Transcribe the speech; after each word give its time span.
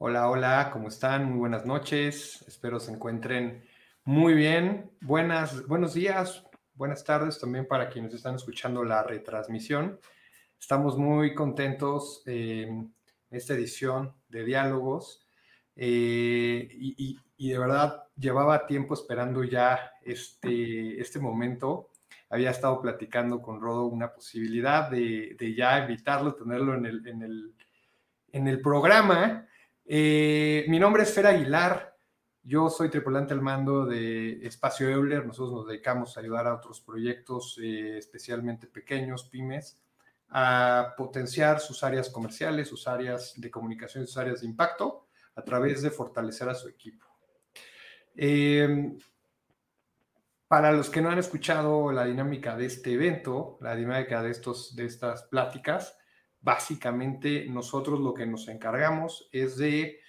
Hola, 0.00 0.30
hola, 0.30 0.70
¿cómo 0.72 0.86
están? 0.86 1.24
Muy 1.24 1.38
buenas 1.38 1.66
noches. 1.66 2.44
Espero 2.46 2.78
se 2.78 2.92
encuentren 2.92 3.64
muy 4.04 4.32
bien. 4.34 4.92
Buenas, 5.00 5.66
buenos 5.66 5.94
días, 5.94 6.44
buenas 6.74 7.02
tardes 7.02 7.40
también 7.40 7.66
para 7.66 7.88
quienes 7.90 8.14
están 8.14 8.36
escuchando 8.36 8.84
la 8.84 9.02
retransmisión. 9.02 9.98
Estamos 10.56 10.96
muy 10.96 11.34
contentos 11.34 12.22
en 12.26 12.94
esta 13.28 13.54
edición 13.54 14.14
de 14.28 14.44
Diálogos 14.44 15.26
eh, 15.74 16.68
y, 16.70 17.18
de 17.36 17.58
verdad 17.58 18.04
llevaba 18.16 18.68
tiempo 18.68 18.94
esperando 18.94 19.42
ya 19.42 19.94
este, 20.04 21.00
este 21.00 21.18
momento. 21.18 21.90
Había 22.30 22.50
estado 22.52 22.80
platicando 22.80 23.42
con 23.42 23.60
Rodo 23.60 23.86
una 23.86 24.14
posibilidad 24.14 24.88
de, 24.88 25.54
ya 25.56 25.80
invitarlo, 25.80 26.36
tenerlo 26.36 26.76
en 26.76 26.86
el, 26.86 27.04
en 27.04 27.22
el, 27.22 27.54
en 28.30 28.46
el 28.46 28.60
programa 28.60 29.47
eh, 29.88 30.66
mi 30.68 30.78
nombre 30.78 31.02
es 31.02 31.12
Fer 31.12 31.26
Aguilar, 31.26 31.96
yo 32.42 32.70
soy 32.70 32.90
tripulante 32.90 33.34
al 33.34 33.40
mando 33.40 33.86
de 33.86 34.46
Espacio 34.46 34.88
Euler, 34.88 35.26
nosotros 35.26 35.52
nos 35.52 35.66
dedicamos 35.66 36.16
a 36.16 36.20
ayudar 36.20 36.46
a 36.46 36.54
otros 36.54 36.80
proyectos, 36.80 37.58
eh, 37.62 37.98
especialmente 37.98 38.66
pequeños, 38.66 39.24
pymes, 39.24 39.82
a 40.28 40.94
potenciar 40.96 41.60
sus 41.60 41.82
áreas 41.82 42.10
comerciales, 42.10 42.68
sus 42.68 42.86
áreas 42.86 43.32
de 43.36 43.50
comunicación, 43.50 44.06
sus 44.06 44.18
áreas 44.18 44.42
de 44.42 44.46
impacto, 44.46 45.08
a 45.34 45.42
través 45.42 45.82
de 45.82 45.90
fortalecer 45.90 46.48
a 46.48 46.54
su 46.54 46.68
equipo. 46.68 47.06
Em, 48.14 48.98
para 50.48 50.72
los 50.72 50.90
que 50.90 51.00
no 51.00 51.10
han 51.10 51.18
escuchado 51.18 51.92
la 51.92 52.04
dinámica 52.04 52.56
de 52.56 52.66
este 52.66 52.92
evento, 52.92 53.58
la 53.60 53.76
dinámica 53.76 54.22
de, 54.22 54.30
estos, 54.30 54.74
de 54.74 54.86
estas 54.86 55.22
pláticas, 55.24 55.96
básicamente 56.40 57.46
nosotros 57.48 58.00
lo 58.00 58.14
que 58.14 58.26
nos 58.26 58.48
encargamos 58.48 59.28
es 59.32 59.56
de 59.56 60.00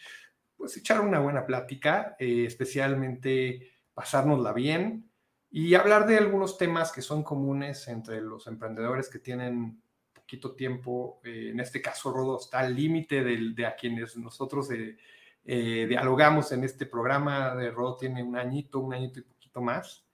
pues, 0.56 0.78
echar 0.78 1.02
una 1.02 1.20
buena 1.20 1.46
plática, 1.46 2.16
eh, 2.20 2.46
especialmente 2.46 3.72
pasárnosla 3.94 4.54
bien 4.54 5.10
y 5.52 5.74
hablar 5.74 6.06
de 6.06 6.18
algunos 6.18 6.58
temas 6.58 6.92
que 6.92 7.02
son 7.02 7.24
comunes 7.24 7.88
entre 7.88 8.22
los 8.22 8.46
emprendedores 8.48 9.10
que 9.10 9.20
tienen 9.20 9.82
poquito 10.14 10.54
tiempo. 10.54 11.20
Eh, 11.24 11.50
en 11.52 11.60
este 11.60 11.82
caso, 11.82 12.12
Rodo 12.12 12.38
está 12.40 12.60
al 12.60 12.76
límite 12.76 13.24
de, 13.24 13.66
a 13.66 13.76
quienes 13.76 14.16
nosotros 14.16 14.70
eh, 14.72 15.86
dialogamos 15.88 16.52
en 16.52 16.64
este 16.64 16.86
programa. 16.86 17.56
De 17.56 17.72
Rodo 17.72 17.98
tiene 17.98 18.22
un 18.22 18.38
añito, 18.38 18.80
un 18.80 18.94
añito 18.94 19.20
y 19.20 19.24
poquito 19.24 19.62
más. 19.62 20.06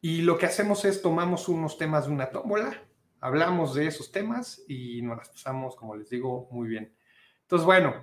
y 0.00 0.22
lo 0.22 0.36
que 0.36 0.46
hacemos 0.46 0.84
es 0.84 1.00
tomamos 1.00 1.48
unos 1.48 1.78
temas 1.78 2.06
de 2.06 2.12
una 2.12 2.30
tómbola 2.30 2.82
hablamos 3.22 3.74
de 3.74 3.86
esos 3.86 4.12
temas 4.12 4.62
y 4.68 5.00
nos 5.00 5.16
las 5.16 5.30
pasamos, 5.30 5.76
como 5.76 5.96
les 5.96 6.10
digo, 6.10 6.48
muy 6.50 6.68
bien. 6.68 6.92
Entonces, 7.42 7.64
bueno, 7.64 7.94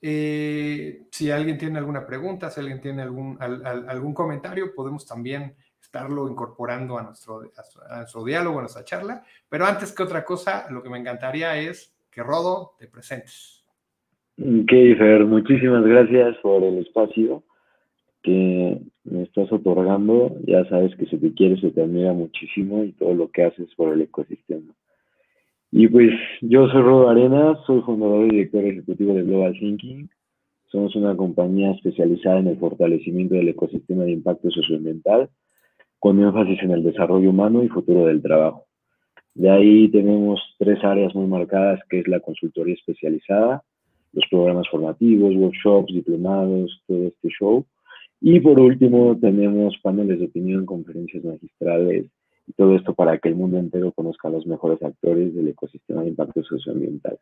eh, 0.00 1.06
si 1.10 1.30
alguien 1.30 1.58
tiene 1.58 1.78
alguna 1.78 2.06
pregunta, 2.06 2.50
si 2.50 2.60
alguien 2.60 2.80
tiene 2.80 3.02
algún, 3.02 3.38
algún 3.40 4.14
comentario, 4.14 4.74
podemos 4.74 5.06
también 5.06 5.56
estarlo 5.80 6.28
incorporando 6.28 6.98
a 6.98 7.02
nuestro, 7.02 7.40
a 7.88 7.96
nuestro 7.98 8.24
diálogo, 8.24 8.58
a 8.58 8.62
nuestra 8.62 8.84
charla. 8.84 9.24
Pero 9.48 9.64
antes 9.64 9.92
que 9.92 10.02
otra 10.02 10.24
cosa, 10.24 10.66
lo 10.70 10.82
que 10.82 10.90
me 10.90 10.98
encantaría 10.98 11.56
es 11.56 11.96
que 12.10 12.22
Rodo 12.22 12.74
te 12.78 12.86
presentes. 12.86 13.64
Ok, 14.38 14.70
Fer, 14.98 15.24
muchísimas 15.24 15.84
gracias 15.84 16.36
por 16.42 16.62
el 16.62 16.78
espacio 16.78 17.42
que 18.22 18.78
me 19.10 19.22
estás 19.22 19.50
otorgando, 19.52 20.36
ya 20.46 20.64
sabes 20.68 20.94
que 20.96 21.06
se 21.06 21.18
te 21.18 21.32
quiere, 21.32 21.60
se 21.60 21.70
te 21.70 21.82
admira 21.82 22.12
muchísimo 22.12 22.84
y 22.84 22.92
todo 22.92 23.14
lo 23.14 23.28
que 23.30 23.44
haces 23.44 23.72
por 23.76 23.92
el 23.92 24.02
ecosistema. 24.02 24.74
Y 25.70 25.88
pues 25.88 26.10
yo 26.40 26.68
soy 26.68 26.82
Rodo 26.82 27.08
Arenas, 27.08 27.58
soy 27.66 27.82
fundador 27.82 28.26
y 28.26 28.30
director 28.30 28.64
ejecutivo 28.64 29.14
de 29.14 29.22
Global 29.22 29.52
Thinking. 29.58 30.08
Somos 30.70 30.96
una 30.96 31.16
compañía 31.16 31.72
especializada 31.72 32.40
en 32.40 32.48
el 32.48 32.58
fortalecimiento 32.58 33.34
del 33.34 33.48
ecosistema 33.48 34.04
de 34.04 34.12
impacto 34.12 34.50
socioambiental, 34.50 35.28
con 35.98 36.20
énfasis 36.20 36.62
en 36.62 36.72
el 36.72 36.82
desarrollo 36.82 37.30
humano 37.30 37.62
y 37.62 37.68
futuro 37.68 38.06
del 38.06 38.22
trabajo. 38.22 38.64
De 39.34 39.50
ahí 39.50 39.88
tenemos 39.90 40.40
tres 40.58 40.82
áreas 40.82 41.14
muy 41.14 41.26
marcadas, 41.26 41.80
que 41.88 42.00
es 42.00 42.08
la 42.08 42.20
consultoría 42.20 42.74
especializada, 42.74 43.62
los 44.12 44.24
programas 44.30 44.66
formativos, 44.68 45.34
workshops, 45.34 45.92
diplomados, 45.92 46.82
todo 46.86 47.06
este 47.06 47.28
show 47.28 47.66
y 48.20 48.40
por 48.40 48.58
último, 48.58 49.16
tenemos 49.20 49.76
paneles 49.82 50.18
de 50.18 50.26
opinión, 50.26 50.66
conferencias 50.66 51.22
magistrales 51.24 52.06
y 52.46 52.52
todo 52.52 52.76
esto 52.76 52.94
para 52.94 53.18
que 53.18 53.28
el 53.28 53.34
mundo 53.34 53.58
entero 53.58 53.92
conozca 53.92 54.28
a 54.28 54.30
los 54.30 54.46
mejores 54.46 54.82
actores 54.82 55.34
del 55.34 55.48
ecosistema 55.48 56.02
de 56.02 56.08
impacto 56.10 56.42
socioambiental. 56.42 57.18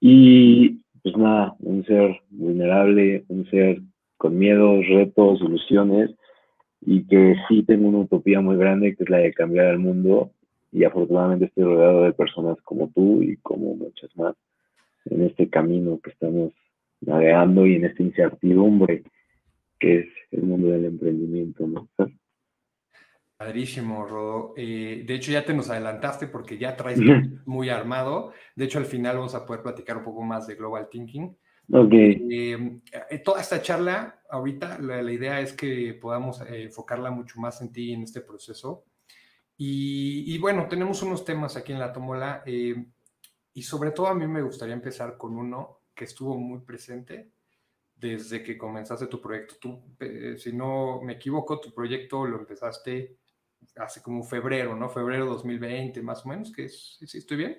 Y 0.00 0.80
pues 1.02 1.16
nada, 1.16 1.54
un 1.60 1.84
ser 1.84 2.20
vulnerable, 2.30 3.24
un 3.28 3.48
ser 3.50 3.80
con 4.16 4.38
miedos, 4.38 4.86
retos, 4.88 5.40
ilusiones 5.40 6.10
y 6.80 7.04
que 7.06 7.36
sí 7.48 7.62
tengo 7.62 7.88
una 7.88 7.98
utopía 7.98 8.40
muy 8.40 8.56
grande 8.56 8.96
que 8.96 9.04
es 9.04 9.10
la 9.10 9.18
de 9.18 9.32
cambiar 9.32 9.66
el 9.66 9.78
mundo 9.78 10.30
y 10.72 10.84
afortunadamente 10.84 11.46
estoy 11.46 11.64
rodeado 11.64 12.02
de 12.02 12.12
personas 12.12 12.60
como 12.62 12.88
tú 12.88 13.22
y 13.22 13.36
como 13.36 13.74
muchas 13.76 14.14
más 14.16 14.34
en 15.06 15.22
este 15.22 15.48
camino 15.48 16.00
que 16.02 16.10
estamos 16.10 16.52
navegando 17.00 17.66
y 17.66 17.76
en 17.76 17.84
esta 17.84 18.02
incertidumbre 18.02 19.04
que 19.78 20.00
es 20.00 20.06
el 20.30 20.42
mundo 20.42 20.68
del 20.68 20.86
emprendimiento, 20.86 21.66
¿no? 21.66 21.88
Padrísimo, 23.36 24.06
Rodo. 24.06 24.54
Eh, 24.56 25.04
de 25.06 25.14
hecho, 25.14 25.30
ya 25.30 25.44
te 25.44 25.52
nos 25.52 25.68
adelantaste 25.68 26.26
porque 26.26 26.56
ya 26.56 26.74
traes 26.74 26.98
muy 27.44 27.68
armado. 27.68 28.32
De 28.54 28.64
hecho, 28.64 28.78
al 28.78 28.86
final 28.86 29.16
vamos 29.16 29.34
a 29.34 29.44
poder 29.44 29.62
platicar 29.62 29.98
un 29.98 30.04
poco 30.04 30.22
más 30.22 30.46
de 30.46 30.54
Global 30.54 30.88
Thinking. 30.88 31.36
Ok. 31.70 31.92
Eh, 31.92 32.80
eh, 33.10 33.18
toda 33.18 33.42
esta 33.42 33.60
charla, 33.60 34.22
ahorita, 34.30 34.78
la, 34.78 35.12
idea 35.12 35.40
es 35.40 35.52
que 35.52 35.98
podamos 36.00 36.40
enfocarla 36.48 37.10
mucho 37.10 37.38
más 37.38 37.60
en 37.60 37.72
ti 37.72 37.92
en 37.92 38.04
este 38.04 38.22
proceso. 38.22 38.84
Y, 39.58 40.34
y, 40.34 40.38
bueno, 40.38 40.66
tenemos 40.68 41.02
unos 41.02 41.24
temas 41.24 41.56
aquí 41.56 41.72
en 41.72 41.78
la 41.78 41.92
Tomola. 41.92 42.42
y 42.46 43.62
sobre 43.62 43.90
todo 43.90 44.06
a 44.06 44.14
mí 44.14 44.26
me 44.26 44.42
gustaría 44.42 44.74
empezar 44.74 45.18
con 45.18 45.36
uno 45.36 45.80
que 45.94 46.04
estuvo 46.04 46.38
muy 46.38 46.60
presente 46.60 47.35
desde 47.96 48.42
que 48.42 48.58
comenzaste 48.58 49.06
tu 49.06 49.20
proyecto. 49.20 49.56
Tú, 49.60 49.82
eh, 50.00 50.36
si 50.36 50.52
no 50.52 51.00
me 51.02 51.14
equivoco, 51.14 51.58
tu 51.60 51.72
proyecto 51.72 52.26
lo 52.26 52.38
empezaste 52.38 53.16
hace 53.76 54.02
como 54.02 54.22
febrero, 54.22 54.76
¿no? 54.76 54.88
Febrero 54.88 55.26
2020, 55.26 56.02
más 56.02 56.24
o 56.24 56.28
menos, 56.28 56.52
que 56.52 56.64
es, 56.64 56.98
¿sí 57.04 57.18
estoy 57.18 57.36
bien? 57.38 57.58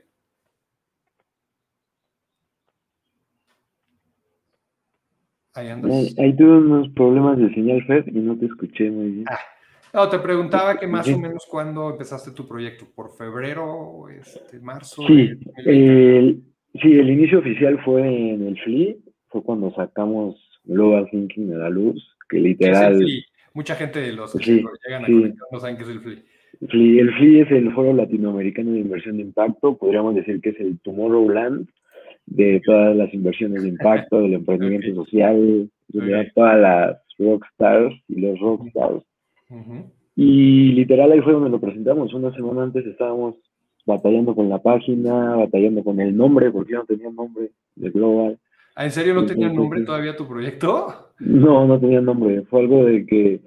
Ahí 5.53 5.69
andas. 5.69 6.15
Ahí, 6.19 6.35
tuve 6.35 6.57
unos 6.57 6.89
problemas 6.89 7.37
de 7.39 7.51
señal, 7.53 7.83
Fed, 7.85 8.05
y 8.07 8.19
no 8.19 8.37
te 8.37 8.45
escuché 8.45 8.91
muy 8.91 9.09
bien. 9.09 9.25
Ah, 9.27 9.39
no, 9.91 10.07
te 10.07 10.19
preguntaba 10.19 10.77
que 10.77 10.85
más 10.85 11.07
o 11.07 11.17
menos 11.17 11.47
cuándo 11.49 11.89
empezaste 11.89 12.31
tu 12.31 12.47
proyecto, 12.47 12.85
¿por 12.93 13.15
febrero, 13.17 14.07
este, 14.09 14.59
marzo? 14.59 15.01
Sí, 15.07 15.31
el, 15.65 16.43
sí, 16.79 16.93
el 16.93 17.09
inicio 17.09 17.39
oficial 17.39 17.83
fue 17.83 18.01
en 18.01 18.47
el 18.47 18.59
FLI, 18.59 19.03
fue 19.29 19.43
cuando 19.43 19.73
sacamos 19.73 20.35
Global 20.63 21.09
Thinking 21.09 21.53
a 21.53 21.57
la 21.57 21.69
luz, 21.69 22.15
que 22.29 22.39
literal... 22.39 23.05
Mucha 23.53 23.75
gente 23.75 23.99
de 23.99 24.13
los 24.13 24.33
que 24.33 24.63
llegan 24.85 25.03
a 25.03 25.07
conectar 25.07 25.47
no 25.51 25.59
saben 25.59 25.77
qué 25.77 25.83
es 25.83 25.89
el 25.89 25.99
FLI. 25.99 26.23
El 26.99 27.13
FLI 27.13 27.39
es 27.39 27.51
el 27.51 27.73
Foro 27.73 27.93
Latinoamericano 27.93 28.71
de 28.71 28.79
Inversión 28.79 29.17
de 29.17 29.23
Impacto, 29.23 29.77
podríamos 29.77 30.15
decir 30.15 30.41
que 30.41 30.49
es 30.49 30.59
el 30.59 30.79
Tomorrowland 30.79 31.67
de 32.27 32.61
todas 32.65 32.95
las 32.95 33.13
inversiones 33.13 33.63
de 33.63 33.69
impacto, 33.69 34.21
del 34.21 34.33
emprendimiento 34.33 34.93
social, 35.03 35.69
de 35.87 36.31
todas 36.35 36.59
las 36.59 36.97
rockstars 37.17 37.95
y 38.09 38.21
los 38.21 38.39
rockstars. 38.39 39.03
Y 40.15 40.71
literal 40.73 41.11
ahí 41.11 41.21
fue 41.21 41.33
donde 41.33 41.49
lo 41.49 41.59
presentamos. 41.59 42.13
Una 42.13 42.33
semana 42.33 42.63
antes 42.63 42.85
estábamos 42.85 43.35
batallando 43.85 44.35
con 44.35 44.49
la 44.49 44.61
página, 44.61 45.35
batallando 45.35 45.83
con 45.83 45.99
el 45.99 46.15
nombre, 46.15 46.51
porque 46.51 46.73
no 46.73 46.85
tenía 46.85 47.09
nombre 47.09 47.51
de 47.75 47.89
Global. 47.89 48.37
¿Ah, 48.77 48.85
¿En 48.85 48.91
serio 48.91 49.15
no 49.15 49.25
tenía 49.25 49.49
nombre 49.49 49.81
todavía 49.81 50.15
tu 50.15 50.27
proyecto? 50.27 51.09
No, 51.17 51.65
no 51.65 51.79
tenía 51.79 51.99
nombre. 51.99 52.43
Fue 52.43 52.59
algo 52.61 52.85
de 52.85 53.07
que 53.07 53.41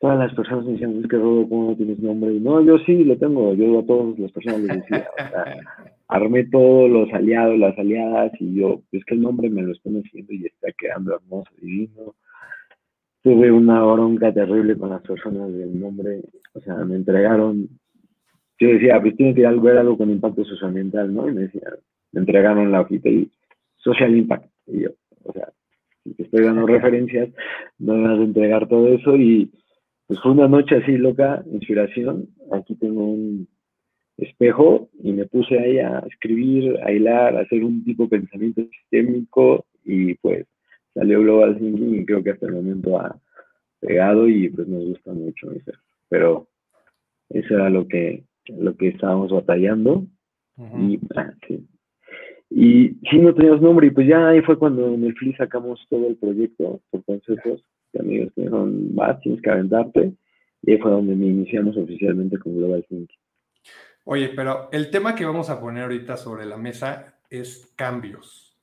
todas 0.00 0.18
las 0.18 0.34
personas 0.34 0.64
me 0.64 0.72
decían, 0.72 0.98
es 0.98 1.08
que 1.08 1.16
Rodo, 1.16 1.48
¿cómo 1.48 1.70
no 1.70 1.76
tienes 1.76 2.00
nombre? 2.00 2.34
Y 2.34 2.40
no, 2.40 2.60
yo 2.62 2.76
sí 2.78 3.04
lo 3.04 3.16
tengo. 3.16 3.54
Yo 3.54 3.78
a 3.78 3.86
todas 3.86 4.18
las 4.18 4.32
personas 4.32 4.60
les 4.62 4.76
decía, 4.78 5.08
o 5.14 5.28
sea, 5.30 5.44
armé 6.08 6.44
todos 6.46 6.90
los 6.90 7.08
aliados, 7.12 7.56
las 7.56 7.78
aliadas, 7.78 8.32
y 8.40 8.56
yo, 8.56 8.82
es 8.90 9.04
que 9.04 9.14
el 9.14 9.22
nombre 9.22 9.48
me 9.48 9.62
lo 9.62 9.70
están 9.70 10.02
haciendo 10.04 10.32
y 10.32 10.46
está 10.46 10.72
quedando 10.76 11.14
hermoso, 11.14 11.50
divino. 11.62 12.16
Tuve 13.22 13.52
una 13.52 13.80
bronca 13.84 14.34
terrible 14.34 14.76
con 14.76 14.90
las 14.90 15.02
personas 15.02 15.52
del 15.52 15.78
nombre. 15.78 16.20
O 16.54 16.60
sea, 16.62 16.74
me 16.78 16.96
entregaron 16.96 17.68
yo 18.60 18.70
decía, 18.70 19.00
pues 19.00 19.16
tiene 19.16 19.36
que 19.36 19.46
ver 19.46 19.78
algo 19.78 19.96
con 19.96 20.10
impacto 20.10 20.44
socioambiental, 20.44 21.14
¿no? 21.14 21.28
Y 21.28 21.32
me 21.32 21.42
decían, 21.42 21.74
me 22.10 22.20
entregaron 22.22 22.72
la 22.72 22.80
hojita 22.80 23.08
y 23.08 23.30
social 23.78 24.16
impact. 24.16 24.50
Y 24.66 24.82
yo, 24.82 24.90
o 25.24 25.32
sea, 25.32 25.52
si 26.04 26.14
te 26.14 26.24
estoy 26.24 26.44
dando 26.44 26.66
referencias, 26.66 27.30
no 27.78 27.94
me 27.94 28.08
vas 28.08 28.20
a 28.20 28.24
entregar 28.24 28.68
todo 28.68 28.88
eso. 28.88 29.16
Y 29.16 29.50
pues 30.06 30.20
fue 30.20 30.32
una 30.32 30.48
noche 30.48 30.76
así 30.76 30.96
loca, 30.96 31.42
inspiración. 31.50 32.28
Aquí 32.52 32.74
tengo 32.76 33.06
un, 33.06 33.48
espejo 34.18 34.90
y 35.02 35.12
me 35.12 35.26
puse 35.26 35.58
ahí 35.58 35.78
a 35.78 36.00
escribir, 36.00 36.76
a 36.82 36.92
hilar, 36.92 37.36
a 37.36 37.40
hacer 37.42 37.64
un 37.64 37.84
tipo 37.84 38.04
de 38.04 38.18
pensamiento 38.18 38.62
sistémico 38.64 39.64
y 39.84 40.14
pues 40.14 40.46
salió 40.92 41.20
Global 41.20 41.56
Thinking 41.56 42.00
y 42.00 42.04
creo 42.04 42.22
que 42.22 42.30
hasta 42.30 42.46
el 42.46 42.54
momento 42.54 42.98
ha 42.98 43.16
pegado 43.80 44.28
y 44.28 44.50
pues 44.50 44.66
nos 44.66 44.84
gusta 44.84 45.12
mucho. 45.12 45.48
Pero 46.08 46.48
eso 47.30 47.54
era 47.54 47.70
lo 47.70 47.86
que, 47.86 48.24
lo 48.46 48.76
que 48.76 48.88
estábamos 48.88 49.30
batallando 49.30 50.04
y 50.56 50.98
ah, 51.14 51.32
sí. 51.46 51.64
Y 52.50 52.96
sí, 53.10 53.18
no 53.18 53.34
teníamos 53.34 53.60
nombre, 53.60 53.88
y 53.88 53.90
pues 53.90 54.08
ya 54.08 54.28
ahí 54.28 54.40
fue 54.42 54.58
cuando 54.58 54.94
en 54.94 55.04
el 55.04 55.14
FLI 55.14 55.34
sacamos 55.34 55.84
todo 55.90 56.06
el 56.08 56.16
proyecto 56.16 56.80
por 56.90 57.04
consejos 57.04 57.62
de 57.92 58.00
amigos 58.00 58.32
que 58.34 58.42
dijeron, 58.42 58.94
vas, 58.94 59.20
tienes 59.20 59.42
que 59.42 59.50
aventarte, 59.50 60.12
y 60.62 60.72
ahí 60.72 60.78
fue 60.78 60.90
donde 60.90 61.14
me 61.14 61.26
iniciamos 61.26 61.76
oficialmente 61.76 62.38
con 62.38 62.56
Global 62.56 62.84
Thinking. 62.88 63.18
Oye, 64.04 64.30
pero 64.34 64.70
el 64.72 64.90
tema 64.90 65.14
que 65.14 65.26
vamos 65.26 65.50
a 65.50 65.60
poner 65.60 65.82
ahorita 65.82 66.16
sobre 66.16 66.46
la 66.46 66.56
mesa 66.56 67.18
es 67.28 67.74
cambios. 67.76 68.56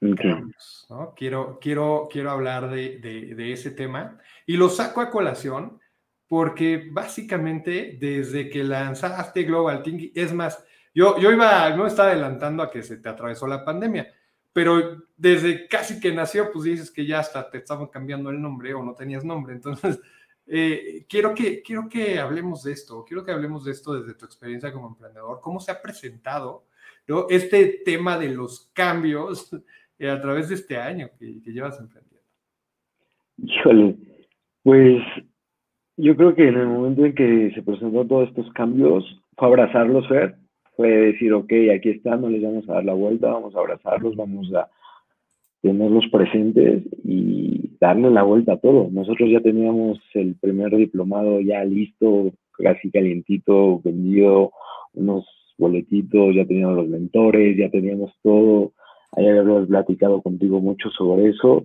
Cambios, 0.00 0.86
¿no? 0.88 1.12
Quiero, 1.14 1.58
quiero, 1.60 2.08
quiero 2.10 2.30
hablar 2.30 2.70
de, 2.70 2.98
de, 2.98 3.52
ese 3.52 3.70
tema 3.70 4.18
y 4.46 4.56
lo 4.56 4.68
saco 4.68 5.00
a 5.00 5.10
colación 5.10 5.78
porque 6.26 6.88
básicamente 6.90 7.98
desde 8.00 8.48
que 8.48 8.64
lanzaste 8.64 9.44
Global 9.44 9.82
Thinking, 9.82 10.10
es 10.14 10.32
más, 10.32 10.64
yo, 10.94 11.18
yo 11.18 11.32
iba, 11.32 11.70
no 11.76 11.86
estaba 11.86 12.10
adelantando 12.10 12.62
a 12.62 12.70
que 12.70 12.82
se 12.82 12.98
te 12.98 13.08
atravesó 13.08 13.46
la 13.46 13.64
pandemia, 13.64 14.12
pero 14.52 15.02
desde 15.16 15.66
casi 15.66 15.98
que 16.00 16.12
nació, 16.12 16.52
pues 16.52 16.64
dices 16.64 16.90
que 16.90 17.06
ya 17.06 17.20
hasta 17.20 17.48
te 17.50 17.58
estaban 17.58 17.86
cambiando 17.86 18.30
el 18.30 18.40
nombre 18.40 18.74
o 18.74 18.82
no 18.82 18.94
tenías 18.94 19.24
nombre. 19.24 19.54
Entonces, 19.54 20.00
eh, 20.46 21.06
quiero, 21.08 21.34
que, 21.34 21.62
quiero 21.62 21.88
que 21.88 22.18
hablemos 22.18 22.62
de 22.64 22.72
esto, 22.72 23.04
quiero 23.04 23.24
que 23.24 23.32
hablemos 23.32 23.64
de 23.64 23.72
esto 23.72 23.94
desde 23.94 24.14
tu 24.14 24.26
experiencia 24.26 24.72
como 24.72 24.88
emprendedor, 24.88 25.40
cómo 25.40 25.60
se 25.60 25.72
ha 25.72 25.80
presentado 25.80 26.64
este 27.28 27.82
tema 27.84 28.18
de 28.18 28.28
los 28.28 28.70
cambios 28.72 29.50
a 30.00 30.20
través 30.20 30.48
de 30.48 30.56
este 30.56 30.76
año 30.76 31.08
que, 31.18 31.40
llevas 31.44 31.78
emprendiendo. 31.78 32.20
Híjole, 33.38 33.96
pues 34.62 35.02
yo 35.96 36.16
creo 36.16 36.34
que 36.34 36.48
en 36.48 36.56
el 36.56 36.66
momento 36.66 37.04
en 37.04 37.14
que 37.14 37.52
se 37.54 37.62
presentaron 37.62 38.08
todos 38.08 38.28
estos 38.28 38.52
cambios, 38.52 39.04
fue 39.36 39.48
abrazarlos, 39.48 40.06
Fer, 40.08 40.36
fue 40.76 40.88
decir, 40.88 41.32
ok, 41.32 41.52
aquí 41.74 41.90
están, 41.90 42.22
no 42.22 42.28
les 42.28 42.42
vamos 42.42 42.68
a 42.68 42.74
dar 42.74 42.84
la 42.84 42.94
vuelta, 42.94 43.32
vamos 43.32 43.54
a 43.54 43.58
abrazarlos, 43.58 44.16
vamos 44.16 44.52
a 44.54 44.68
tenerlos 45.60 46.04
presentes 46.10 46.82
y 47.04 47.70
darle 47.80 48.10
la 48.10 48.22
vuelta 48.22 48.54
a 48.54 48.56
todo. 48.56 48.88
Nosotros 48.90 49.30
ya 49.30 49.40
teníamos 49.40 50.00
el 50.14 50.34
primer 50.36 50.76
diplomado 50.76 51.40
ya 51.40 51.64
listo, 51.64 52.32
casi 52.58 52.90
calientito, 52.90 53.80
vendido, 53.82 54.52
unos 54.94 55.26
boletitos, 55.58 56.34
ya 56.34 56.44
teníamos 56.44 56.76
los 56.76 56.88
mentores, 56.88 57.56
ya 57.56 57.70
teníamos 57.70 58.12
todo. 58.22 58.72
Ahí 59.12 59.28
habíamos 59.28 59.68
platicado 59.68 60.22
contigo 60.22 60.60
mucho 60.60 60.90
sobre 60.90 61.28
eso 61.28 61.64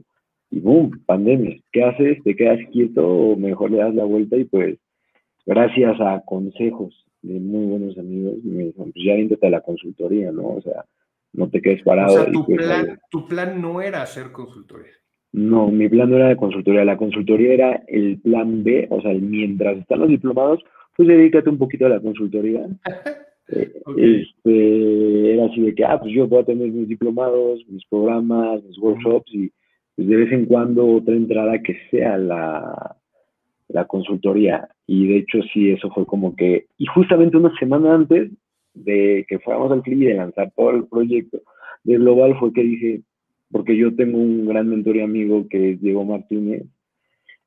y 0.52 0.60
boom, 0.60 0.92
pandemia. 1.06 1.58
¿Qué 1.72 1.84
haces? 1.84 2.22
¿Te 2.24 2.36
quedas 2.36 2.60
quieto 2.72 3.08
o 3.08 3.36
mejor 3.36 3.72
le 3.72 3.78
das 3.78 3.96
la 3.96 4.04
vuelta? 4.04 4.38
Y 4.38 4.46
pues, 4.46 4.78
gracias 5.46 6.00
a 6.00 6.22
consejos 6.26 7.07
de 7.28 7.40
muy 7.40 7.66
buenos 7.66 7.98
amigos, 7.98 8.36
me 8.44 8.66
dijeron, 8.66 8.92
pues 8.92 9.06
ya 9.06 9.48
a 9.48 9.50
la 9.50 9.62
consultoría, 9.62 10.32
¿no? 10.32 10.48
O 10.56 10.62
sea, 10.62 10.86
no 11.34 11.50
te 11.50 11.62
quedes 11.62 11.84
parado. 11.84 12.14
O 12.14 12.24
sea, 12.24 12.32
tu, 12.32 12.46
plan, 12.46 13.00
tu 13.10 13.28
plan 13.28 13.62
no 13.62 13.82
era 13.82 14.02
hacer 14.02 14.32
consultoría. 14.32 14.94
No, 15.34 15.68
mi 15.68 15.90
plan 15.90 16.10
no 16.10 16.16
era 16.18 16.30
de 16.30 16.38
consultoría. 16.38 16.86
La 16.86 16.98
consultoría 16.98 17.54
era 17.54 17.84
el 17.88 18.20
plan 18.22 18.64
B, 18.64 18.88
o 18.90 19.02
sea, 19.02 19.14
mientras 19.14 19.78
están 19.78 20.00
los 20.00 20.10
diplomados, 20.10 20.64
pues 20.96 21.08
dedícate 21.08 21.50
un 21.50 21.58
poquito 21.58 21.86
a 21.86 21.90
la 21.90 22.00
consultoría. 22.00 22.68
Eh, 23.50 23.82
este, 23.96 25.34
era 25.34 25.46
así 25.46 25.62
de 25.62 25.74
que, 25.74 25.86
ah, 25.86 25.98
pues 25.98 26.14
yo 26.14 26.28
voy 26.28 26.42
a 26.42 26.46
tener 26.46 26.70
mis 26.70 26.90
diplomados, 26.90 27.66
mis 27.70 27.86
programas, 27.86 28.62
mis 28.62 28.78
workshops 28.78 29.34
y 29.34 29.50
pues 29.96 30.06
de 30.06 30.16
vez 30.18 30.34
en 30.34 30.48
cuando 30.48 30.86
otra 30.86 31.16
entrada 31.16 31.62
que 31.64 31.78
sea 31.90 32.18
la, 32.18 32.97
la 33.70 33.86
consultoría. 33.86 34.70
Y 34.86 35.08
de 35.08 35.18
hecho 35.18 35.40
sí, 35.54 35.72
eso 35.72 35.90
fue 35.92 36.06
como 36.06 36.36
que, 36.36 36.68
y 36.78 36.86
justamente 36.86 37.38
una 37.38 37.54
semana 37.58 37.96
antes 37.96 38.32
de 38.74 39.26
que 39.28 39.40
fuéramos 39.40 39.72
al 39.72 39.82
CLI 39.82 40.04
y 40.04 40.08
de 40.08 40.14
lanzar 40.16 40.52
todo 40.56 40.72
el 40.72 40.86
proyecto 40.88 41.42
de 41.84 41.98
Global 41.98 42.38
fue 42.40 42.54
que 42.54 42.64
dije, 42.64 43.02
porque 43.52 43.78
yo 43.78 43.96
tengo 43.96 44.18
un 44.18 44.46
gran 44.46 44.70
mentor 44.70 44.98
y 44.98 45.02
amigo 45.02 45.48
que 45.50 45.72
es 45.72 45.82
Diego 45.82 46.04
Martínez, 46.04 46.66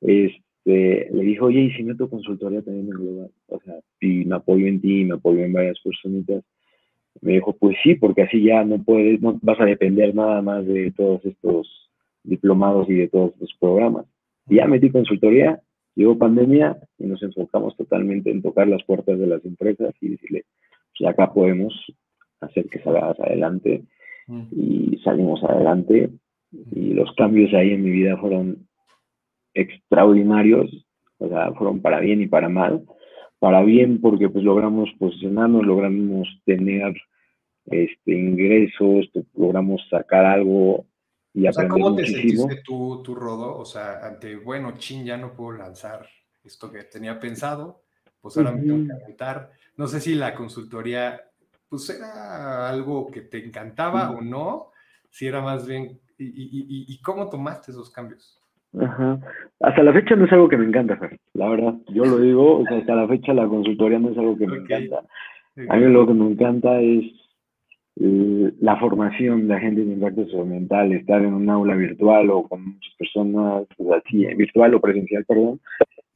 este, 0.01 1.09
le 1.11 1.23
dijo, 1.23 1.45
oye, 1.45 1.61
¿y 1.61 1.71
si 1.71 1.83
meto 1.83 2.09
consultoría 2.09 2.61
también 2.61 2.87
en 2.87 2.91
Global? 2.91 3.31
O 3.47 3.59
sea, 3.61 3.75
y 3.99 4.25
me 4.25 4.35
apoyo 4.35 4.65
en 4.65 4.81
ti, 4.81 5.05
me 5.05 5.15
apoyo 5.15 5.43
en 5.43 5.53
varias 5.53 5.79
personitas. 5.83 6.43
Me 7.21 7.33
dijo, 7.33 7.55
pues 7.57 7.77
sí, 7.83 7.95
porque 7.95 8.23
así 8.23 8.41
ya 8.41 8.63
no 8.63 8.81
puedes, 8.83 9.21
no 9.21 9.37
vas 9.41 9.59
a 9.59 9.65
depender 9.65 10.15
nada 10.15 10.41
más 10.41 10.65
de 10.65 10.91
todos 10.91 11.23
estos 11.25 11.89
diplomados 12.23 12.89
y 12.89 12.93
de 12.93 13.07
todos 13.07 13.33
los 13.39 13.53
programas. 13.59 14.05
Y 14.49 14.55
ya 14.55 14.65
metí 14.65 14.89
consultoría 14.89 15.61
Llegó 15.95 16.17
pandemia 16.17 16.77
y 16.97 17.05
nos 17.05 17.21
enfocamos 17.21 17.75
totalmente 17.75 18.31
en 18.31 18.41
tocar 18.41 18.67
las 18.67 18.83
puertas 18.83 19.19
de 19.19 19.27
las 19.27 19.43
empresas 19.45 19.93
y 19.99 20.09
decirle, 20.09 20.45
pues 20.97 21.09
acá 21.09 21.33
podemos 21.33 21.73
hacer 22.39 22.67
que 22.69 22.79
salgas 22.79 23.19
adelante 23.19 23.83
mm. 24.27 24.43
y 24.51 24.97
salimos 25.03 25.43
adelante 25.43 26.09
y 26.71 26.93
los 26.93 27.13
cambios 27.15 27.53
ahí 27.53 27.71
en 27.71 27.83
mi 27.83 27.91
vida 27.91 28.17
fueron 28.17 28.67
extraordinarios, 29.53 30.85
o 31.17 31.27
sea, 31.27 31.51
fueron 31.53 31.81
para 31.81 31.99
bien 31.99 32.21
y 32.21 32.27
para 32.27 32.49
mal. 32.49 32.83
Para 33.39 33.63
bien 33.63 33.99
porque 34.01 34.29
pues 34.29 34.43
logramos 34.43 34.89
posicionarnos, 34.99 35.65
logramos 35.65 36.27
tener 36.45 36.93
este 37.65 38.13
ingresos, 38.13 39.09
logramos 39.35 39.81
sacar 39.89 40.25
algo 40.25 40.85
y 41.33 41.47
o 41.47 41.53
sea, 41.53 41.67
¿cómo 41.67 41.95
te 41.95 42.05
sentiste 42.05 42.61
tú, 42.63 43.01
tú, 43.03 43.15
Rodo? 43.15 43.57
O 43.57 43.65
sea, 43.65 44.05
ante, 44.05 44.35
bueno, 44.35 44.73
chin, 44.77 45.05
ya 45.05 45.17
no 45.17 45.33
puedo 45.33 45.57
lanzar 45.57 46.07
esto 46.43 46.71
que 46.71 46.83
tenía 46.83 47.19
pensado, 47.19 47.83
pues 48.19 48.37
ahora 48.37 48.51
me 48.51 48.61
tengo 48.61 48.87
que 48.87 49.03
aventar. 49.03 49.51
No 49.77 49.87
sé 49.87 50.01
si 50.01 50.15
la 50.15 50.35
consultoría, 50.35 51.21
pues 51.69 51.89
era 51.89 52.69
algo 52.69 53.09
que 53.09 53.21
te 53.21 53.43
encantaba 53.45 54.11
o 54.11 54.21
no, 54.21 54.71
si 55.09 55.27
era 55.27 55.41
más 55.41 55.65
bien, 55.65 55.99
y, 56.17 56.25
y, 56.25 56.85
y, 56.87 57.01
cómo 57.01 57.29
tomaste 57.29 57.71
esos 57.71 57.89
cambios? 57.89 58.39
Ajá. 58.79 59.19
Hasta 59.59 59.83
la 59.83 59.91
fecha 59.91 60.15
no 60.15 60.25
es 60.25 60.31
algo 60.31 60.47
que 60.47 60.57
me 60.57 60.65
encanta, 60.65 60.99
la 61.33 61.49
verdad. 61.49 61.75
Yo 61.87 62.05
lo 62.05 62.19
digo, 62.19 62.59
o 62.59 62.65
sea, 62.65 62.77
hasta 62.77 62.95
la 62.95 63.07
fecha 63.07 63.33
la 63.33 63.47
consultoría 63.47 63.99
no 63.99 64.11
es 64.11 64.17
algo 64.17 64.37
que 64.37 64.47
me 64.47 64.57
encanta. 64.57 65.03
A 65.69 65.75
mí 65.75 65.91
lo 65.91 66.07
que 66.07 66.13
me 66.13 66.31
encanta 66.31 66.79
es 66.79 67.11
la 68.03 68.77
formación 68.77 69.47
de 69.47 69.53
agentes 69.53 69.85
de 69.85 69.93
impacto 69.93 70.25
social 70.25 70.91
estar 70.93 71.21
en 71.21 71.35
un 71.35 71.49
aula 71.49 71.75
virtual 71.75 72.31
o 72.31 72.47
con 72.47 72.65
muchas 72.65 72.95
personas, 72.97 73.67
virtual 74.37 74.73
o 74.73 74.81
presencial, 74.81 75.23
perdón, 75.25 75.59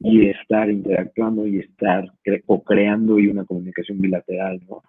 y 0.00 0.26
estar 0.26 0.68
interactuando 0.68 1.46
y 1.46 1.58
estar 1.58 2.10
o 2.46 2.62
creando 2.64 3.20
y 3.20 3.28
una 3.28 3.44
comunicación 3.44 4.00
bilateral, 4.00 4.60
¿no? 4.68 4.82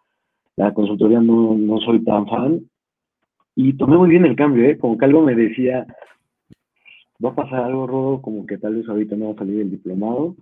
La 0.55 0.73
consultoría 0.73 1.21
no, 1.21 1.55
no 1.55 1.79
soy 1.81 2.03
tan 2.03 2.27
fan 2.27 2.61
y 3.55 3.73
tomé 3.73 3.95
muy 3.97 4.09
bien 4.09 4.25
el 4.25 4.35
cambio, 4.35 4.67
¿eh? 4.67 4.77
Como 4.79 4.97
que 4.97 5.05
algo 5.05 5.21
me 5.21 5.35
decía, 5.35 5.85
va 7.23 7.29
a 7.29 7.35
pasar 7.35 7.63
algo, 7.65 7.85
Rodo, 7.85 8.21
como 8.23 8.47
que 8.47 8.57
tal 8.57 8.75
vez 8.75 8.89
ahorita 8.89 9.15
no 9.15 9.27
va 9.27 9.31
a 9.33 9.37
salir 9.37 9.61
el 9.61 9.69
diplomado. 9.69 10.35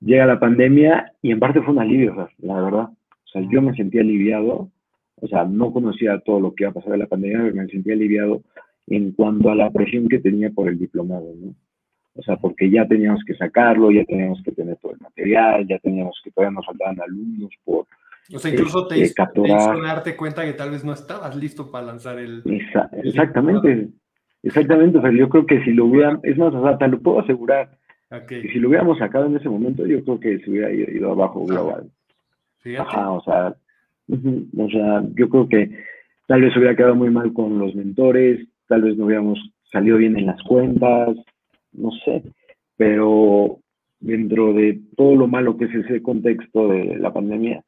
Llega 0.00 0.24
la 0.24 0.38
pandemia 0.38 1.12
y 1.20 1.32
en 1.32 1.40
parte 1.40 1.62
fue 1.62 1.74
un 1.74 1.80
alivio, 1.80 2.28
la 2.38 2.60
verdad. 2.60 2.90
O 2.90 3.26
sea, 3.26 3.42
yo 3.50 3.60
me 3.60 3.74
sentí 3.74 3.98
aliviado 3.98 4.70
o 5.24 5.28
sea, 5.28 5.44
no 5.44 5.72
conocía 5.72 6.20
todo 6.20 6.38
lo 6.38 6.54
que 6.54 6.64
iba 6.64 6.70
a 6.70 6.74
pasar 6.74 6.92
de 6.92 6.98
la 6.98 7.06
pandemia, 7.06 7.38
pero 7.38 7.54
me 7.54 7.66
sentía 7.68 7.94
aliviado 7.94 8.42
en 8.86 9.12
cuanto 9.12 9.50
a 9.50 9.54
la 9.54 9.70
presión 9.70 10.06
que 10.06 10.18
tenía 10.18 10.50
por 10.50 10.68
el 10.68 10.78
diplomado, 10.78 11.32
¿no? 11.40 11.54
O 12.16 12.22
sea, 12.22 12.36
porque 12.36 12.70
ya 12.70 12.86
teníamos 12.86 13.24
que 13.26 13.34
sacarlo, 13.34 13.90
ya 13.90 14.04
teníamos 14.04 14.42
que 14.44 14.52
tener 14.52 14.76
todo 14.76 14.92
el 14.92 15.00
material, 15.00 15.66
ya 15.66 15.78
teníamos 15.78 16.20
que 16.22 16.30
todavía 16.30 16.54
nos 16.54 16.66
faltaban 16.66 17.00
alumnos 17.00 17.50
por... 17.64 17.86
O 18.34 18.38
sea, 18.38 18.52
incluso 18.52 18.86
te, 18.86 19.00
este, 19.00 19.22
hizo, 19.44 19.82
darte 19.82 20.14
cuenta 20.14 20.44
que 20.44 20.52
tal 20.52 20.70
vez 20.70 20.84
no 20.84 20.92
estabas 20.92 21.34
listo 21.34 21.70
para 21.70 21.86
lanzar 21.86 22.18
el... 22.18 22.42
exactamente, 23.02 23.88
exactamente. 24.42 24.98
O 24.98 25.00
sea, 25.00 25.10
yo 25.10 25.28
creo 25.30 25.46
que 25.46 25.64
si 25.64 25.72
lo 25.72 25.86
hubieran, 25.86 26.20
es 26.22 26.36
más, 26.36 26.54
o 26.54 26.62
sea, 26.62 26.76
te 26.76 26.86
lo 26.88 27.00
puedo 27.00 27.20
asegurar, 27.20 27.78
que 28.28 28.42
si 28.42 28.60
lo 28.60 28.68
hubiéramos 28.68 28.98
sacado 28.98 29.26
en 29.26 29.36
ese 29.36 29.48
momento, 29.48 29.86
yo 29.86 30.04
creo 30.04 30.20
que 30.20 30.38
se 30.38 30.50
hubiera 30.50 30.70
ido, 30.70 31.12
abajo 31.12 31.44
global. 31.46 31.90
Ajá, 32.78 33.10
o 33.10 33.22
sea, 33.24 33.56
o 34.08 34.68
sea, 34.70 35.02
yo 35.14 35.28
creo 35.28 35.48
que 35.48 35.70
tal 36.26 36.42
vez 36.42 36.56
hubiera 36.56 36.76
quedado 36.76 36.94
muy 36.94 37.10
mal 37.10 37.32
con 37.32 37.58
los 37.58 37.74
mentores, 37.74 38.46
tal 38.68 38.82
vez 38.82 38.96
no 38.96 39.06
hubiéramos 39.06 39.38
salido 39.70 39.96
bien 39.96 40.18
en 40.18 40.26
las 40.26 40.42
cuentas, 40.42 41.16
no 41.72 41.90
sé, 42.04 42.22
pero 42.76 43.58
dentro 44.00 44.52
de 44.52 44.80
todo 44.96 45.16
lo 45.16 45.26
malo 45.26 45.56
que 45.56 45.64
es 45.64 45.74
ese 45.74 46.02
contexto 46.02 46.68
de 46.68 46.96
la 46.98 47.12
pandemia, 47.12 47.64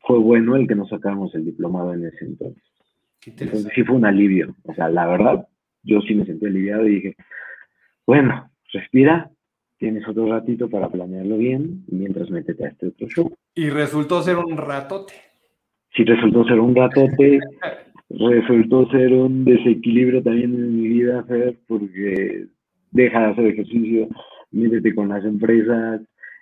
fue 0.00 0.18
bueno 0.18 0.56
el 0.56 0.68
que 0.68 0.74
nos 0.74 0.90
sacamos 0.90 1.34
el 1.34 1.46
diplomado 1.46 1.94
en 1.94 2.06
ese 2.06 2.24
entonces. 2.24 2.62
Entonces 3.26 3.72
sí 3.74 3.82
fue 3.84 3.96
un 3.96 4.04
alivio, 4.04 4.54
o 4.64 4.74
sea, 4.74 4.88
la 4.90 5.06
verdad, 5.06 5.48
yo 5.82 6.00
sí 6.02 6.14
me 6.14 6.26
sentí 6.26 6.44
aliviado 6.46 6.86
y 6.86 6.96
dije, 6.96 7.16
bueno, 8.06 8.50
respira, 8.70 9.30
tienes 9.78 10.06
otro 10.06 10.26
ratito 10.26 10.68
para 10.68 10.90
planearlo 10.90 11.38
bien 11.38 11.84
mientras 11.88 12.30
métete 12.30 12.66
a 12.66 12.68
este 12.68 12.88
otro 12.88 13.08
show. 13.08 13.34
Y 13.54 13.70
resultó 13.70 14.22
ser 14.22 14.36
un 14.36 14.58
ratote. 14.58 15.14
Sí, 15.94 16.04
resultó 16.04 16.44
ser 16.44 16.60
un 16.60 16.74
ratote. 16.74 17.40
resultó 18.10 18.88
ser 18.90 19.12
un 19.12 19.44
desequilibrio 19.44 20.22
también 20.22 20.54
en 20.54 20.80
mi 20.80 20.88
vida, 20.88 21.24
Fer, 21.24 21.56
porque 21.66 22.46
deja 22.90 23.20
de 23.20 23.26
hacer 23.26 23.46
ejercicio, 23.46 24.08
métete 24.50 24.94
con 24.94 25.08
las 25.08 25.24
empresas, 25.24 26.00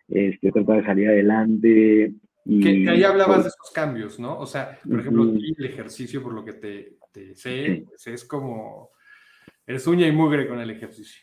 este, 0.09 0.53
trata 0.53 0.75
de 0.75 0.85
salir 0.85 1.09
adelante. 1.09 2.15
Y, 2.45 2.61
que, 2.61 2.91
ahí 2.91 3.05
hablabas 3.05 3.37
pues 3.37 3.45
de 3.45 3.49
esos 3.49 3.71
cambios, 3.73 4.19
¿no? 4.19 4.39
O 4.39 4.47
sea, 4.47 4.79
por 4.89 5.01
ejemplo, 5.01 5.23
el 5.25 5.65
ejercicio, 5.65 6.23
por 6.23 6.35
lo 6.35 6.45
que 6.45 6.55
te, 6.55 7.35
sé, 7.35 7.85
pues, 7.89 8.07
es 8.07 8.25
como, 8.25 8.91
eres 9.67 9.87
uña 9.87 10.07
y 10.07 10.13
mugre 10.13 10.49
con 10.49 10.59
el 10.59 10.71
ejercicio. 10.71 11.23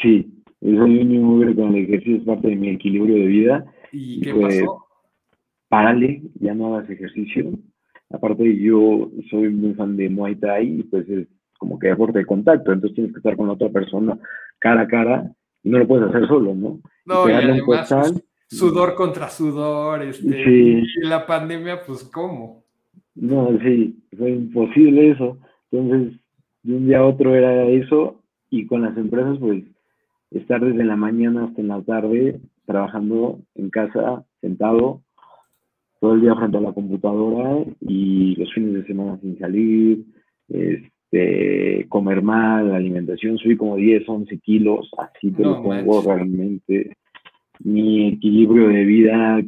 Sí, 0.00 0.42
soy 0.60 0.98
uña 1.00 1.14
y 1.14 1.18
mugre 1.18 1.54
con 1.54 1.74
el 1.74 1.84
ejercicio, 1.84 2.16
es 2.16 2.24
parte 2.24 2.48
de 2.48 2.56
mi 2.56 2.70
equilibrio 2.70 3.16
de 3.16 3.26
vida. 3.26 3.64
¿Y, 3.90 4.20
qué 4.20 4.34
pues, 4.34 4.60
pasó? 4.60 4.83
Párale, 5.74 6.22
ya 6.38 6.54
no 6.54 6.76
hagas 6.76 6.88
ejercicio. 6.88 7.50
Aparte, 8.08 8.56
yo 8.58 9.10
soy 9.28 9.48
muy 9.50 9.74
fan 9.74 9.96
de 9.96 10.08
Muay 10.08 10.36
Thai 10.36 10.78
y 10.78 10.82
pues 10.84 11.08
es 11.08 11.26
como 11.58 11.80
que 11.80 11.88
deporte 11.88 12.20
de 12.20 12.26
contacto, 12.26 12.70
entonces 12.70 12.94
tienes 12.94 13.12
que 13.12 13.18
estar 13.18 13.36
con 13.36 13.48
la 13.48 13.54
otra 13.54 13.70
persona 13.70 14.16
cara 14.60 14.82
a 14.82 14.86
cara 14.86 15.32
y 15.64 15.70
no 15.70 15.80
lo 15.80 15.88
puedes 15.88 16.08
hacer 16.08 16.28
solo, 16.28 16.54
¿no? 16.54 16.78
No, 17.06 17.28
y, 17.28 17.32
además, 17.32 17.62
pues, 17.66 18.24
sudor 18.46 18.94
contra 18.94 19.28
sudor, 19.28 20.02
este, 20.02 20.48
y 20.48 20.84
la 21.02 21.26
pandemia, 21.26 21.82
pues, 21.84 22.04
¿cómo? 22.04 22.62
No, 23.16 23.58
sí, 23.60 24.00
fue 24.16 24.30
imposible 24.30 25.10
eso. 25.10 25.38
Entonces, 25.72 26.20
de 26.62 26.76
un 26.76 26.86
día 26.86 26.98
a 26.98 27.04
otro 27.04 27.34
era 27.34 27.64
eso, 27.64 28.22
y 28.48 28.64
con 28.66 28.82
las 28.82 28.96
empresas, 28.96 29.38
pues, 29.40 29.64
estar 30.30 30.64
desde 30.64 30.84
la 30.84 30.94
mañana 30.94 31.46
hasta 31.46 31.60
en 31.60 31.66
la 31.66 31.82
tarde 31.82 32.40
trabajando 32.64 33.40
en 33.56 33.70
casa, 33.70 34.24
sentado, 34.40 35.02
todo 36.04 36.16
el 36.16 36.20
día 36.20 36.34
frente 36.34 36.58
a 36.58 36.60
la 36.60 36.74
computadora 36.74 37.64
y 37.80 38.36
los 38.36 38.52
fines 38.52 38.74
de 38.74 38.84
semana 38.84 39.18
sin 39.22 39.38
salir, 39.38 40.04
este, 40.50 41.86
comer 41.88 42.20
mal, 42.20 42.68
la 42.68 42.76
alimentación, 42.76 43.38
subí 43.38 43.56
como 43.56 43.76
10, 43.76 44.06
11 44.06 44.38
kilos, 44.40 44.90
así 44.98 45.30
te 45.30 45.42
lo 45.42 45.62
pongo 45.62 46.02
realmente. 46.02 46.94
Mi 47.60 48.08
equilibrio 48.08 48.68
de 48.68 48.84
vida 48.84 49.40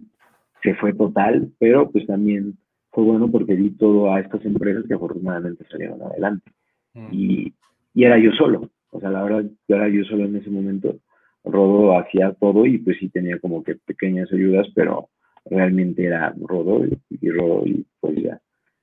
se 0.62 0.74
fue 0.76 0.94
total, 0.94 1.52
pero 1.58 1.90
pues 1.90 2.06
también 2.06 2.56
fue 2.90 3.04
bueno 3.04 3.30
porque 3.30 3.54
di 3.54 3.68
todo 3.72 4.14
a 4.14 4.20
estas 4.20 4.42
empresas 4.46 4.84
que 4.88 4.94
afortunadamente 4.94 5.62
salieron 5.70 6.00
adelante. 6.00 6.50
Mm. 6.94 7.08
Y, 7.12 7.52
y, 7.92 8.04
era 8.04 8.18
yo 8.18 8.32
solo, 8.32 8.70
o 8.92 8.98
sea, 8.98 9.10
la 9.10 9.22
verdad, 9.22 9.44
era 9.68 9.90
yo 9.90 10.04
solo 10.04 10.24
en 10.24 10.36
ese 10.36 10.48
momento. 10.48 10.96
Rodo 11.44 11.98
hacía 11.98 12.32
todo 12.32 12.64
y 12.64 12.78
pues 12.78 12.96
sí 12.98 13.10
tenía 13.10 13.38
como 13.40 13.62
que 13.62 13.74
pequeñas 13.74 14.32
ayudas, 14.32 14.66
pero 14.74 15.10
realmente 15.50 16.04
era 16.04 16.34
Rodo 16.40 16.84
y, 16.84 17.30
Rodo 17.30 17.66
y 17.66 17.86
pues 18.00 18.16
ya 18.22 18.40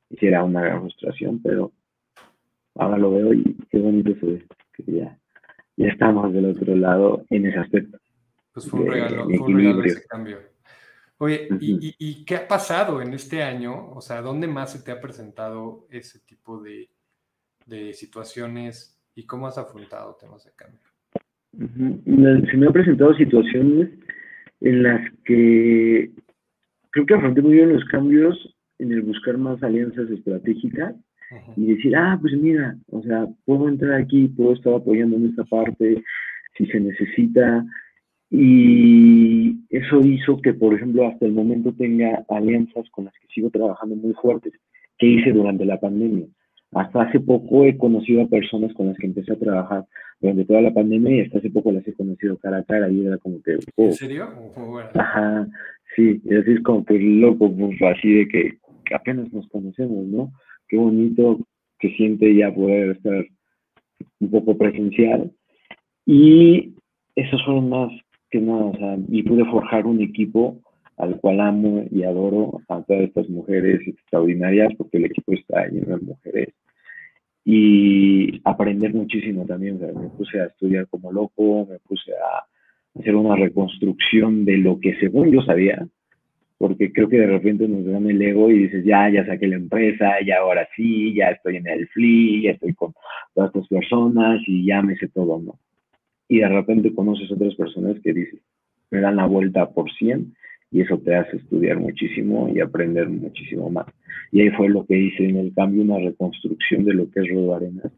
hiciera 0.10 0.43
una 0.43 0.62
gran 0.62 0.82
frustración, 0.82 1.41
pero 1.41 1.72
ahora 2.75 2.98
lo 2.98 3.12
veo 3.12 3.34
y 3.34 3.55
qué 3.70 3.79
bonito 3.79 4.13
se 4.20 4.25
ve, 4.25 4.46
que 4.74 4.84
ya, 4.91 5.17
ya 5.75 5.88
estamos 5.88 6.32
del 6.34 6.46
otro 6.46 6.75
lado 6.75 7.25
en 7.29 7.48
ese 7.48 7.60
aspecto. 7.60 7.98
Pues 8.53 8.70
fue 8.70 8.82
un 8.82 8.88
regalo, 8.88 9.25
fue 9.25 9.39
un 9.39 9.58
regalo 9.58 9.84
ese 9.84 10.05
cambio. 10.05 10.38
Oye, 11.17 11.48
¿y, 11.60 11.96
y, 11.98 12.25
qué 12.25 12.36
ha 12.36 12.48
pasado 12.48 13.01
en 13.01 13.13
este 13.13 13.43
año? 13.43 13.91
O 13.91 14.01
sea, 14.01 14.22
¿dónde 14.22 14.48
más 14.48 14.74
se 14.74 14.84
te 14.84 14.91
ha 14.91 15.00
presentado 15.00 15.88
ese 15.89 16.20
tipo 16.20 16.62
de, 16.62 16.89
de 17.65 17.93
situaciones 17.93 19.00
y 19.15 19.25
cómo 19.25 19.48
has 19.48 19.58
afrontado 19.58 20.17
temas 20.20 20.43
de 20.43 20.51
cambio? 20.55 20.79
Se 21.51 22.58
me 22.58 22.67
han 22.67 22.74
presentado 22.74 23.13
situaciones 23.13 23.89
en 24.60 24.84
las 24.84 25.12
que 25.24 26.12
creo 26.93 27.05
que 27.07 27.13
afronté 27.15 27.41
muy 27.41 27.55
bien 27.55 27.73
los 27.73 27.83
cambios 27.85 28.38
en 28.77 28.91
el 28.91 29.01
buscar 29.01 29.38
más 29.38 29.62
alianzas 29.63 30.09
estratégicas 30.09 30.95
y 31.57 31.65
decir, 31.65 31.95
ah, 31.95 32.17
pues 32.21 32.33
mira, 32.35 32.77
o 32.91 33.01
sea, 33.01 33.27
puedo 33.45 33.67
entrar 33.67 34.00
aquí, 34.00 34.27
puedo 34.27 34.53
estar 34.53 34.75
apoyando 34.75 35.17
en 35.17 35.29
esta 35.29 35.43
parte 35.43 36.03
si 36.55 36.65
se 36.67 36.79
necesita. 36.79 37.65
Y 38.29 39.57
eso 39.69 40.01
hizo 40.01 40.39
que, 40.41 40.53
por 40.53 40.75
ejemplo, 40.75 41.07
hasta 41.07 41.25
el 41.25 41.33
momento 41.33 41.73
tenga 41.73 42.23
alianzas 42.29 42.88
con 42.91 43.05
las 43.05 43.13
que 43.15 43.27
sigo 43.33 43.50
trabajando 43.50 43.95
muy 43.95 44.13
fuertes, 44.13 44.53
que 45.00 45.07
hice 45.07 45.31
durante 45.31 45.65
la 45.65 45.79
pandemia. 45.79 46.27
Hasta 46.75 47.03
hace 47.03 47.20
poco 47.20 47.65
he 47.65 47.77
conocido 47.77 48.24
a 48.24 48.27
personas 48.27 48.74
con 48.74 48.88
las 48.88 48.98
que 48.98 49.08
empecé 49.08 49.34
a 49.34 49.39
trabajar 49.39 49.86
durante 50.20 50.46
toda 50.46 50.62
la 50.62 50.74
pandemia 50.74 51.15
y 51.15 51.22
hasta 51.22 51.39
hace 51.39 51.50
poco 51.50 51.72
las 51.72 51.88
he 51.88 51.94
conocido 51.94 52.38
cara 52.38 52.58
a 52.58 52.63
cara 52.63 52.89
y 52.89 53.06
era 53.06 53.18
como 53.18 53.42
que... 53.42 53.58
¿En 53.77 53.94
serio? 53.94 54.30
Ajá, 54.96 55.48
Sí, 55.96 56.22
y 56.24 56.36
así 56.36 56.51
es 56.53 56.63
como 56.63 56.84
que 56.86 56.98
loco, 56.98 57.51
pues, 57.56 57.82
así 57.82 58.12
de 58.12 58.27
que, 58.27 58.58
apenas 58.94 59.32
nos 59.32 59.48
conocemos, 59.50 60.06
¿no? 60.06 60.32
Qué 60.68 60.77
bonito 60.77 61.39
que 61.80 61.96
siente 61.96 62.36
ya 62.36 62.53
poder 62.53 62.92
estar 62.92 63.25
un 64.20 64.32
poco 64.32 64.58
presencial. 64.58 65.32
Y 66.06 66.74
esos 67.15 67.44
fueron 67.46 67.70
más 67.70 67.92
que 68.32 68.39
nada, 68.39 68.65
o 68.65 68.75
sea, 68.75 68.98
y 69.08 69.24
pude 69.24 69.46
forjar 69.46 69.86
un 69.86 70.01
equipo 70.01 70.60
al 70.97 71.19
cual 71.19 71.39
amo 71.41 71.85
y 71.89 72.03
adoro 72.03 72.62
a 72.67 72.81
todas 72.83 73.03
estas 73.03 73.29
mujeres 73.29 73.81
extraordinarias, 73.88 74.73
porque 74.77 74.97
el 74.97 75.05
equipo 75.05 75.33
está 75.33 75.67
lleno 75.67 75.97
de 75.97 76.05
mujeres. 76.05 76.50
Y 77.45 78.41
aprender 78.45 78.93
muchísimo 78.93 79.45
también, 79.45 79.75
o 79.75 79.79
sea, 79.79 79.91
me 79.91 80.09
puse 80.09 80.39
a 80.39 80.45
estudiar 80.45 80.88
como 80.88 81.12
loco, 81.12 81.67
me 81.69 81.79
puse 81.79 82.12
a 82.13 83.00
hacer 83.00 83.15
una 83.15 83.35
reconstrucción 83.35 84.45
de 84.45 84.57
lo 84.57 84.79
que 84.79 84.95
según 85.00 85.31
yo 85.31 85.41
sabía, 85.41 85.85
porque 86.57 86.93
creo 86.93 87.09
que 87.09 87.17
de 87.17 87.27
repente 87.27 87.67
nos 87.67 87.85
dan 87.85 88.09
el 88.09 88.21
ego 88.21 88.50
y 88.50 88.59
dices, 88.59 88.85
ya, 88.85 89.09
ya 89.09 89.25
saqué 89.25 89.47
la 89.47 89.57
empresa, 89.57 90.13
ya 90.25 90.38
ahora 90.39 90.65
sí, 90.75 91.13
ya 91.13 91.31
estoy 91.31 91.57
en 91.57 91.67
el 91.67 91.88
FLI, 91.89 92.43
ya 92.43 92.51
estoy 92.51 92.73
con 92.73 92.93
todas 93.33 93.50
estas 93.53 93.67
personas 93.67 94.41
y 94.47 94.65
ya 94.65 94.81
me 94.81 94.95
sé 94.95 95.09
todo, 95.09 95.41
¿no? 95.41 95.59
Y 96.29 96.39
de 96.39 96.47
repente 96.47 96.93
conoces 96.93 97.29
otras 97.31 97.53
personas 97.55 97.97
que 98.01 98.13
dices, 98.13 98.39
me 98.91 99.01
dan 99.01 99.17
la 99.17 99.25
vuelta 99.25 99.71
por 99.71 99.91
100 99.91 100.33
y 100.74 100.82
eso 100.82 100.98
te 100.98 101.15
hace 101.15 101.38
estudiar 101.38 101.77
muchísimo 101.77 102.50
y 102.50 102.60
aprender 102.60 103.08
muchísimo 103.08 103.70
más. 103.70 103.86
Y 104.32 104.42
ahí 104.42 104.50
fue 104.50 104.70
lo 104.70 104.84
que 104.86 104.98
hice 104.98 105.24
en 105.24 105.38
el 105.38 105.53
cambio, 105.53 105.84
una 105.84 106.00
reconstrucción 106.00 106.84
de 106.84 106.96
lo 106.96 107.10
que 107.12 107.20
es 107.20 107.30
Rodo 107.30 107.56
Arenas 107.56 107.92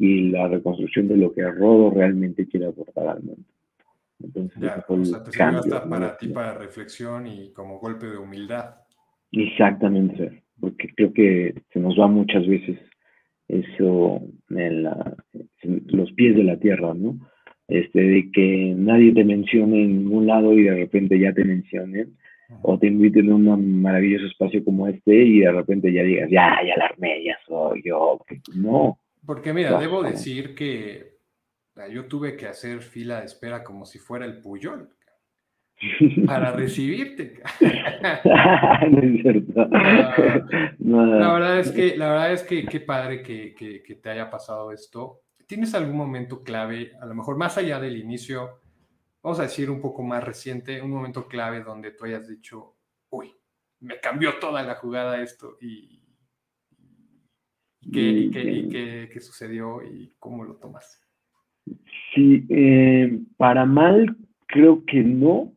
y 0.00 0.30
la 0.30 0.48
reconstrucción 0.48 1.06
de 1.06 1.16
lo 1.16 1.32
que 1.32 1.48
Rodo 1.48 1.92
realmente 1.92 2.48
quiere 2.48 2.66
aportar 2.66 3.06
al 3.06 3.22
mundo. 3.22 3.44
Entonces, 4.18 4.60
ya, 4.60 4.84
o 4.88 5.04
sea, 5.04 5.22
te 5.22 5.42
hasta 5.42 5.88
para 5.88 6.16
ti, 6.16 6.28
para 6.28 6.58
reflexión 6.58 7.28
y 7.28 7.52
como 7.52 7.78
golpe 7.78 8.06
de 8.06 8.18
humildad. 8.18 8.74
Exactamente, 9.30 10.42
porque 10.58 10.92
creo 10.96 11.12
que 11.12 11.54
se 11.72 11.78
nos 11.78 11.98
va 11.98 12.08
muchas 12.08 12.44
veces 12.46 12.76
eso 13.46 14.20
en, 14.50 14.82
los 15.86 16.12
pies 16.12 16.36
de 16.36 16.44
la 16.44 16.58
tierra, 16.58 16.92
¿no? 16.92 17.18
Este, 17.70 18.00
de 18.00 18.30
que 18.32 18.74
nadie 18.76 19.12
te 19.12 19.24
mencione 19.24 19.84
en 19.84 19.98
ningún 19.98 20.26
lado 20.26 20.52
y 20.52 20.64
de 20.64 20.74
repente 20.74 21.18
ya 21.18 21.32
te 21.32 21.44
mencionen, 21.44 22.16
o 22.62 22.78
te 22.78 22.88
inviten 22.88 23.30
a 23.30 23.36
un 23.36 23.80
maravilloso 23.80 24.26
espacio 24.26 24.64
como 24.64 24.88
este 24.88 25.14
y 25.14 25.40
de 25.40 25.52
repente 25.52 25.92
ya 25.92 26.02
digas, 26.02 26.28
ya, 26.30 26.58
ya 26.66 26.76
la 26.76 26.86
armé, 26.86 27.22
ya 27.24 27.38
soy 27.46 27.82
yo, 27.84 28.18
no. 28.56 28.98
Porque 29.24 29.52
mira, 29.52 29.78
debo 29.78 30.02
decir 30.02 30.54
que 30.54 31.20
yo 31.92 32.06
tuve 32.06 32.36
que 32.36 32.46
hacer 32.46 32.80
fila 32.80 33.20
de 33.20 33.26
espera 33.26 33.62
como 33.62 33.86
si 33.86 33.98
fuera 33.98 34.24
el 34.26 34.40
Puyol 34.40 34.88
para 36.26 36.52
recibirte. 36.52 37.40
La 40.80 41.32
verdad 41.32 41.60
es 41.60 41.70
que, 41.70 41.96
la 41.96 42.10
verdad 42.10 42.32
es 42.32 42.42
que 42.42 42.64
qué 42.64 42.80
padre 42.80 43.22
que, 43.22 43.54
que, 43.54 43.94
te 43.94 44.10
haya 44.10 44.28
pasado 44.30 44.72
esto. 44.72 45.20
¿Tienes 45.50 45.74
algún 45.74 45.96
momento 45.96 46.44
clave, 46.44 46.92
a 47.00 47.06
lo 47.06 47.14
mejor 47.16 47.36
más 47.36 47.58
allá 47.58 47.80
del 47.80 47.96
inicio, 47.96 48.60
vamos 49.20 49.40
a 49.40 49.42
decir 49.42 49.68
un 49.68 49.80
poco 49.80 50.00
más 50.04 50.22
reciente, 50.22 50.80
un 50.80 50.92
momento 50.92 51.26
clave 51.26 51.64
donde 51.64 51.90
tú 51.90 52.04
hayas 52.04 52.28
dicho, 52.28 52.76
uy, 53.10 53.32
me 53.80 53.98
cambió 53.98 54.38
toda 54.38 54.62
la 54.62 54.76
jugada 54.76 55.20
esto 55.20 55.58
y, 55.60 56.04
qué, 57.92 58.30
qué, 58.32 59.10
qué 59.12 59.20
sucedió 59.20 59.82
y 59.82 60.14
cómo 60.20 60.44
lo 60.44 60.54
tomas? 60.54 61.04
Sí, 62.14 62.46
eh, 62.48 63.18
para 63.36 63.66
mal 63.66 64.16
creo 64.46 64.84
que 64.84 65.02
no, 65.02 65.52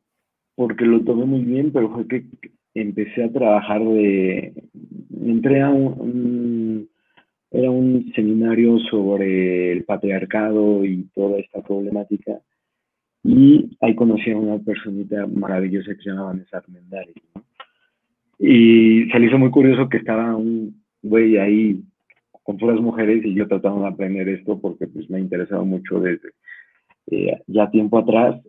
porque 0.56 0.86
lo 0.86 1.04
tomé 1.04 1.26
muy 1.26 1.42
bien, 1.42 1.72
pero 1.72 1.94
fue 1.94 2.08
que 2.08 2.26
empecé 2.74 3.26
a 3.26 3.32
trabajar 3.32 3.84
de, 3.84 4.56
entré 5.22 5.62
a 5.62 5.70
un, 5.70 6.00
era 7.54 7.70
un 7.70 8.12
seminario 8.16 8.80
sobre 8.80 9.72
el 9.72 9.84
patriarcado 9.84 10.84
y 10.84 11.04
toda 11.14 11.38
esta 11.40 11.62
problemática, 11.62 12.40
y 13.24 13.78
ahí 13.80 13.96
conocí 13.96 14.32
a 14.32 14.38
una 14.38 14.58
personita 14.58 15.28
maravillosa 15.28 15.94
que 15.96 16.02
se 16.02 16.10
llamaba 16.10 16.30
Vanessa 16.30 16.58
Armendari, 16.58 17.14
y 18.40 19.06
se 19.10 19.20
le 19.20 19.28
hizo 19.28 19.38
muy 19.38 19.52
curioso 19.52 19.88
que 19.88 19.98
estaba 19.98 20.36
un 20.36 20.84
güey 21.04 21.38
ahí 21.38 21.80
con 22.44 22.58
puras 22.58 22.82
mujeres 22.82 23.24
y 23.24 23.36
yo 23.36 23.48
tratando 23.48 23.82
de 23.82 23.88
aprender 23.88 24.28
esto 24.28 24.60
porque 24.60 24.88
pues 24.88 25.10
me 25.10 25.18
ha 25.18 25.22
interesado 25.22 25.64
mucho 25.64 26.00
desde 26.00 26.30
eh, 27.12 27.40
ya 27.48 27.70
tiempo 27.70 28.00
atrás 28.00 28.42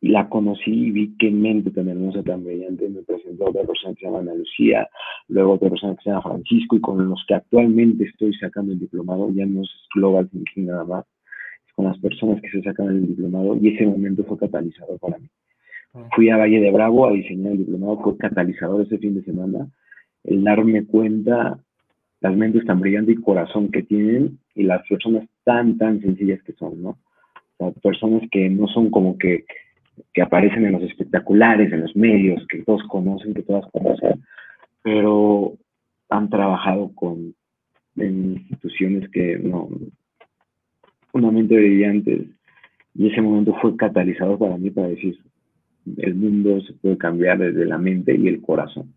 la 0.00 0.28
conocí 0.28 0.70
y 0.70 0.90
vi 0.90 1.16
qué 1.18 1.30
mente 1.30 1.70
tan 1.70 1.88
hermosa, 1.88 2.22
tan 2.22 2.44
brillante. 2.44 2.88
Me 2.88 3.02
presentó 3.02 3.46
otra 3.46 3.64
persona 3.64 3.94
que 3.94 4.00
se 4.00 4.06
llama 4.06 4.20
Ana 4.20 4.34
Lucía, 4.34 4.88
luego 5.28 5.54
otra 5.54 5.70
persona 5.70 5.96
que 5.96 6.02
se 6.04 6.10
llama 6.10 6.22
Francisco, 6.22 6.76
y 6.76 6.80
con 6.80 7.08
los 7.08 7.24
que 7.26 7.34
actualmente 7.34 8.04
estoy 8.04 8.34
sacando 8.34 8.72
el 8.72 8.78
diplomado, 8.78 9.30
ya 9.32 9.46
no 9.46 9.62
es 9.62 9.70
Global 9.94 10.28
Thinking 10.28 10.66
nada 10.66 10.84
más, 10.84 11.06
es 11.66 11.72
con 11.74 11.86
las 11.86 11.98
personas 11.98 12.40
que 12.42 12.50
se 12.50 12.62
sacan 12.62 12.88
el 12.88 13.06
diplomado, 13.06 13.56
y 13.60 13.74
ese 13.74 13.86
momento 13.86 14.24
fue 14.24 14.38
catalizador 14.38 14.98
para 14.98 15.18
mí. 15.18 15.28
Ah. 15.94 16.08
Fui 16.14 16.28
a 16.28 16.36
Valle 16.36 16.60
de 16.60 16.70
Bravo 16.70 17.06
a 17.06 17.12
diseñar 17.12 17.52
el 17.52 17.58
diplomado, 17.58 18.00
fue 18.02 18.16
catalizador 18.18 18.82
ese 18.82 18.98
fin 18.98 19.14
de 19.14 19.24
semana, 19.24 19.66
el 20.24 20.44
darme 20.44 20.84
cuenta 20.84 21.58
las 22.20 22.36
mentes 22.36 22.64
tan 22.64 22.80
brillantes 22.80 23.16
y 23.16 23.22
corazón 23.22 23.70
que 23.70 23.82
tienen 23.82 24.38
y 24.54 24.64
las 24.64 24.86
personas 24.88 25.28
tan, 25.44 25.78
tan 25.78 26.00
sencillas 26.00 26.42
que 26.42 26.52
son, 26.54 26.82
¿no? 26.82 26.98
O 27.58 27.70
sea, 27.70 27.82
personas 27.82 28.22
que 28.30 28.48
no 28.50 28.66
son 28.68 28.90
como 28.90 29.16
que 29.18 29.44
que 30.12 30.22
aparecen 30.22 30.64
en 30.66 30.72
los 30.72 30.82
espectaculares, 30.82 31.72
en 31.72 31.82
los 31.82 31.94
medios, 31.96 32.46
que 32.48 32.62
todos 32.62 32.82
conocen, 32.88 33.34
que 33.34 33.42
todas 33.42 33.70
conocen, 33.70 34.22
pero 34.82 35.56
han 36.08 36.30
trabajado 36.30 36.92
con 36.94 37.34
en 37.96 38.34
instituciones 38.34 39.08
que 39.10 39.38
no, 39.38 39.70
mente 41.14 41.56
brillantes, 41.56 42.28
y 42.94 43.08
ese 43.08 43.20
momento 43.20 43.56
fue 43.60 43.76
catalizador 43.76 44.38
para 44.38 44.56
mí 44.56 44.70
para 44.70 44.88
decir, 44.88 45.18
el 45.96 46.14
mundo 46.14 46.60
se 46.62 46.72
puede 46.74 46.98
cambiar 46.98 47.38
desde 47.38 47.64
la 47.64 47.78
mente 47.78 48.14
y 48.14 48.28
el 48.28 48.42
corazón. 48.42 48.94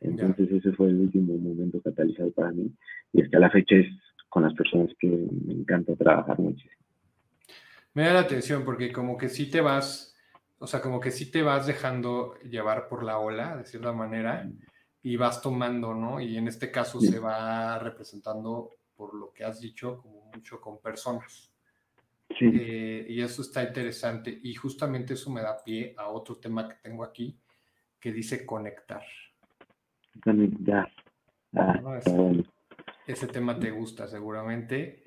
Entonces 0.00 0.50
ese 0.52 0.72
fue 0.72 0.88
el 0.88 1.00
último 1.00 1.36
momento 1.36 1.80
catalizador 1.80 2.32
para 2.34 2.52
mí, 2.52 2.70
y 3.12 3.22
hasta 3.22 3.38
la 3.38 3.50
fecha 3.50 3.76
es 3.76 3.86
con 4.28 4.42
las 4.42 4.54
personas 4.54 4.90
que 4.98 5.08
me 5.08 5.54
encanta 5.54 5.96
trabajar 5.96 6.38
muchísimo. 6.38 6.74
Me 7.94 8.02
da 8.02 8.12
la 8.12 8.20
atención 8.20 8.62
porque 8.64 8.92
como 8.92 9.16
que 9.16 9.28
si 9.28 9.50
te 9.50 9.60
vas 9.60 10.15
o 10.58 10.66
sea, 10.66 10.80
como 10.80 11.00
que 11.00 11.10
sí 11.10 11.30
te 11.30 11.42
vas 11.42 11.66
dejando 11.66 12.34
llevar 12.40 12.88
por 12.88 13.02
la 13.02 13.18
ola, 13.18 13.56
de 13.56 13.64
cierta 13.64 13.92
manera, 13.92 14.50
y 15.02 15.16
vas 15.16 15.42
tomando, 15.42 15.94
¿no? 15.94 16.20
Y 16.20 16.36
en 16.36 16.48
este 16.48 16.70
caso 16.70 17.00
se 17.00 17.18
va 17.18 17.78
representando, 17.78 18.76
por 18.94 19.14
lo 19.14 19.32
que 19.32 19.44
has 19.44 19.60
dicho, 19.60 19.98
como 20.00 20.30
mucho 20.34 20.60
con 20.60 20.80
personas. 20.80 21.52
Sí. 22.38 22.50
Eh, 22.52 23.06
y 23.08 23.20
eso 23.20 23.42
está 23.42 23.62
interesante. 23.62 24.40
Y 24.42 24.54
justamente 24.54 25.14
eso 25.14 25.30
me 25.30 25.42
da 25.42 25.62
pie 25.62 25.94
a 25.96 26.08
otro 26.08 26.36
tema 26.36 26.68
que 26.68 26.76
tengo 26.82 27.04
aquí, 27.04 27.38
que 28.00 28.12
dice 28.12 28.44
conectar. 28.44 29.04
Conectar. 30.24 30.90
Ah, 31.54 32.00
ese 33.06 33.26
tema 33.28 33.58
te 33.58 33.70
gusta 33.70 34.08
seguramente. 34.08 35.02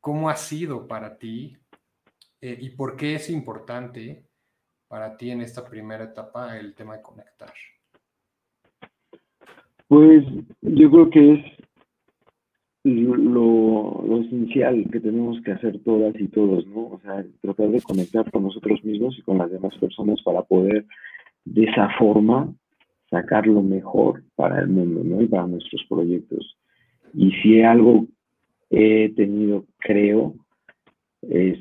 ¿Cómo 0.00 0.30
ha 0.30 0.36
sido 0.36 0.86
para 0.86 1.18
ti 1.18 1.56
eh, 2.40 2.56
¿Y 2.60 2.70
por 2.70 2.96
qué 2.96 3.16
es 3.16 3.30
importante 3.30 4.24
para 4.86 5.16
ti 5.16 5.30
en 5.30 5.40
esta 5.40 5.64
primera 5.64 6.04
etapa 6.04 6.58
el 6.58 6.74
tema 6.74 6.96
de 6.96 7.02
conectar? 7.02 7.52
Pues 9.88 10.24
yo 10.60 10.90
creo 10.90 11.10
que 11.10 11.32
es 11.32 11.40
lo, 12.84 14.02
lo, 14.06 14.20
esencial 14.20 14.88
que 14.90 15.00
tenemos 15.00 15.40
que 15.42 15.52
hacer 15.52 15.82
todas 15.82 16.14
y 16.18 16.28
todos, 16.28 16.66
¿no? 16.66 16.88
O 16.88 17.00
sea, 17.02 17.24
tratar 17.40 17.70
de 17.70 17.82
conectar 17.82 18.30
con 18.30 18.44
nosotros 18.44 18.82
mismos 18.84 19.18
y 19.18 19.22
con 19.22 19.38
las 19.38 19.50
demás 19.50 19.76
personas 19.78 20.22
para 20.22 20.42
poder 20.42 20.86
de 21.44 21.64
esa 21.64 21.90
forma 21.98 22.52
sacar 23.10 23.46
lo 23.46 23.62
mejor 23.62 24.22
para 24.36 24.60
el 24.60 24.68
mundo, 24.68 25.02
¿no? 25.04 25.22
Y 25.22 25.26
para 25.26 25.46
nuestros 25.46 25.84
proyectos. 25.88 26.56
Y 27.14 27.32
si 27.42 27.62
algo 27.62 28.06
he 28.70 29.12
tenido, 29.14 29.64
creo, 29.78 30.34
es 31.22 31.58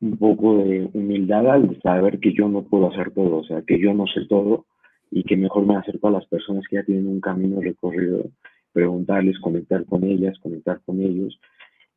un 0.00 0.16
poco 0.18 0.58
de 0.58 0.88
humildad 0.92 1.50
al 1.50 1.80
saber 1.82 2.18
que 2.20 2.32
yo 2.34 2.48
no 2.48 2.62
puedo 2.62 2.90
hacer 2.90 3.12
todo, 3.12 3.38
o 3.38 3.44
sea, 3.44 3.62
que 3.62 3.78
yo 3.78 3.94
no 3.94 4.06
sé 4.06 4.26
todo 4.28 4.66
y 5.10 5.22
que 5.22 5.36
mejor 5.36 5.66
me 5.66 5.76
acerco 5.76 6.08
a 6.08 6.12
las 6.12 6.26
personas 6.26 6.64
que 6.68 6.76
ya 6.76 6.84
tienen 6.84 7.06
un 7.06 7.20
camino 7.20 7.60
recorrido, 7.60 8.24
preguntarles, 8.72 9.38
conectar 9.38 9.84
con 9.86 10.04
ellas, 10.04 10.38
conectar 10.40 10.80
con 10.84 11.00
ellos. 11.00 11.38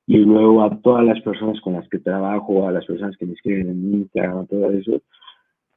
Y 0.08 0.18
luego 0.18 0.64
a 0.64 0.80
todas 0.80 1.06
las 1.06 1.22
personas 1.22 1.60
con 1.62 1.74
las 1.74 1.88
que 1.90 2.00
trabajo, 2.00 2.68
a 2.68 2.72
las 2.72 2.86
personas 2.86 3.18
que 3.18 3.26
me 3.26 3.34
escriben 3.34 3.70
en 3.70 3.94
Instagram, 3.94 4.48
todo 4.48 4.72
eso, 4.72 5.02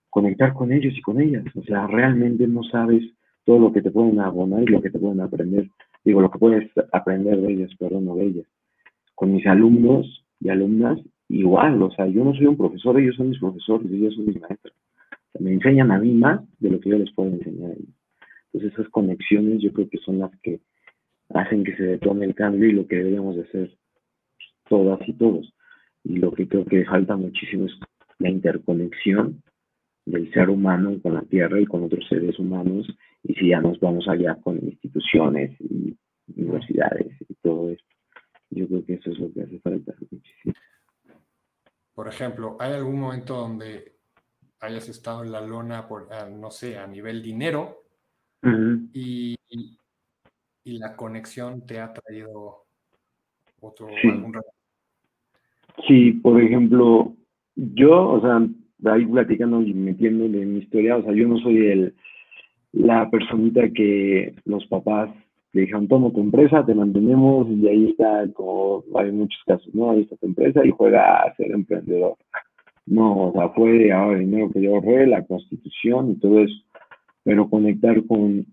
conectar 0.08 0.52
con 0.54 0.72
ellos 0.72 0.94
y 0.96 1.00
con 1.00 1.20
ellas. 1.20 1.44
O 1.54 1.62
sea, 1.62 1.86
realmente 1.86 2.46
no 2.46 2.62
sabes 2.64 3.02
todo 3.44 3.58
lo 3.58 3.72
que 3.72 3.82
te 3.82 3.90
pueden 3.90 4.20
abonar 4.20 4.62
y 4.62 4.66
lo 4.66 4.80
que 4.80 4.90
te 4.90 4.98
pueden 4.98 5.20
aprender. 5.20 5.68
Digo, 6.04 6.20
lo 6.20 6.30
que 6.30 6.38
puedes 6.38 6.70
aprender 6.92 7.40
de 7.40 7.52
ellas, 7.52 7.70
perdón, 7.78 8.04
no 8.04 8.16
de 8.16 8.26
ellas. 8.26 8.46
Con 9.14 9.32
mis 9.32 9.46
alumnos 9.46 10.24
y 10.40 10.48
alumnas 10.48 10.98
igual, 11.28 11.82
o 11.82 11.90
sea, 11.90 12.06
yo 12.06 12.24
no 12.24 12.34
soy 12.34 12.46
un 12.46 12.56
profesor, 12.56 12.98
ellos 13.00 13.16
son 13.16 13.30
mis 13.30 13.38
profesores, 13.38 13.90
ellos 13.90 14.14
son 14.14 14.26
mis 14.26 14.40
maestros. 14.40 14.74
O 15.10 15.32
sea, 15.32 15.40
me 15.40 15.52
enseñan 15.52 15.90
a 15.90 15.98
mí 15.98 16.12
más 16.12 16.40
de 16.58 16.70
lo 16.70 16.80
que 16.80 16.90
yo 16.90 16.98
les 16.98 17.12
puedo 17.12 17.30
enseñar 17.30 17.70
a 17.70 17.74
ellos. 17.74 17.94
Entonces 18.52 18.78
esas 18.78 18.90
conexiones 18.90 19.62
yo 19.62 19.72
creo 19.72 19.88
que 19.88 19.98
son 19.98 20.18
las 20.18 20.30
que 20.42 20.60
hacen 21.30 21.64
que 21.64 21.76
se 21.76 21.84
detone 21.84 22.26
el 22.26 22.34
cambio 22.34 22.68
y 22.68 22.72
lo 22.72 22.86
que 22.86 22.96
deberíamos 22.96 23.36
de 23.36 23.42
hacer 23.42 23.70
todas 24.68 25.00
y 25.08 25.12
todos. 25.14 25.52
Y 26.04 26.16
lo 26.16 26.32
que 26.32 26.48
creo 26.48 26.64
que 26.64 26.84
falta 26.84 27.16
muchísimo 27.16 27.66
es 27.66 27.72
la 28.18 28.30
interconexión 28.30 29.42
del 30.04 30.32
ser 30.32 30.50
humano 30.50 30.98
con 31.00 31.14
la 31.14 31.22
Tierra 31.22 31.60
y 31.60 31.66
con 31.66 31.84
otros 31.84 32.06
seres 32.08 32.38
humanos. 32.38 32.86
Y 33.22 33.34
si 33.34 33.48
ya 33.48 33.60
nos 33.60 33.78
vamos 33.80 34.08
allá 34.08 34.36
con 34.42 34.56
instituciones 34.56 35.58
y 35.60 35.96
universidades 36.36 37.14
y 37.28 37.34
todo 37.42 37.70
esto, 37.70 37.84
yo 38.50 38.66
creo 38.68 38.84
que 38.84 38.94
eso 38.94 39.10
es 39.10 39.18
lo 39.18 39.32
que 39.32 39.42
hace 39.42 39.58
falta 39.60 39.94
muchísimo. 40.10 40.54
Por 41.94 42.08
ejemplo, 42.08 42.56
¿hay 42.58 42.72
algún 42.72 43.00
momento 43.00 43.36
donde 43.36 43.96
hayas 44.60 44.88
estado 44.88 45.24
en 45.24 45.32
la 45.32 45.40
lona, 45.40 45.86
por, 45.86 46.08
no 46.30 46.50
sé, 46.50 46.78
a 46.78 46.86
nivel 46.86 47.22
dinero 47.22 47.82
y, 48.92 49.36
la 50.64 50.96
conexión 50.96 51.66
te 51.66 51.80
ha 51.80 51.92
traído 51.92 52.64
otro... 53.60 53.88
Sí. 54.00 54.10
sí, 55.86 56.12
por 56.12 56.40
ejemplo, 56.40 57.14
yo, 57.56 58.10
o 58.10 58.20
sea, 58.20 58.92
ahí 58.92 59.04
platicando 59.06 59.60
y 59.60 59.74
metiéndole 59.74 60.42
en 60.42 60.54
mi 60.54 60.60
historia, 60.60 60.96
o 60.96 61.02
sea, 61.02 61.12
yo 61.12 61.26
no 61.26 61.38
soy 61.38 61.66
el, 61.66 61.94
la 62.72 63.10
personita 63.10 63.70
que 63.70 64.34
los 64.44 64.64
papás 64.66 65.10
le 65.52 65.62
dijeron, 65.62 65.88
toma 65.88 66.10
tu 66.10 66.20
empresa, 66.20 66.64
te 66.64 66.74
mantenemos 66.74 67.46
y 67.50 67.68
ahí 67.68 67.90
está, 67.90 68.26
como 68.32 68.84
hay 68.94 69.12
muchos 69.12 69.40
casos, 69.46 69.74
¿no? 69.74 69.90
Ahí 69.90 70.02
está 70.02 70.16
tu 70.16 70.26
empresa 70.26 70.64
y 70.64 70.70
juega 70.70 71.22
a 71.22 71.34
ser 71.36 71.50
emprendedor. 71.50 72.16
No, 72.86 73.28
o 73.28 73.32
sea, 73.32 73.50
fue 73.50 73.92
ahora 73.92 74.18
dinero 74.18 74.50
que 74.50 74.62
yo 74.62 74.74
ahorré, 74.74 75.06
la 75.06 75.24
constitución 75.24 76.12
y 76.12 76.14
todo 76.16 76.40
eso, 76.40 76.54
pero 77.22 77.48
conectar 77.48 78.04
con, 78.06 78.46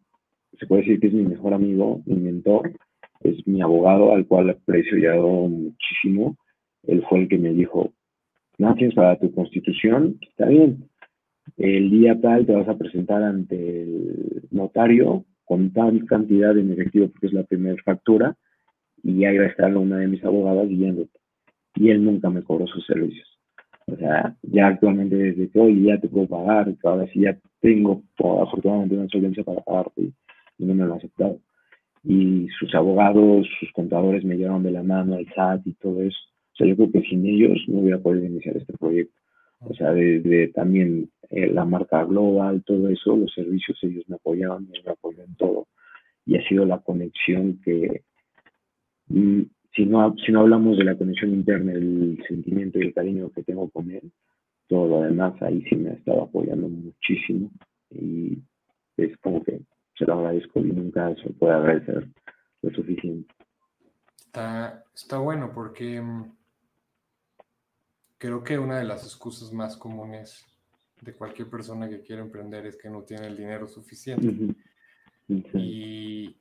se 0.60 0.68
puede 0.68 0.82
decir 0.82 1.00
que 1.00 1.08
es 1.08 1.14
mi 1.14 1.24
mejor 1.24 1.54
amigo, 1.54 2.02
mi 2.06 2.16
mentor, 2.16 2.72
es 3.22 3.48
mi 3.48 3.62
abogado 3.62 4.14
al 4.14 4.28
cual 4.28 4.50
aprecio 4.50 4.98
y 4.98 5.06
adoro 5.06 5.50
muchísimo. 5.50 6.38
Él 6.84 7.04
fue 7.10 7.20
el 7.22 7.28
que 7.28 7.38
me 7.38 7.54
dijo, 7.54 7.92
no 8.58 8.76
tienes 8.76 8.96
para 8.96 9.18
tu 9.18 9.34
constitución, 9.34 10.18
está 10.22 10.48
bien. 10.48 10.90
El 11.58 11.90
día 11.90 12.20
tal 12.20 12.46
te 12.46 12.54
vas 12.54 12.68
a 12.68 12.78
presentar 12.78 13.24
ante 13.24 13.84
el 13.84 14.44
notario 14.52 15.26
con 15.50 15.74
tal 15.74 16.06
cantidad 16.06 16.56
en 16.56 16.72
efectivo 16.72 17.08
porque 17.10 17.26
es 17.26 17.34
la 17.34 17.44
primera 17.44 17.82
factura 17.84 18.38
y 19.02 19.26
ahí 19.26 19.36
va 19.40 19.46
a 19.46 19.48
estar 19.48 19.76
una 19.76 19.98
de 19.98 20.06
mis 20.06 20.24
abogadas 20.24 20.70
guiándote. 20.70 21.18
Y 21.74 21.90
él 21.90 22.06
nunca 22.06 22.30
me 22.30 22.44
cobró 22.44 22.68
sus 22.68 22.86
servicios. 22.86 23.28
O 23.88 23.96
sea, 23.96 24.36
ya 24.44 24.68
actualmente 24.68 25.16
desde 25.16 25.50
que 25.50 25.60
hoy 25.60 25.86
ya 25.86 26.00
te 26.00 26.08
puedo 26.08 26.28
pagar, 26.28 26.68
que 26.68 26.88
ahora 26.88 27.08
sí 27.12 27.22
ya 27.22 27.36
tengo 27.62 28.04
afortunadamente 28.20 28.96
una 28.96 29.08
solvencia 29.08 29.44
para 29.44 29.62
pagarte 29.62 30.02
y, 30.04 30.66
no 30.66 30.76
me 30.76 30.86
lo 30.86 30.94
ha 30.94 30.98
aceptado. 30.98 31.40
Y 32.04 32.48
sus 32.60 32.76
abogados, 32.76 33.48
sus 33.60 33.72
contadores 33.72 34.24
me 34.24 34.36
llevaron 34.36 34.62
de 34.62 34.70
la 34.70 34.84
mano 34.84 35.16
al 35.16 35.26
SAT 35.34 35.66
y 35.66 35.74
todo 35.74 36.04
eso. 36.04 36.20
O 36.54 36.58
sea, 36.58 36.68
yo 36.68 36.76
creo 36.76 36.92
que 36.92 37.10
sin 37.10 37.26
ellos 37.26 37.58
no 37.68 37.80
hubiera 37.80 37.98
podido 37.98 38.26
iniciar 38.26 38.56
este 38.56 38.74
proyecto. 38.78 39.19
O 39.62 39.74
sea, 39.74 39.92
desde 39.92 40.48
también 40.50 41.10
eh, 41.30 41.48
la 41.48 41.66
marca 41.66 42.04
global, 42.06 42.64
todo 42.64 42.90
eso, 42.90 43.16
los 43.16 43.34
servicios 43.34 43.78
ellos 43.84 44.06
me 44.08 44.16
apoyaban, 44.16 44.68
me 44.70 44.92
apoyan 44.92 45.28
en 45.28 45.36
todo. 45.36 45.68
Y 46.26 46.38
ha 46.38 46.48
sido 46.48 46.66
la 46.66 46.80
conexión 46.80 47.60
que, 47.64 48.04
mm, 49.08 49.42
si 49.76 49.86
no, 49.86 50.16
si 50.26 50.32
no 50.32 50.42
hablamos 50.42 50.78
de 50.78 50.86
la 50.86 50.98
conexión 50.98 51.32
interna, 51.32 51.74
el 51.74 52.24
sentimiento 52.28 52.80
y 52.80 52.84
el 52.84 52.94
cariño 52.94 53.32
que 53.32 53.44
tengo 53.44 53.70
con 53.70 53.92
él, 53.92 54.12
todo 54.68 54.88
lo 54.88 55.02
demás 55.02 55.40
ahí 55.42 55.62
sí 55.70 55.76
me 55.76 55.90
ha 55.90 55.94
estado 55.94 56.24
apoyando 56.24 56.70
muchísimo. 56.70 57.52
Y 57.92 58.38
es 58.98 59.18
como 59.18 59.44
que 59.44 59.62
se 59.98 60.06
lo 60.06 60.14
agradezco 60.14 60.60
y 60.60 60.72
nunca 60.72 61.14
se 61.16 61.30
puede 61.32 61.54
agradecer 61.54 62.08
lo 62.62 62.72
suficiente. 62.72 63.34
Está, 64.18 64.84
está 64.94 65.18
bueno 65.18 65.52
porque 65.54 66.00
mm, 66.00 66.39
creo 68.20 68.44
que 68.44 68.60
una 68.60 68.78
de 68.78 68.84
las 68.84 69.04
excusas 69.04 69.52
más 69.52 69.78
comunes 69.78 70.46
de 71.02 71.14
cualquier 71.14 71.50
persona 71.50 71.90
que 71.90 72.02
quiere 72.02 72.22
emprender 72.22 72.68
es 72.68 72.76
que 72.76 72.90
no 72.90 73.02
tiene 73.04 73.28
el 73.28 73.38
dinero 73.38 73.68
suficiente. 73.68 74.54
y, 75.28 76.36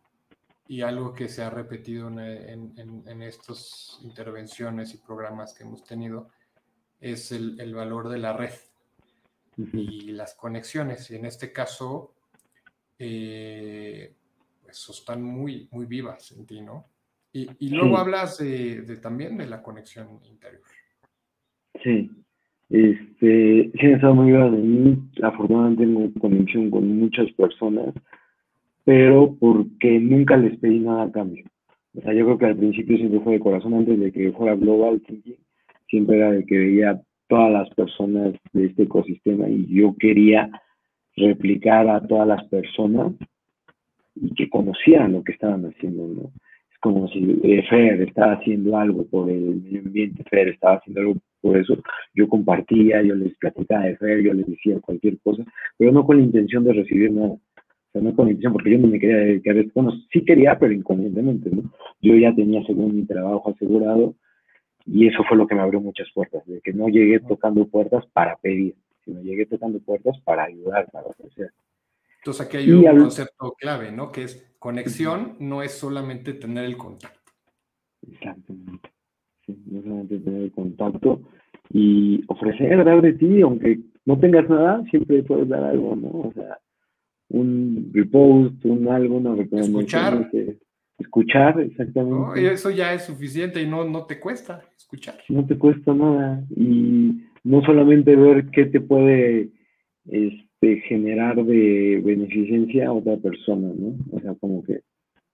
algo 0.82 1.14
que 1.14 1.28
se 1.28 1.42
ha 1.42 1.50
repetido 1.50 2.08
en, 2.08 3.22
estas 3.22 3.98
intervenciones 4.02 4.92
y 4.92 4.98
programas 4.98 5.54
que 5.54 5.64
hemos 5.64 5.82
tenido 5.82 6.28
es 7.00 7.32
el, 7.32 7.74
valor 7.74 8.08
de 8.08 8.18
la 8.18 8.32
red. 8.32 8.52
y 9.56 10.12
las 10.12 10.34
conexiones. 10.34 11.10
Y 11.10 11.16
en 11.16 11.24
este 11.24 11.52
caso, 11.52 12.14
eh, 12.98 14.14
pues 14.62 14.88
están 14.90 15.22
muy, 15.22 15.68
muy 15.70 15.86
vivas 15.86 16.32
en 16.32 16.44
ti, 16.44 16.60
¿no? 16.60 16.86
Y, 17.32 17.68
luego 17.68 17.98
hablas 17.98 18.38
de, 18.38 18.98
también 19.00 19.36
de 19.36 19.46
la 19.46 19.62
conexión 19.62 20.20
interior. 20.24 20.62
Sí, 21.88 22.10
este, 22.68 23.70
sí, 23.80 23.86
estado 23.86 24.14
muy 24.14 24.26
viva 24.26 24.50
de 24.50 24.58
mí. 24.58 24.98
Afortunadamente 25.22 25.84
tengo 25.84 26.10
conexión 26.20 26.70
con 26.70 26.98
muchas 26.98 27.32
personas, 27.32 27.94
pero 28.84 29.34
porque 29.40 29.98
nunca 29.98 30.36
les 30.36 30.58
pedí 30.58 30.80
nada 30.80 31.04
a 31.04 31.10
cambio. 31.10 31.44
O 31.94 32.02
sea, 32.02 32.12
yo 32.12 32.26
creo 32.26 32.38
que 32.38 32.44
al 32.44 32.56
principio 32.56 32.98
siempre 32.98 33.20
fue 33.20 33.32
de 33.34 33.40
corazón, 33.40 33.72
antes 33.72 33.98
de 33.98 34.12
que 34.12 34.32
fuera 34.32 34.54
Global 34.54 35.00
Thinking, 35.00 35.38
siempre 35.88 36.18
era 36.18 36.30
de 36.32 36.44
que 36.44 36.58
veía 36.58 37.00
todas 37.26 37.50
las 37.50 37.70
personas 37.70 38.34
de 38.52 38.66
este 38.66 38.82
ecosistema 38.82 39.48
y 39.48 39.66
yo 39.68 39.94
quería 39.98 40.50
replicar 41.16 41.88
a 41.88 42.06
todas 42.06 42.28
las 42.28 42.44
personas 42.48 43.14
y 44.14 44.34
que 44.34 44.50
conocieran 44.50 45.12
lo 45.12 45.24
que 45.24 45.32
estaban 45.32 45.64
haciendo, 45.64 46.06
¿no? 46.06 46.32
Es 46.70 46.78
como 46.80 47.08
si 47.08 47.40
eh, 47.44 47.64
estaba 48.06 48.34
haciendo 48.34 48.76
algo 48.76 49.06
por 49.06 49.30
el 49.30 49.62
medio 49.62 49.80
ambiente, 49.80 50.22
Fer 50.24 50.48
estaba 50.48 50.74
haciendo 50.74 51.00
algo 51.00 51.14
por 51.40 51.56
eso, 51.56 51.76
yo 52.14 52.28
compartía, 52.28 53.02
yo 53.02 53.14
les 53.14 53.36
platicaba 53.38 53.84
de 53.84 53.96
Fer, 53.96 54.22
yo 54.22 54.34
les 54.34 54.46
decía 54.46 54.80
cualquier 54.80 55.18
cosa, 55.20 55.44
pero 55.76 55.92
no 55.92 56.04
con 56.04 56.18
la 56.18 56.24
intención 56.24 56.64
de 56.64 56.72
recibir 56.72 57.12
nada. 57.12 57.28
O 57.28 57.40
sea, 57.92 58.02
no 58.02 58.14
con 58.14 58.26
la 58.26 58.32
intención, 58.32 58.52
porque 58.52 58.72
yo 58.72 58.78
no 58.78 58.88
me 58.88 58.98
quería 58.98 59.16
dedicar 59.16 59.56
a 59.56 59.60
esto. 59.60 59.72
Bueno, 59.74 59.92
sí 60.12 60.24
quería, 60.24 60.58
pero 60.58 60.72
inconscientemente, 60.72 61.50
¿no? 61.50 61.72
Yo 62.02 62.16
ya 62.16 62.34
tenía, 62.34 62.62
según 62.64 62.96
mi 62.96 63.06
trabajo 63.06 63.50
asegurado, 63.50 64.14
y 64.84 65.06
eso 65.06 65.22
fue 65.28 65.36
lo 65.36 65.46
que 65.46 65.54
me 65.54 65.60
abrió 65.62 65.80
muchas 65.80 66.08
puertas, 66.12 66.44
de 66.46 66.60
que 66.60 66.72
no 66.72 66.88
llegué 66.88 67.20
tocando 67.20 67.66
puertas 67.66 68.04
para 68.12 68.36
pedir, 68.36 68.74
sino 69.04 69.22
llegué 69.22 69.46
tocando 69.46 69.78
puertas 69.80 70.18
para 70.20 70.44
ayudar, 70.44 70.90
para 70.90 71.06
ofrecer. 71.06 71.50
Entonces 72.18 72.46
aquí 72.46 72.56
hay 72.56 72.72
un 72.72 72.84
concepto 72.84 73.54
clave, 73.58 73.92
¿no? 73.92 74.10
Que 74.10 74.24
es 74.24 74.54
conexión, 74.58 75.36
no 75.38 75.62
es 75.62 75.72
solamente 75.72 76.34
tener 76.34 76.64
el 76.64 76.76
contacto. 76.76 77.32
Exactamente. 78.06 78.90
Sí, 79.48 79.56
no 79.70 79.82
solamente 79.82 80.18
tener 80.18 80.42
el 80.42 80.52
contacto 80.52 81.22
y 81.70 82.22
ofrecer, 82.28 82.84
dar 82.84 83.00
de 83.00 83.14
ti, 83.14 83.40
aunque 83.40 83.80
no 84.04 84.18
tengas 84.18 84.48
nada, 84.48 84.84
siempre 84.90 85.22
puedes 85.22 85.48
dar 85.48 85.64
algo, 85.64 85.96
¿no? 85.96 86.08
O 86.08 86.32
sea, 86.34 86.58
un 87.30 87.90
repost, 87.94 88.64
un 88.64 88.88
algo, 88.88 89.16
una 89.16 89.34
recomendación. 89.34 89.80
Escuchar. 89.80 90.30
Escuchar, 90.98 91.60
exactamente. 91.60 92.18
No, 92.18 92.34
eso 92.34 92.70
ya 92.70 92.92
es 92.92 93.04
suficiente 93.04 93.62
y 93.62 93.66
no, 93.66 93.84
no 93.84 94.04
te 94.04 94.18
cuesta 94.18 94.62
escuchar. 94.76 95.16
No 95.28 95.46
te 95.46 95.56
cuesta 95.56 95.94
nada. 95.94 96.44
Y 96.54 97.22
no 97.44 97.62
solamente 97.62 98.16
ver 98.16 98.46
qué 98.50 98.66
te 98.66 98.80
puede 98.80 99.50
este, 100.06 100.80
generar 100.88 101.36
de 101.36 102.02
beneficencia 102.04 102.88
a 102.88 102.92
otra 102.92 103.16
persona, 103.16 103.68
¿no? 103.78 103.94
O 104.10 104.20
sea, 104.20 104.34
como 104.40 104.62
que 104.64 104.80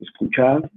escuchar, 0.00 0.70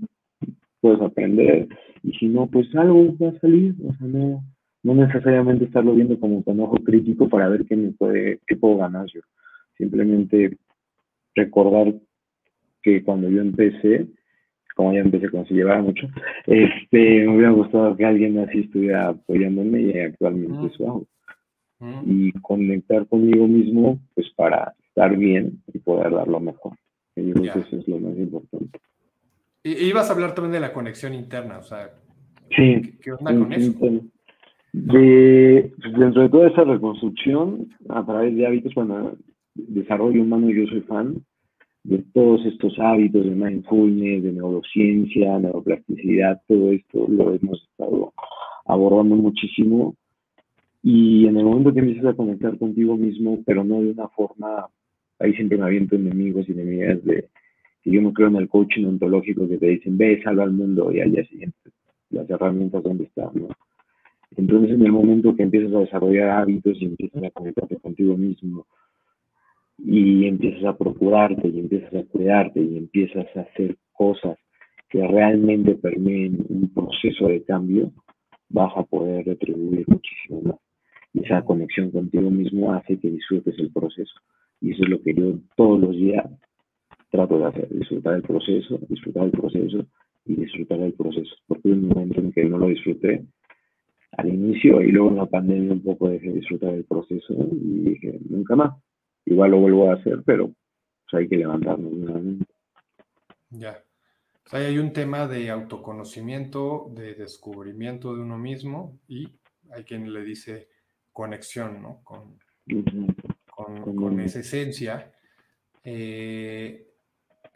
puedes 0.79 1.01
aprender, 1.01 1.67
y 2.07 2.13
si 2.13 2.27
no, 2.29 2.47
pues 2.47 2.73
algo 2.73 3.13
va 3.21 3.29
a 3.29 3.39
salir, 3.39 3.75
o 3.85 3.93
sea, 3.93 4.07
no, 4.07 4.41
no 4.83 4.95
necesariamente 4.95 5.65
estarlo 5.65 5.93
viendo 5.93 6.17
como 6.17 6.41
con 6.41 6.57
ojo 6.61 6.77
crítico 6.77 7.27
para 7.27 7.49
ver 7.49 7.65
qué 7.65 7.75
me 7.75 7.91
puede, 7.91 8.39
qué 8.47 8.55
puedo 8.55 8.77
ganar 8.77 9.05
yo. 9.13 9.19
Simplemente 9.77 10.57
recordar 11.35 11.93
que 12.81 13.03
cuando 13.03 13.29
yo 13.29 13.41
empecé, 13.41 14.07
como 14.73 14.93
ya 14.93 15.01
empecé 15.01 15.29
cuando 15.29 15.49
se 15.49 15.55
llevaba 15.55 15.81
mucho, 15.81 16.07
este, 16.45 17.25
me 17.25 17.35
hubiera 17.35 17.51
gustado 17.51 17.97
que 17.97 18.05
alguien 18.05 18.39
así 18.39 18.59
estuviera 18.59 19.09
apoyándome 19.09 19.81
y 19.81 19.99
actualmente 19.99 20.73
eso 20.73 20.89
hago 20.89 21.07
y 22.05 22.31
conectar 22.41 23.05
conmigo 23.07 23.47
mismo 23.47 23.99
pues 24.15 24.27
para 24.35 24.73
estar 24.87 25.15
bien 25.15 25.61
y 25.73 25.79
poder 25.79 26.13
dar 26.13 26.27
lo 26.29 26.39
mejor. 26.39 26.73
Yo 27.17 27.33
creo 27.33 27.53
que 27.53 27.59
eso 27.59 27.77
es 27.77 27.87
lo 27.87 27.99
más 27.99 28.17
importante. 28.17 28.79
Y 29.63 29.71
ibas 29.85 30.09
a 30.09 30.13
hablar 30.13 30.33
también 30.33 30.53
de 30.53 30.59
la 30.59 30.73
conexión 30.73 31.13
interna, 31.13 31.59
o 31.59 31.63
sea, 31.63 31.91
sí, 32.55 32.97
¿qué, 33.01 33.11
onda 33.11 33.37
con 33.37 33.53
eso? 33.53 33.73
De, 34.73 35.73
dentro 35.97 36.21
de 36.21 36.29
toda 36.29 36.47
esa 36.47 36.63
reconstrucción, 36.63 37.67
a 37.89 38.05
través 38.05 38.35
de 38.35 38.45
hábitos, 38.45 38.73
bueno, 38.75 39.13
desarrollo 39.55 40.21
humano, 40.21 40.49
yo 40.49 40.67
soy 40.67 40.81
fan 40.81 41.15
de 41.87 42.03
todos 42.13 42.45
estos 42.45 42.77
hábitos 42.79 43.23
de 43.23 43.31
mindfulness, 43.31 44.23
de 44.23 44.33
neurociencia, 44.33 45.39
neuroplasticidad, 45.39 46.41
todo 46.45 46.71
esto 46.73 47.07
lo 47.07 47.33
hemos 47.33 47.63
estado 47.63 48.13
abordando 48.65 49.15
muchísimo. 49.15 49.95
Y 50.83 51.27
en 51.27 51.37
el 51.37 51.45
momento 51.45 51.73
que 51.73 51.79
empiezas 51.79 52.13
a 52.13 52.13
conectar 52.13 52.57
contigo 52.57 52.97
mismo, 52.97 53.41
pero 53.45 53.63
no 53.63 53.81
de 53.81 53.91
una 53.91 54.09
forma, 54.09 54.67
ahí 55.19 55.33
siempre 55.33 55.57
me 55.57 55.63
aviento 55.63 55.95
enemigos 55.95 56.47
y 56.49 56.51
enemigas 56.51 57.03
de 57.05 57.29
que 57.87 57.95
yo 57.95 58.01
no 58.01 58.11
creo 58.11 58.27
en 58.27 58.35
el 58.35 58.49
coaching 58.49 58.85
ontológico 58.85 59.47
que 59.47 59.57
te 59.57 59.67
dicen, 59.67 59.97
ve, 59.97 60.21
salva 60.21 60.43
al 60.43 60.51
mundo 60.51 60.91
y 60.91 60.99
al 60.99 61.11
día 61.11 61.25
siguiente 61.25 61.71
las 62.09 62.29
herramientas 62.29 62.83
donde 62.83 63.05
están, 63.05 63.29
¿no? 63.33 63.47
Entonces 64.35 64.71
en 64.71 64.85
el 64.85 64.91
momento 64.91 65.33
que 65.33 65.43
empiezas 65.43 65.73
a 65.73 65.79
desarrollar 65.79 66.29
hábitos 66.31 66.81
y 66.81 66.85
empiezas 66.85 67.23
a 67.23 67.31
conectarte 67.31 67.77
contigo 67.77 68.17
mismo 68.17 68.65
y 69.77 70.27
empiezas 70.27 70.65
a 70.65 70.77
procurarte 70.77 71.47
y 71.47 71.59
empiezas 71.59 71.93
a 71.93 72.03
cuidarte 72.03 72.61
y 72.61 72.77
empiezas 72.77 73.25
a 73.37 73.41
hacer 73.41 73.77
cosas 73.93 74.37
que 74.89 75.07
realmente 75.07 75.75
permeen 75.75 76.45
un 76.49 76.69
proceso 76.73 77.27
de 77.27 77.41
cambio, 77.43 77.91
vas 78.49 78.73
a 78.75 78.83
poder 78.83 79.25
retribuir 79.25 79.85
muchísimo 79.87 80.41
más 80.41 80.55
esa 81.13 81.41
conexión 81.43 81.91
contigo 81.91 82.29
mismo 82.29 82.73
hace 82.73 82.99
que 82.99 83.09
disfrutes 83.09 83.57
el 83.57 83.71
proceso. 83.71 84.13
Y 84.61 84.71
eso 84.71 84.83
es 84.83 84.89
lo 84.89 85.01
que 85.01 85.13
yo 85.13 85.39
todos 85.55 85.79
los 85.79 85.95
días 85.95 86.25
trato 87.09 87.39
de 87.39 87.45
hacer, 87.45 87.69
disfrutar 87.69 88.15
el 88.15 88.21
proceso, 88.21 88.79
disfrutar 88.89 89.25
el 89.25 89.31
proceso 89.31 89.85
y 90.25 90.35
disfrutar 90.35 90.79
el 90.81 90.93
proceso. 90.93 91.35
Porque 91.47 91.69
un 91.69 91.87
momento 91.87 92.19
en 92.19 92.31
que 92.31 92.45
no 92.45 92.57
lo 92.57 92.67
disfruté 92.67 93.25
al 94.11 94.29
inicio 94.29 94.81
y 94.81 94.91
luego 94.91 95.09
en 95.09 95.17
la 95.17 95.25
pandemia 95.25 95.73
un 95.73 95.83
poco 95.83 96.09
dejé 96.09 96.27
de 96.27 96.35
disfrutar 96.35 96.73
el 96.73 96.85
proceso 96.85 97.33
y 97.51 97.89
dije, 97.89 98.19
nunca 98.29 98.55
más. 98.55 98.75
Igual 99.25 99.51
lo 99.51 99.59
vuelvo 99.59 99.89
a 99.89 99.95
hacer, 99.95 100.23
pero 100.25 100.47
pues, 100.47 101.21
hay 101.21 101.27
que 101.27 101.37
levantarnos 101.37 101.91
nuevamente. 101.91 102.45
Ya. 103.49 103.83
O 104.45 104.49
sea, 104.49 104.59
hay 104.59 104.77
un 104.77 104.93
tema 104.93 105.27
de 105.27 105.49
autoconocimiento, 105.49 106.89
de 106.95 107.15
descubrimiento 107.15 108.15
de 108.15 108.21
uno 108.21 108.37
mismo 108.37 108.97
y 109.07 109.27
hay 109.71 109.83
quien 109.83 110.11
le 110.11 110.23
dice 110.23 110.69
conexión, 111.11 111.81
¿no? 111.81 112.01
Con, 112.03 112.37
con, 113.47 114.19
esa 114.21 114.39
esencia. 114.39 115.11
Eh, 115.83 116.86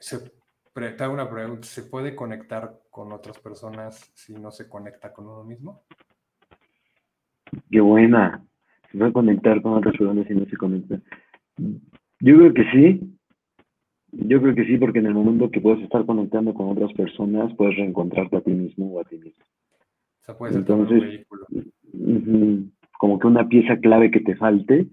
se, 0.02 0.20
te 0.74 1.04
hago 1.04 1.14
una 1.14 1.30
pregunta, 1.30 1.68
¿se 1.68 1.84
puede 1.84 2.16
conectar 2.16 2.80
con 2.90 3.12
otras 3.12 3.40
personas 3.40 4.12
si 4.16 4.34
no 4.34 4.52
se 4.52 4.68
conecta 4.68 5.14
con 5.14 5.28
uno 5.28 5.44
mismo? 5.44 5.84
Qué 7.70 7.80
buena. 7.80 8.44
Se 8.92 8.98
puede 8.98 9.14
conectar 9.14 9.62
con 9.62 9.74
otras 9.74 9.96
personas 9.96 10.28
si 10.28 10.34
no 10.34 10.46
se 10.46 10.58
conecta. 10.58 11.00
Yo 12.20 12.38
creo 12.38 12.54
que 12.54 12.64
sí. 12.72 13.18
Yo 14.14 14.42
creo 14.42 14.56
que 14.56 14.66
sí, 14.66 14.78
porque 14.78 15.00
en 15.00 15.06
el 15.06 15.14
momento 15.14 15.50
que 15.50 15.62
puedes 15.62 15.82
estar 15.84 16.06
conectando 16.06 16.54
con 16.54 16.70
otras 16.70 16.92
personas, 16.94 17.54
puedes 17.56 17.78
reencontrarte 17.78 18.38
a 18.38 18.42
ti 18.42 18.52
mismo 18.52 18.94
o 18.94 19.00
a 19.00 19.06
ti 19.06 19.18
mismo. 19.18 19.46
O 19.46 20.24
sea, 20.24 20.38
puede 20.38 20.52
ser 20.52 20.60
Entonces, 20.62 21.26
un 21.94 22.74
como 23.02 23.18
que 23.18 23.26
una 23.26 23.48
pieza 23.48 23.78
clave 23.78 24.12
que 24.12 24.20
te 24.20 24.36
falte, 24.36 24.86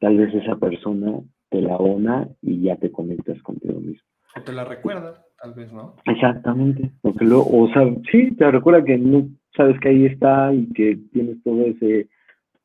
tal 0.00 0.16
vez 0.16 0.34
esa 0.34 0.56
persona 0.56 1.20
te 1.48 1.62
la 1.62 1.76
ona 1.76 2.28
y 2.42 2.60
ya 2.62 2.74
te 2.74 2.90
conectas 2.90 3.40
contigo 3.42 3.78
mismo. 3.78 4.08
Te 4.44 4.52
la 4.52 4.64
recuerda, 4.64 5.24
tal 5.42 5.54
vez, 5.54 5.72
¿no? 5.72 5.96
Exactamente, 6.06 6.90
porque 7.02 7.24
lo, 7.24 7.40
o 7.40 7.68
sea, 7.72 7.82
sí, 8.10 8.32
te 8.36 8.50
recuerda 8.50 8.84
que 8.84 8.98
no 8.98 9.28
sabes 9.56 9.78
que 9.80 9.88
ahí 9.88 10.06
está 10.06 10.52
y 10.52 10.72
que 10.72 10.98
tienes 11.12 11.42
todo 11.42 11.64
ese 11.64 12.08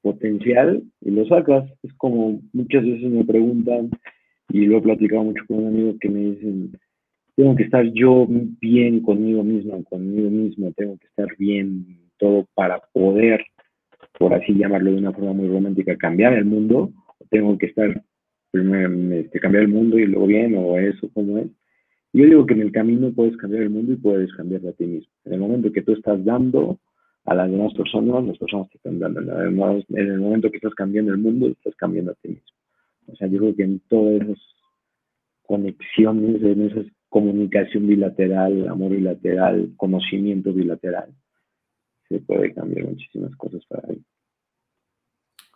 potencial 0.02 0.84
y 1.02 1.12
lo 1.12 1.26
sacas. 1.26 1.66
Es 1.84 1.94
como 1.94 2.42
muchas 2.54 2.84
veces 2.84 3.10
me 3.10 3.24
preguntan, 3.24 3.90
y 4.50 4.66
lo 4.66 4.78
he 4.78 4.82
platicado 4.82 5.24
mucho 5.24 5.44
con 5.48 5.60
un 5.60 5.68
amigo 5.68 5.96
que 6.00 6.10
me 6.10 6.20
dicen, 6.20 6.78
tengo 7.36 7.56
que 7.56 7.64
estar 7.64 7.86
yo 7.94 8.28
bien 8.28 9.02
conmigo 9.02 9.44
mismo, 9.44 9.84
conmigo 9.86 10.30
mismo, 10.30 10.72
tengo 10.74 10.98
que 10.98 11.08
estar 11.08 11.28
bien 11.38 11.86
todo 12.18 12.46
para 12.54 12.82
poder 12.92 13.44
por 14.20 14.34
así 14.34 14.54
llamarlo 14.54 14.92
de 14.92 14.98
una 14.98 15.14
forma 15.14 15.34
muy 15.34 15.48
romántica, 15.48 15.98
cambiar 15.98 16.34
el 16.34 16.46
mundo, 16.46 16.92
tengo 17.30 17.58
que 17.58 17.68
estar, 17.68 18.04
primero, 18.52 18.92
este, 19.16 19.40
cambiar 19.40 19.64
el 19.64 19.70
mundo 19.70 19.98
y 19.98 20.06
luego 20.06 20.28
bien, 20.28 20.56
o 20.58 20.78
eso, 20.78 21.10
como 21.14 21.40
es. 21.40 21.48
Yo 22.14 22.26
digo 22.26 22.46
que 22.46 22.54
en 22.54 22.62
el 22.62 22.72
camino 22.72 23.12
puedes 23.14 23.38
cambiar 23.38 23.64
el 23.64 23.70
mundo 23.70 23.94
y 23.94 23.98
puedes 23.98 24.34
cambiar 24.34 24.66
a 24.68 24.74
ti 24.74 24.86
mismo. 24.86 25.12
En 25.26 25.34
el 25.34 25.40
momento 25.40 25.72
que 25.72 25.82
tú 25.82 25.94
estás 25.94 26.24
dando 26.26 26.80
a 27.26 27.36
las 27.36 27.50
demás 27.50 27.74
personas, 27.74 28.26
las 28.26 28.38
personas 28.38 28.70
te 28.70 28.78
están 28.78 29.00
dando. 29.00 29.22
En 29.22 29.98
el 29.98 30.20
momento 30.20 30.50
que 30.50 30.58
estás 30.58 30.74
cambiando 30.76 31.12
el 31.12 31.20
mundo, 31.20 31.48
estás 31.48 31.76
cambiando 31.76 32.12
a 32.12 32.16
ti 32.16 32.30
mismo. 32.30 32.58
O 33.08 33.16
sea, 33.16 33.28
yo 33.28 33.40
creo 33.40 33.56
que 33.56 33.64
en 33.64 33.80
todas 33.88 34.22
esas 34.22 34.40
conexiones, 35.44 36.42
en 36.44 36.62
esa 36.70 36.82
comunicación 37.10 37.88
bilateral, 37.88 38.68
amor 38.68 38.92
bilateral, 38.92 39.74
conocimiento 39.78 40.54
bilateral, 40.54 41.14
se 42.10 42.20
puede 42.20 42.54
cambiar 42.54 42.88
muchísimas 42.88 43.36
cosas 43.36 43.66
para 43.66 43.88
ahí. 43.90 44.02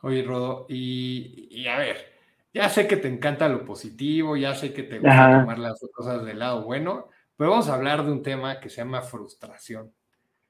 Oye, 0.01 0.23
Rodo, 0.23 0.67
y, 0.69 1.65
a 1.67 1.79
ver, 1.79 1.97
ya 2.55 2.69
sé 2.69 2.87
que 2.87 2.95
te 2.95 3.09
encanta 3.09 3.49
lo 3.49 3.65
positivo, 3.65 4.37
ya 4.37 4.55
sé 4.55 4.71
que 4.71 4.83
te 4.83 4.99
gusta 4.99 5.41
tomar 5.41 5.59
las 5.59 5.77
cosas 5.93 6.23
del 6.23 6.39
lado 6.39 6.63
bueno, 6.63 7.09
pero 7.35 7.49
vamos 7.49 7.67
a 7.67 7.75
hablar 7.75 8.05
de 8.05 8.13
un 8.13 8.23
tema 8.23 8.61
que 8.61 8.69
se 8.69 8.77
llama 8.77 9.01
frustración. 9.01 9.91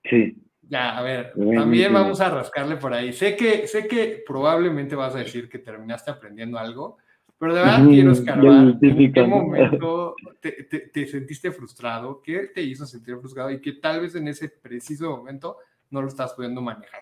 Sí. 0.04 0.38
Ya, 0.62 0.96
a 0.96 1.02
ver, 1.02 1.34
también 1.34 1.91
vamos 1.91 2.22
a 2.22 2.30
rascarle 2.30 2.78
por 2.78 2.94
ahí. 2.94 3.12
Sé 3.12 3.36
que, 3.36 3.65
sé 3.65 3.88
que 3.88 4.24
probablemente 4.26 4.96
vas 4.96 5.15
a 5.15 5.20
decir 5.20 5.50
que 5.50 5.58
terminaste 5.58 6.12
aprendiendo 6.12 6.60
algo, 6.60 6.98
pero 7.39 7.56
de 7.56 7.62
verdad 7.62 7.88
quiero 7.88 8.12
escarbar 8.12 8.78
en 8.80 9.12
qué 9.12 9.24
momento 9.24 10.15
te, 10.39 11.08
sentiste 11.08 11.52
frustrado, 11.52 12.22
qué 12.22 12.52
te 12.54 12.62
hizo 12.62 12.86
sentir 12.86 13.18
frustrado 13.18 13.50
y 13.50 13.60
que 13.60 13.74
tal 13.74 14.02
vez 14.02 14.13
en 14.13 14.28
ese 14.28 14.50
preciso 14.50 15.10
momento 15.10 15.58
no 15.89 16.04
lo 16.04 16.08
estás 16.08 16.34
pudiendo 16.34 16.62
manejar. 16.62 17.02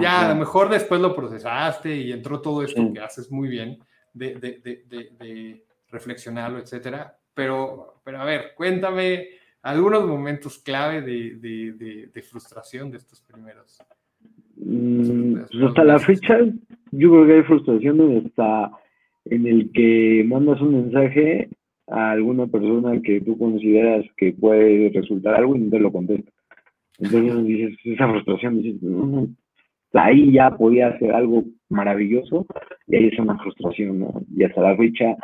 Ya, 0.00 0.26
a 0.26 0.34
lo 0.34 0.40
mejor 0.40 0.68
después 0.68 1.00
lo 1.00 1.14
procesaste 1.14 1.96
y 1.96 2.12
entró 2.12 2.40
todo 2.40 2.62
esto 2.62 2.92
que 2.92 3.00
haces 3.00 3.30
muy 3.30 3.48
bien 3.48 3.78
de, 4.12 4.34
de, 4.34 4.84
de, 5.18 5.64
reflexionarlo, 5.90 6.58
etcétera. 6.58 7.16
Pero, 7.34 8.00
pero 8.04 8.20
a 8.20 8.24
ver, 8.24 8.52
cuéntame 8.56 9.28
algunos 9.62 10.06
momentos 10.06 10.58
clave 10.58 11.02
de, 11.02 12.22
frustración 12.22 12.90
de 12.90 12.98
estos 12.98 13.20
primeros. 13.22 13.78
Mm, 14.56 15.34
pues 15.34 15.62
hasta 15.68 15.84
la 15.84 15.98
fecha, 15.98 16.38
yo 16.90 17.10
creo 17.10 17.26
que 17.26 17.32
hay 17.34 17.42
frustración 17.42 18.24
hasta 18.26 18.72
en 19.24 19.46
el 19.46 19.70
que 19.72 20.24
mandas 20.26 20.60
un 20.60 20.82
mensaje 20.82 21.48
a 21.88 22.12
alguna 22.12 22.46
persona 22.46 23.00
que 23.02 23.20
tú 23.20 23.36
consideras 23.38 24.04
que 24.16 24.32
puede 24.32 24.90
resultar 24.94 25.34
algo 25.34 25.56
y 25.56 25.60
no 25.60 25.70
te 25.70 25.78
lo 25.80 25.92
contesta. 25.92 26.30
Entonces 26.98 27.44
dices, 27.46 27.78
esa 27.84 28.08
frustración, 28.08 28.62
dices, 28.62 28.80
ahí 29.94 30.32
ya 30.32 30.50
podía 30.50 30.88
hacer 30.88 31.12
algo 31.12 31.44
maravilloso 31.68 32.46
y 32.86 32.96
ahí 32.96 33.08
es 33.08 33.18
una 33.18 33.38
frustración, 33.38 34.00
¿no? 34.00 34.22
Y 34.36 34.44
hasta 34.44 34.60
la 34.60 34.76
fecha, 34.76 35.16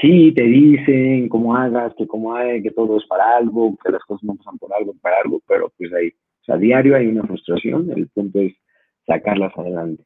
sí, 0.00 0.32
te 0.32 0.42
dicen 0.42 1.28
cómo 1.28 1.56
hagas, 1.56 1.94
que 1.96 2.06
cómo 2.06 2.34
hay, 2.34 2.62
que 2.62 2.70
todo 2.70 2.98
es 2.98 3.06
para 3.06 3.36
algo, 3.36 3.76
que 3.84 3.92
las 3.92 4.02
cosas 4.04 4.24
no 4.24 4.36
pasan 4.36 4.58
por 4.58 4.72
algo, 4.72 4.94
para 5.00 5.16
algo, 5.24 5.40
pero 5.46 5.72
pues 5.76 5.92
ahí, 5.92 6.08
o 6.08 6.44
sea, 6.44 6.54
a 6.56 6.58
diario 6.58 6.96
hay 6.96 7.06
una 7.06 7.22
frustración, 7.24 7.90
el 7.90 8.08
punto 8.08 8.40
es 8.40 8.54
sacarlas 9.06 9.56
adelante. 9.56 10.04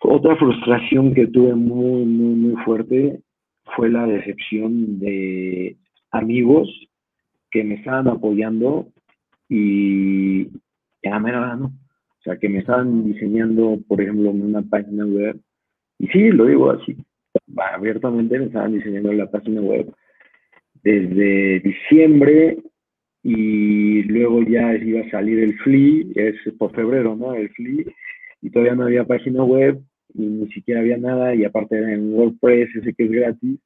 Otra 0.00 0.36
frustración 0.36 1.14
que 1.14 1.26
tuve 1.26 1.54
muy, 1.54 2.04
muy, 2.04 2.34
muy 2.34 2.64
fuerte 2.64 3.20
fue 3.74 3.90
la 3.90 4.06
decepción 4.06 4.98
de 4.98 5.76
amigos 6.10 6.68
que 7.50 7.64
me 7.64 7.74
estaban 7.76 8.08
apoyando 8.08 8.86
y 9.48 10.48
a 11.04 11.10
la 11.10 11.18
mera 11.18 11.56
no. 11.56 11.72
O 12.26 12.28
sea, 12.28 12.38
que 12.38 12.48
me 12.48 12.58
estaban 12.58 13.04
diseñando, 13.04 13.78
por 13.86 14.00
ejemplo, 14.00 14.32
una 14.32 14.60
página 14.60 15.06
web. 15.06 15.38
Y 16.00 16.08
sí, 16.08 16.30
lo 16.30 16.46
digo 16.46 16.72
así, 16.72 16.96
abiertamente 17.56 18.36
me 18.36 18.46
estaban 18.46 18.72
diseñando 18.72 19.12
la 19.12 19.30
página 19.30 19.60
web 19.60 19.86
desde 20.82 21.60
diciembre 21.60 22.58
y 23.22 24.02
luego 24.02 24.42
ya 24.42 24.74
iba 24.74 25.02
a 25.02 25.10
salir 25.10 25.38
el 25.38 25.56
FLI, 25.58 26.14
es 26.16 26.34
por 26.58 26.74
febrero, 26.74 27.14
¿no? 27.14 27.32
El 27.32 27.48
FLI, 27.50 27.86
y 28.42 28.50
todavía 28.50 28.74
no 28.74 28.86
había 28.86 29.04
página 29.04 29.44
web 29.44 29.80
y 30.12 30.22
ni 30.26 30.48
siquiera 30.48 30.80
había 30.80 30.98
nada 30.98 31.32
y 31.32 31.44
aparte 31.44 31.78
era 31.78 31.92
en 31.92 32.12
WordPress, 32.12 32.74
ese 32.74 32.92
que 32.92 33.04
es 33.04 33.10
gratis. 33.12 33.60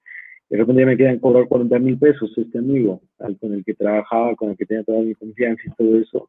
De 0.50 0.58
repente 0.58 0.84
me 0.84 0.98
quedan 0.98 1.18
cobrar 1.18 1.48
40 1.48 1.78
mil 1.78 1.98
pesos 1.98 2.30
este 2.36 2.58
amigo 2.58 3.00
con 3.40 3.54
el 3.54 3.64
que 3.64 3.72
trabajaba, 3.72 4.36
con 4.36 4.50
el 4.50 4.56
que 4.58 4.66
tenía 4.66 4.84
toda 4.84 5.00
mi 5.00 5.14
confianza 5.14 5.62
y 5.64 5.70
todo 5.70 5.98
eso. 5.98 6.28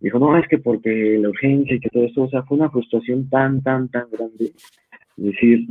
Dijo, 0.00 0.18
no, 0.18 0.36
es 0.36 0.46
que 0.48 0.58
porque 0.58 1.18
la 1.20 1.30
urgencia 1.30 1.76
y 1.76 1.80
que 1.80 1.88
todo 1.88 2.04
eso, 2.04 2.22
o 2.24 2.28
sea, 2.28 2.42
fue 2.42 2.58
una 2.58 2.70
frustración 2.70 3.28
tan, 3.28 3.62
tan, 3.62 3.88
tan 3.88 4.08
grande. 4.10 4.52
Es 5.16 5.24
decir, 5.24 5.68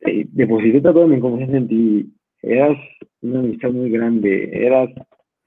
eh, 0.00 0.26
deposité 0.32 0.80
toda 0.80 1.06
mi 1.06 1.20
confianza 1.20 1.56
en 1.56 1.68
ti, 1.68 2.12
eras 2.42 2.78
una 3.22 3.40
amistad 3.40 3.70
muy 3.70 3.90
grande, 3.90 4.50
eras 4.52 4.90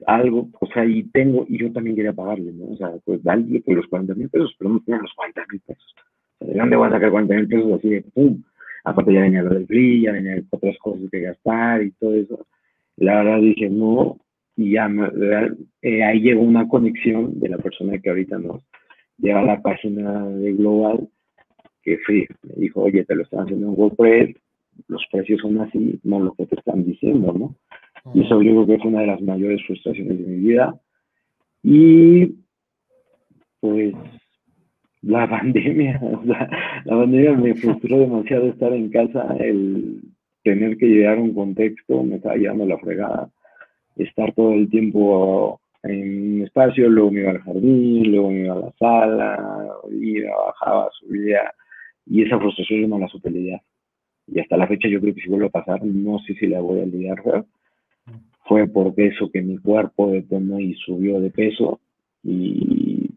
algo, 0.06 0.48
o 0.60 0.66
sea, 0.68 0.84
y 0.84 1.02
tengo, 1.04 1.44
y 1.48 1.58
yo 1.58 1.72
también 1.72 1.96
quería 1.96 2.12
pagarle, 2.12 2.52
¿no? 2.52 2.72
O 2.72 2.76
sea, 2.76 2.92
pues 3.04 3.22
dale 3.22 3.60
por 3.60 3.74
los 3.74 3.86
40 3.86 4.14
mil 4.14 4.28
pesos, 4.30 4.54
pero 4.58 4.70
no 4.70 4.80
tenía 4.80 5.00
los 5.00 5.12
40 5.14 5.44
mil 5.50 5.60
pesos. 5.60 5.94
¿de 6.40 6.58
dónde 6.58 6.76
voy 6.76 6.88
a 6.88 6.92
sacar 6.92 7.10
40 7.10 7.34
mil 7.34 7.48
pesos 7.48 7.72
así 7.74 7.88
de 7.90 8.02
pum? 8.02 8.42
Aparte 8.84 9.12
ya 9.12 9.20
venía 9.20 9.42
lo 9.42 9.54
del 9.54 9.66
free, 9.66 10.02
ya 10.02 10.12
venía 10.12 10.42
otras 10.50 10.76
cosas 10.78 11.02
que 11.10 11.20
gastar 11.20 11.82
y 11.82 11.90
todo 11.92 12.14
eso. 12.14 12.46
La 12.96 13.22
verdad 13.22 13.40
dije, 13.40 13.68
no, 13.68 14.18
y 14.56 14.72
ya 14.72 14.90
eh, 15.82 16.02
ahí 16.02 16.20
llegó 16.20 16.42
una 16.42 16.68
conexión 16.68 17.38
de 17.40 17.48
la 17.48 17.58
persona 17.58 17.98
que 17.98 18.10
ahorita 18.10 18.38
nos 18.38 18.62
lleva 19.18 19.40
a 19.40 19.44
la 19.44 19.62
página 19.62 20.26
de 20.28 20.52
Global, 20.52 21.08
que 21.82 21.98
fui, 21.98 22.26
me 22.42 22.54
dijo, 22.56 22.82
oye, 22.82 23.04
te 23.04 23.14
lo 23.14 23.22
están 23.22 23.44
haciendo 23.44 23.68
en 23.68 23.74
WordPress, 23.78 24.36
los 24.88 25.04
precios 25.10 25.40
son 25.40 25.60
así, 25.60 25.98
no 26.04 26.20
lo 26.20 26.34
que 26.34 26.46
te 26.46 26.56
están 26.56 26.84
diciendo, 26.84 27.32
¿no? 27.32 27.56
Y 28.14 28.22
eso 28.22 28.40
yo 28.42 28.52
creo 28.52 28.66
que 28.66 28.74
es 28.74 28.84
una 28.84 29.00
de 29.00 29.06
las 29.08 29.20
mayores 29.20 29.62
frustraciones 29.66 30.18
de 30.18 30.26
mi 30.26 30.48
vida. 30.48 30.74
Y 31.62 32.34
pues 33.60 33.94
la 35.02 35.28
pandemia, 35.30 36.00
la 36.24 36.96
pandemia 36.96 37.32
me 37.32 37.54
frustró 37.54 37.98
demasiado 37.98 38.48
estar 38.48 38.72
en 38.72 38.90
casa, 38.90 39.36
el 39.38 40.00
tener 40.42 40.78
que 40.78 40.86
llevar 40.86 41.18
un 41.18 41.34
contexto, 41.34 42.02
me 42.02 42.16
estaba 42.16 42.36
llevando 42.36 42.66
la 42.66 42.78
fregada, 42.78 43.30
estar 44.02 44.32
todo 44.34 44.52
el 44.52 44.68
tiempo 44.68 45.60
en 45.82 46.34
un 46.34 46.42
espacio, 46.42 46.88
luego 46.88 47.10
me 47.10 47.20
iba 47.20 47.30
al 47.30 47.40
jardín, 47.40 48.12
luego 48.12 48.30
me 48.30 48.40
iba 48.40 48.54
a 48.54 48.58
la 48.58 48.72
sala, 48.78 49.68
iba, 49.90 50.30
bajaba, 50.46 50.88
subía, 50.98 51.52
y 52.06 52.22
esa 52.22 52.38
frustración 52.38 52.82
yo 52.82 52.88
no 52.88 52.98
la 52.98 53.08
supe 53.08 53.30
lidiar. 53.30 53.62
Y 54.26 54.40
hasta 54.40 54.56
la 54.56 54.66
fecha 54.66 54.88
yo 54.88 55.00
creo 55.00 55.14
que 55.14 55.22
si 55.22 55.28
vuelve 55.28 55.46
a 55.46 55.50
pasar, 55.50 55.84
no 55.84 56.18
sé 56.20 56.34
si 56.34 56.46
la 56.46 56.60
voy 56.60 56.80
a 56.80 56.86
lidiar, 56.86 57.22
fue 58.44 58.66
por 58.66 58.92
eso 58.96 59.30
que 59.30 59.42
mi 59.42 59.58
cuerpo 59.58 60.10
detonó 60.10 60.60
y 60.60 60.74
subió 60.74 61.20
de 61.20 61.30
peso, 61.30 61.80
y 62.22 63.10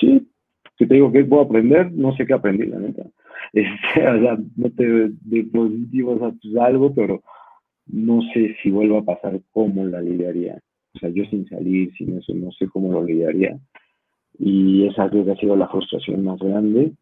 sí, 0.00 0.28
si 0.76 0.86
te 0.86 0.94
digo 0.94 1.12
que 1.12 1.24
puedo 1.24 1.42
aprender, 1.42 1.92
no 1.92 2.14
sé 2.16 2.26
qué 2.26 2.34
aprendí, 2.34 2.66
la 2.66 2.78
neta. 2.78 3.04
Este, 3.52 4.06
o 4.06 4.20
sea, 4.20 4.38
no 4.56 4.70
te 4.72 4.84
de 4.84 5.44
positivos 5.44 6.20
a 6.20 6.32
tus 6.38 6.54
algo, 6.56 6.92
pero 6.92 7.22
no 7.88 8.20
sé 8.32 8.56
si 8.62 8.70
vuelva 8.70 9.00
a 9.00 9.04
pasar 9.04 9.40
cómo 9.52 9.84
la 9.84 10.00
lidiaría. 10.00 10.58
O 10.94 10.98
sea, 10.98 11.08
yo 11.10 11.24
sin 11.26 11.48
salir, 11.48 11.92
sin 11.94 12.18
eso, 12.18 12.34
no 12.34 12.50
sé 12.52 12.66
cómo 12.68 12.92
lo 12.92 13.04
lidiaría. 13.04 13.58
Y 14.38 14.86
esa 14.86 15.08
creo 15.08 15.24
que 15.24 15.32
ha 15.32 15.36
sido 15.36 15.56
la 15.56 15.68
frustración 15.68 16.24
más 16.24 16.38
grande. 16.38 16.92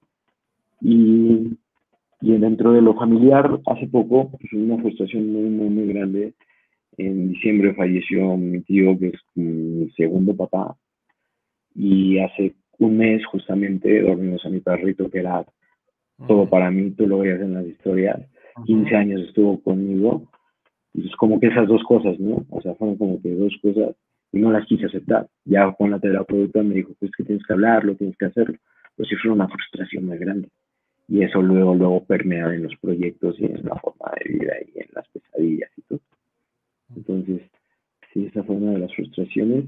Y, 0.81 1.57
y 2.21 2.39
dentro 2.39 2.73
de 2.73 2.83
lo 2.83 2.95
familiar, 2.95 3.61
hace 3.67 3.87
poco, 3.89 4.31
pues 4.31 4.53
una 4.53 4.79
frustración 4.79 5.33
muy, 5.33 5.51
muy, 5.51 5.69
muy 5.69 5.93
grande. 5.93 6.35
En 6.99 7.29
diciembre 7.29 7.75
falleció 7.75 8.37
mi 8.37 8.61
tío, 8.63 8.99
que 8.99 9.09
es 9.09 9.21
mi 9.35 9.91
segundo 9.91 10.35
papá. 10.35 10.77
Y 11.75 12.19
hace 12.19 12.55
un 12.79 12.97
mes 12.97 13.25
justamente 13.27 14.03
dormimos 14.03 14.45
a 14.45 14.49
mi 14.49 14.61
perrito, 14.61 15.11
que 15.11 15.19
era 15.19 15.45
todo 16.27 16.49
para 16.49 16.71
mí, 16.71 16.91
tú 16.93 17.07
lo 17.07 17.19
veías 17.19 17.41
en 17.41 17.55
las 17.55 17.67
historias, 17.67 18.21
15 18.65 18.97
años 18.97 19.21
estuvo 19.23 19.61
conmigo, 19.61 20.23
y 20.97 21.07
es 21.07 21.17
como 21.17 21.39
que 21.39 21.49
esas 21.49 21.69
dos 21.69 21.83
cosas, 21.85 22.19
¿no? 22.19 22.47
O 22.51 22.61
sea, 22.63 22.75
fueron 22.75 22.97
como 22.97 23.21
que 23.21 23.31
dos 23.35 23.55
cosas, 23.61 23.95
y 24.33 24.39
no 24.39 24.51
las 24.51 24.67
quise 24.67 24.87
aceptar. 24.87 25.29
Ya 25.45 25.71
con 25.73 25.91
la 25.91 26.01
terapeuta 26.01 26.63
me 26.63 26.75
dijo, 26.75 26.95
pues 26.99 27.13
que 27.17 27.25
tienes 27.25 27.45
que 27.47 27.53
hablarlo, 27.53 27.95
tienes 27.97 28.17
que 28.17 28.27
hacerlo. 28.27 28.57
Pues 28.97 29.09
sí 29.09 29.15
fue 29.17 29.31
una 29.31 29.47
frustración 29.47 30.07
muy 30.07 30.19
grande. 30.19 30.49
Y 31.09 31.23
eso 31.23 31.43
luego, 31.43 31.75
luego 31.75 32.05
permea 32.05 32.53
en 32.55 32.65
los 32.65 32.75
proyectos 32.77 33.39
y 33.39 33.45
en 33.45 33.63
la 33.65 33.77
forma 33.77 34.11
de 34.19 34.33
vida 34.33 34.53
y 34.75 34.81
en 34.81 34.89
las 34.95 35.07
pesadillas 35.09 35.71
y 35.77 35.83
todo. 35.83 36.01
Entonces, 36.97 37.43
sí, 38.13 38.27
esa 38.27 38.43
fue 38.43 38.57
una 38.57 38.73
de 38.73 38.79
las 38.79 38.95
frustraciones. 38.95 39.67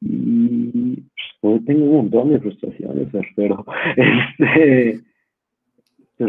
Y 0.00 1.02
pues, 1.40 1.64
tengo 1.66 1.84
un 1.84 1.96
montón 1.96 2.32
de 2.32 2.40
frustraciones, 2.40 3.08
pero 3.36 3.64
este, 3.96 5.00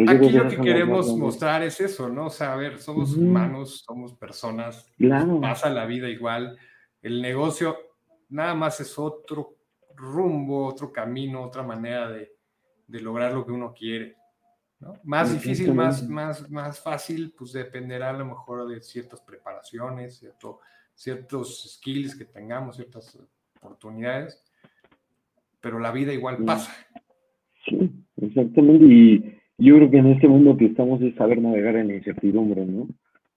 Aquí 0.07 0.29
lo 0.29 0.47
que 0.47 0.57
queremos 0.57 1.15
mostrar 1.15 1.61
es 1.61 1.79
eso, 1.79 2.09
¿no? 2.09 2.27
O 2.27 2.29
sea, 2.29 2.53
a 2.53 2.55
ver, 2.55 2.79
somos 2.79 3.15
humanos, 3.15 3.83
somos 3.85 4.13
personas, 4.13 4.91
pasa 5.41 5.69
la 5.69 5.85
vida 5.85 6.09
igual. 6.09 6.57
El 7.01 7.21
negocio 7.21 7.77
nada 8.29 8.55
más 8.55 8.79
es 8.79 8.97
otro 8.97 9.57
rumbo, 9.95 10.65
otro 10.65 10.91
camino, 10.91 11.43
otra 11.43 11.61
manera 11.61 12.09
de, 12.09 12.33
de 12.87 12.99
lograr 12.99 13.33
lo 13.33 13.45
que 13.45 13.51
uno 13.51 13.73
quiere. 13.73 14.17
¿no? 14.79 14.99
Más 15.03 15.31
difícil, 15.31 15.73
más, 15.73 16.07
más, 16.07 16.49
más 16.49 16.79
fácil, 16.79 17.33
pues 17.37 17.53
dependerá 17.53 18.09
a 18.09 18.13
lo 18.13 18.25
mejor 18.25 18.67
de 18.67 18.81
ciertas 18.81 19.21
preparaciones, 19.21 20.17
cierto, 20.17 20.59
ciertos 20.95 21.75
skills 21.75 22.15
que 22.15 22.25
tengamos, 22.25 22.77
ciertas 22.77 23.17
oportunidades, 23.57 24.43
pero 25.61 25.79
la 25.79 25.91
vida 25.91 26.11
igual 26.11 26.43
pasa. 26.43 26.73
Sí, 27.65 27.91
exactamente. 28.17 28.85
Y 28.85 29.34
yo 29.57 29.75
creo 29.75 29.91
que 29.91 29.97
en 29.97 30.07
este 30.07 30.27
mundo 30.27 30.57
que 30.57 30.65
estamos 30.65 31.01
es 31.01 31.15
saber 31.15 31.41
navegar 31.41 31.75
en 31.75 31.87
la 31.87 31.95
incertidumbre, 31.95 32.65
¿no? 32.65 32.87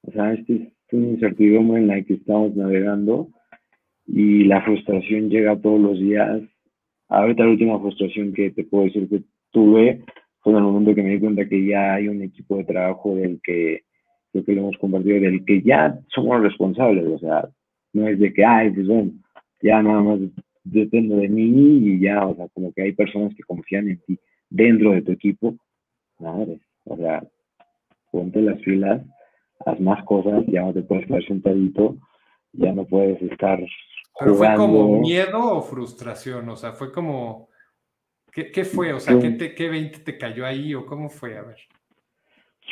O 0.02 0.12
sea, 0.12 0.32
este 0.32 0.54
es 0.54 0.92
una 0.92 1.08
incertidumbre 1.08 1.80
en 1.80 1.88
la 1.88 2.02
que 2.02 2.14
estamos 2.14 2.54
navegando 2.56 3.28
y 4.06 4.44
la 4.44 4.62
frustración 4.62 5.28
llega 5.28 5.60
todos 5.60 5.80
los 5.80 5.98
días. 5.98 6.42
Ahorita 7.08 7.44
la 7.44 7.50
última 7.50 7.78
frustración 7.78 8.32
que 8.32 8.50
te 8.50 8.64
puedo 8.64 8.84
decir 8.84 9.08
que 9.08 9.22
tuve 9.50 10.02
fue 10.40 10.52
en 10.52 10.58
el 10.58 10.64
momento 10.64 10.94
que 10.94 11.02
me 11.02 11.10
di 11.10 11.20
cuenta 11.20 11.48
que 11.48 11.66
ya 11.66 11.94
hay 11.94 12.08
un 12.08 12.22
equipo 12.22 12.56
de 12.56 12.64
trabajo 12.64 13.14
del 13.14 13.40
que 13.42 13.82
creo 14.32 14.44
que 14.44 14.54
lo 14.54 14.60
hemos 14.62 14.78
compartido, 14.78 15.20
del 15.20 15.44
que 15.44 15.62
ya 15.62 15.98
somos 16.14 16.40
responsables, 16.42 17.06
o 17.06 17.18
sea, 17.18 17.48
no 17.92 18.08
es 18.08 18.18
de 18.18 18.32
que, 18.32 18.44
ay, 18.44 18.70
pues 18.70 18.86
bueno, 18.86 19.12
ya 19.62 19.82
nada 19.82 20.02
más 20.02 20.20
dependo 20.64 21.16
de 21.16 21.28
mí 21.28 21.78
y 21.94 22.00
ya, 22.00 22.26
o 22.26 22.36
sea, 22.36 22.46
como 22.48 22.72
que 22.72 22.82
hay 22.82 22.92
personas 22.92 23.34
que 23.34 23.42
confían 23.42 23.88
en 23.88 24.00
ti 24.06 24.18
dentro 24.50 24.92
de 24.92 25.02
tu 25.02 25.12
equipo, 25.12 25.56
madre, 26.18 26.60
o 26.84 26.96
sea, 26.96 27.22
ponte 28.10 28.40
las 28.42 28.60
filas, 28.62 29.02
haz 29.66 29.80
más 29.80 30.04
cosas, 30.04 30.44
ya 30.46 30.62
no 30.62 30.72
te 30.72 30.82
puedes 30.82 31.06
quedar 31.06 31.24
sentadito, 31.24 31.96
ya 32.52 32.72
no 32.72 32.84
puedes 32.84 33.20
estar 33.22 33.60
¿Pero 34.18 34.34
fue 34.34 34.54
como 34.56 35.00
miedo 35.00 35.38
o 35.38 35.62
frustración? 35.62 36.48
O 36.48 36.56
sea, 36.56 36.72
fue 36.72 36.90
como... 36.90 37.48
¿Qué, 38.32 38.50
qué 38.50 38.64
fue? 38.64 38.92
O 38.92 39.00
sea, 39.00 39.18
¿qué, 39.18 39.30
te, 39.30 39.54
¿qué 39.54 39.68
20 39.68 40.00
te 40.00 40.18
cayó 40.18 40.44
ahí 40.44 40.74
o 40.74 40.84
cómo 40.86 41.08
fue? 41.08 41.36
A 41.38 41.42
ver. 41.42 41.56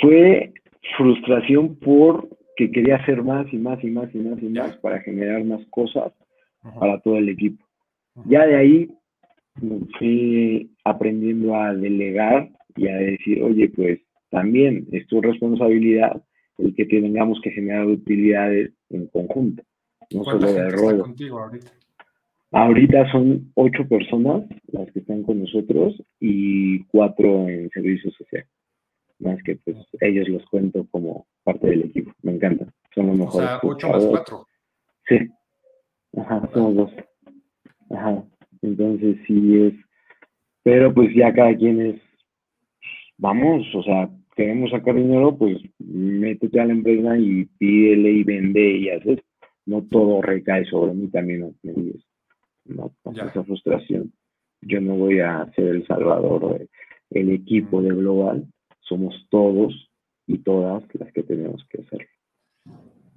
Fue 0.00 0.52
frustración 0.96 1.76
por 1.76 2.28
que 2.56 2.70
quería 2.70 2.96
hacer 2.96 3.22
más 3.22 3.46
y 3.52 3.58
más 3.58 3.82
y 3.82 3.88
más 3.88 4.14
y 4.14 4.18
más 4.18 4.42
y 4.42 4.48
más 4.48 4.76
para 4.78 5.00
generar 5.00 5.44
más 5.44 5.64
cosas 5.70 6.12
para 6.78 7.00
todo 7.00 7.16
el 7.16 7.28
equipo. 7.28 7.64
Ya 8.24 8.46
de 8.46 8.56
ahí 8.56 8.90
fui 9.98 10.70
aprendiendo 10.84 11.54
a 11.54 11.74
delegar 11.74 12.50
y 12.76 12.88
a 12.88 12.96
decir, 12.96 13.42
oye, 13.42 13.68
pues 13.68 14.00
también 14.30 14.86
es 14.92 15.06
tu 15.06 15.20
responsabilidad 15.20 16.22
el 16.58 16.74
que 16.74 16.86
tengamos 16.86 17.40
que 17.42 17.50
generar 17.50 17.86
utilidades 17.86 18.72
en 18.90 19.06
conjunto, 19.08 19.62
no 20.10 20.24
solo 20.24 20.52
de 20.52 20.98
contigo 20.98 21.40
ahorita? 21.40 21.70
Ahorita 22.52 23.10
son 23.10 23.50
ocho 23.54 23.86
personas 23.88 24.44
las 24.68 24.90
que 24.92 25.00
están 25.00 25.24
con 25.24 25.40
nosotros 25.40 26.00
y 26.20 26.84
cuatro 26.84 27.48
en 27.48 27.68
servicio 27.70 28.10
social. 28.12 28.46
Más 29.18 29.42
que 29.42 29.56
pues 29.56 29.76
ellos 30.00 30.28
los 30.28 30.44
cuento 30.46 30.86
como 30.90 31.26
parte 31.42 31.68
del 31.68 31.84
equipo. 31.84 32.12
Me 32.22 32.32
encanta. 32.32 32.66
Son 32.94 33.08
los 33.08 33.18
mejores. 33.18 33.48
O 33.48 33.60
sea, 33.60 33.60
ocho 33.62 33.88
más 33.88 34.04
cuatro. 34.06 34.46
Sí. 35.08 35.18
Ajá, 36.16 36.48
somos 36.52 36.76
dos. 36.76 36.90
Ajá. 37.90 38.24
Entonces 38.62 39.16
sí 39.26 39.62
es. 39.62 39.74
Pero 40.62 40.94
pues 40.94 41.14
ya 41.14 41.32
cada 41.32 41.54
quien 41.56 41.80
es. 41.80 42.00
Vamos, 43.18 43.66
o 43.74 43.82
sea, 43.82 44.10
queremos 44.34 44.70
sacar 44.70 44.94
dinero, 44.94 45.36
pues 45.36 45.58
métete 45.78 46.60
a 46.60 46.66
la 46.66 46.72
empresa 46.72 47.18
y 47.18 47.46
pídele 47.58 48.12
y 48.12 48.24
vende 48.24 48.70
y 48.78 48.90
haces. 48.90 49.20
No 49.64 49.82
todo 49.82 50.22
recae 50.22 50.64
sobre 50.66 50.94
mí 50.94 51.08
también, 51.08 51.56
me 51.62 51.72
dices. 51.72 52.04
No 52.64 52.92
pasa 53.02 53.26
esa 53.26 53.44
frustración. 53.44 54.12
Yo 54.60 54.80
no 54.80 54.96
voy 54.96 55.20
a 55.20 55.50
ser 55.54 55.66
el 55.66 55.86
salvador 55.86 56.68
del 57.10 57.30
equipo 57.30 57.82
de 57.82 57.90
Global. 57.90 58.46
Somos 58.80 59.26
todos 59.30 59.90
y 60.26 60.38
todas 60.38 60.84
las 60.94 61.12
que 61.12 61.22
tenemos 61.22 61.64
que 61.70 61.82
hacer. 61.82 62.08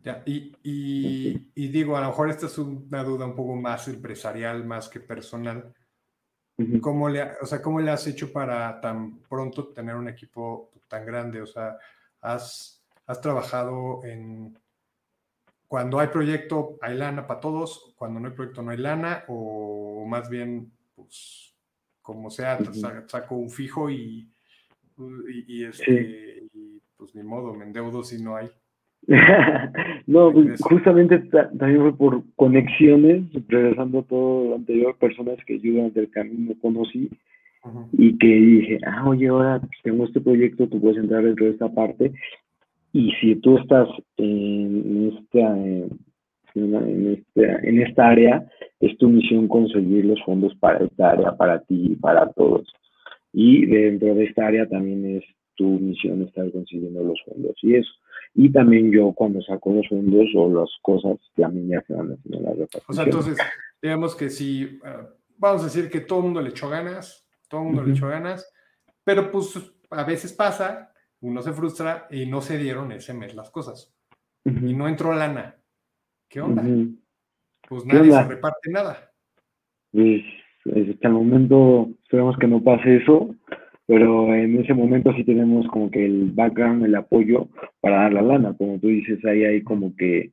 Ya, 0.04 0.24
y, 0.26 0.54
y, 0.64 1.68
digo, 1.68 1.98
a 1.98 2.02
lo 2.02 2.08
mejor 2.08 2.30
esta 2.30 2.46
es 2.46 2.58
una 2.58 3.04
duda 3.04 3.26
un 3.26 3.36
poco 3.36 3.56
más 3.56 3.88
empresarial, 3.88 4.66
más 4.66 4.88
que 4.88 5.00
personal. 5.00 5.74
¿Cómo 6.82 7.10
le, 7.10 7.24
o 7.42 7.46
sea, 7.46 7.62
¿Cómo 7.62 7.80
le 7.80 7.92
has 7.92 8.06
hecho 8.08 8.32
para 8.32 8.80
tan 8.82 9.20
pronto 9.20 9.68
tener 9.68 9.96
un 9.96 10.08
equipo 10.10 10.72
tan 10.88 11.06
grande? 11.06 11.42
O 11.42 11.46
sea, 11.46 11.78
¿has, 12.22 12.84
has 13.06 13.22
trabajado 13.22 14.04
en... 14.04 14.58
Cuando 15.68 16.00
hay 16.00 16.08
proyecto, 16.08 16.78
hay 16.82 16.98
lana 16.98 17.28
para 17.28 17.40
todos, 17.40 17.94
cuando 17.96 18.20
no 18.20 18.28
hay 18.28 18.34
proyecto, 18.34 18.64
no 18.64 18.72
hay 18.72 18.78
lana, 18.78 19.24
o 19.28 20.04
más 20.08 20.28
bien, 20.28 20.72
pues, 20.96 21.56
como 22.02 22.32
sea, 22.32 22.58
saco 23.08 23.36
un 23.36 23.52
fijo 23.52 23.90
y, 23.92 24.34
y, 25.48 25.64
este, 25.64 26.50
y 26.54 26.82
pues 26.98 27.14
ni 27.14 27.22
modo, 27.22 27.54
me 27.54 27.66
endeudo 27.66 28.04
si 28.04 28.20
no 28.20 28.36
hay. 28.36 28.50
no, 30.08 30.32
pues, 30.32 30.62
justamente 30.62 31.20
también 31.58 31.82
fue 31.82 31.98
por 31.98 32.24
conexiones, 32.36 33.24
regresando 33.48 34.00
a 34.00 34.04
todo 34.04 34.50
lo 34.50 34.56
anterior, 34.56 34.96
personas 35.00 35.38
que 35.46 35.60
yo 35.60 35.74
durante 35.74 36.02
el 36.02 36.12
camino 36.12 36.54
conocí 36.62 37.10
y 37.94 38.18
que 38.18 38.28
dije, 38.28 38.80
ah, 38.86 39.08
oye, 39.08 39.28
ahora 39.28 39.62
tengo 39.84 40.06
este 40.06 40.22
proyecto, 40.22 40.68
tú 40.68 40.80
puedes 40.80 40.98
entrar 40.98 41.24
dentro 41.24 41.46
de 41.46 41.52
esta 41.52 41.70
parte 41.74 42.14
y 42.94 43.12
si 43.20 43.36
tú 43.36 43.58
estás 43.58 43.88
en 44.18 45.12
esta, 45.14 45.58
en 45.58 47.18
esta, 47.18 47.60
en 47.68 47.82
esta 47.82 48.08
área, 48.10 48.50
es 48.80 48.98
tu 48.98 49.10
misión 49.10 49.48
conseguir 49.48 50.06
los 50.06 50.22
fondos 50.24 50.56
para 50.56 50.86
esta 50.86 51.12
área, 51.12 51.36
para 51.36 51.60
ti 51.62 51.92
y 51.92 51.96
para 51.96 52.32
todos. 52.32 52.68
Y 53.32 53.66
dentro 53.66 54.16
de 54.16 54.24
esta 54.26 54.48
área 54.48 54.68
también 54.68 55.18
es 55.18 55.24
tu 55.56 55.68
misión 55.68 56.24
estar 56.24 56.52
consiguiendo 56.52 57.04
los 57.04 57.22
fondos 57.26 57.56
y 57.62 57.76
eso. 57.76 57.92
Y 58.34 58.52
también 58.52 58.92
yo 58.92 59.12
cuando 59.14 59.42
saco 59.42 59.74
los 59.74 59.88
fondos 59.88 60.28
o 60.36 60.50
las 60.50 60.70
cosas, 60.82 61.18
ya 61.36 61.48
a 61.48 61.50
mí 61.50 61.62
me 61.62 61.78
hacen 61.78 62.18
la 62.26 62.52
O 62.88 62.94
sea, 62.94 63.04
entonces, 63.04 63.38
digamos 63.82 64.16
que 64.16 64.30
si, 64.30 64.64
eh, 64.64 64.80
vamos 65.38 65.62
a 65.62 65.66
decir 65.66 65.90
que 65.90 66.02
todo 66.02 66.20
el 66.20 66.26
mundo 66.26 66.42
le 66.42 66.50
echó 66.50 66.70
ganas, 66.70 67.28
todo 67.48 67.62
el 67.62 67.68
mundo 67.68 67.84
le 67.84 67.94
echó 67.94 68.08
ganas, 68.08 68.52
pero 69.04 69.32
pues 69.32 69.60
a 69.90 70.04
veces 70.04 70.34
pasa, 70.34 70.94
uno 71.22 71.42
se 71.42 71.54
frustra 71.54 72.08
y 72.12 72.26
no 72.28 72.42
se 72.42 72.58
dieron 72.58 72.92
ese 72.92 73.14
mes 73.14 73.36
las 73.36 73.50
cosas. 73.50 73.94
Y 74.46 74.74
no 74.74 74.88
entró 74.88 75.14
lana. 75.14 75.58
¿Qué 76.30 76.42
onda? 76.42 76.64
Pues 77.68 77.86
nadie 77.86 78.12
se 78.12 78.24
reparte 78.24 78.72
nada. 78.72 79.12
Pues 79.92 80.22
hasta 80.66 81.08
el 81.08 81.14
momento 81.14 81.90
esperemos 82.04 82.38
que 82.38 82.48
no 82.48 82.64
pase 82.64 82.98
eso, 82.98 83.36
pero 83.90 84.36
en 84.36 84.60
ese 84.60 84.76
momento 84.76 85.12
sí 85.14 85.24
tenemos 85.24 85.66
como 85.70 85.90
que 85.90 86.06
el 86.06 86.30
background, 86.36 86.86
el 86.86 86.94
apoyo 86.94 87.48
para 87.82 88.04
dar 88.04 88.14
la 88.14 88.22
lana, 88.22 88.56
como 88.56 88.78
tú 88.78 88.88
dices, 88.88 89.26
ahí 89.26 89.44
hay 89.44 89.64
como 89.64 89.96
que, 89.96 90.30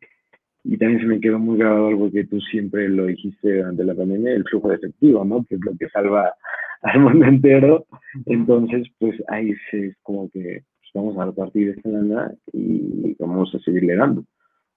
y 0.62 0.76
también 0.76 1.00
se 1.00 1.06
me 1.06 1.20
quedó 1.20 1.38
muy 1.38 1.56
grabado 1.56 1.86
algo 1.86 2.10
que 2.10 2.26
tú 2.26 2.38
siempre 2.42 2.86
lo 2.90 3.06
dijiste 3.06 3.56
durante 3.56 3.82
la 3.82 3.94
pandemia, 3.94 4.34
el 4.34 4.44
flujo 4.44 4.68
de 4.68 4.74
efectivo, 4.74 5.24
¿no? 5.24 5.42
Que 5.48 5.54
es 5.54 5.62
lo 5.62 5.74
que 5.74 5.88
salva 5.88 6.34
al 6.82 7.00
mundo 7.00 7.24
entero, 7.24 7.86
entonces 8.26 8.88
pues 8.98 9.16
ahí 9.28 9.54
es 9.72 9.96
como 10.02 10.28
que 10.28 10.42
pues, 10.42 10.90
vamos 10.92 11.16
a 11.16 11.24
repartir 11.24 11.70
esta 11.70 11.88
lana 11.88 12.34
y 12.52 13.16
vamos 13.18 13.54
a 13.54 13.58
seguirle 13.60 13.96
dando, 13.96 14.22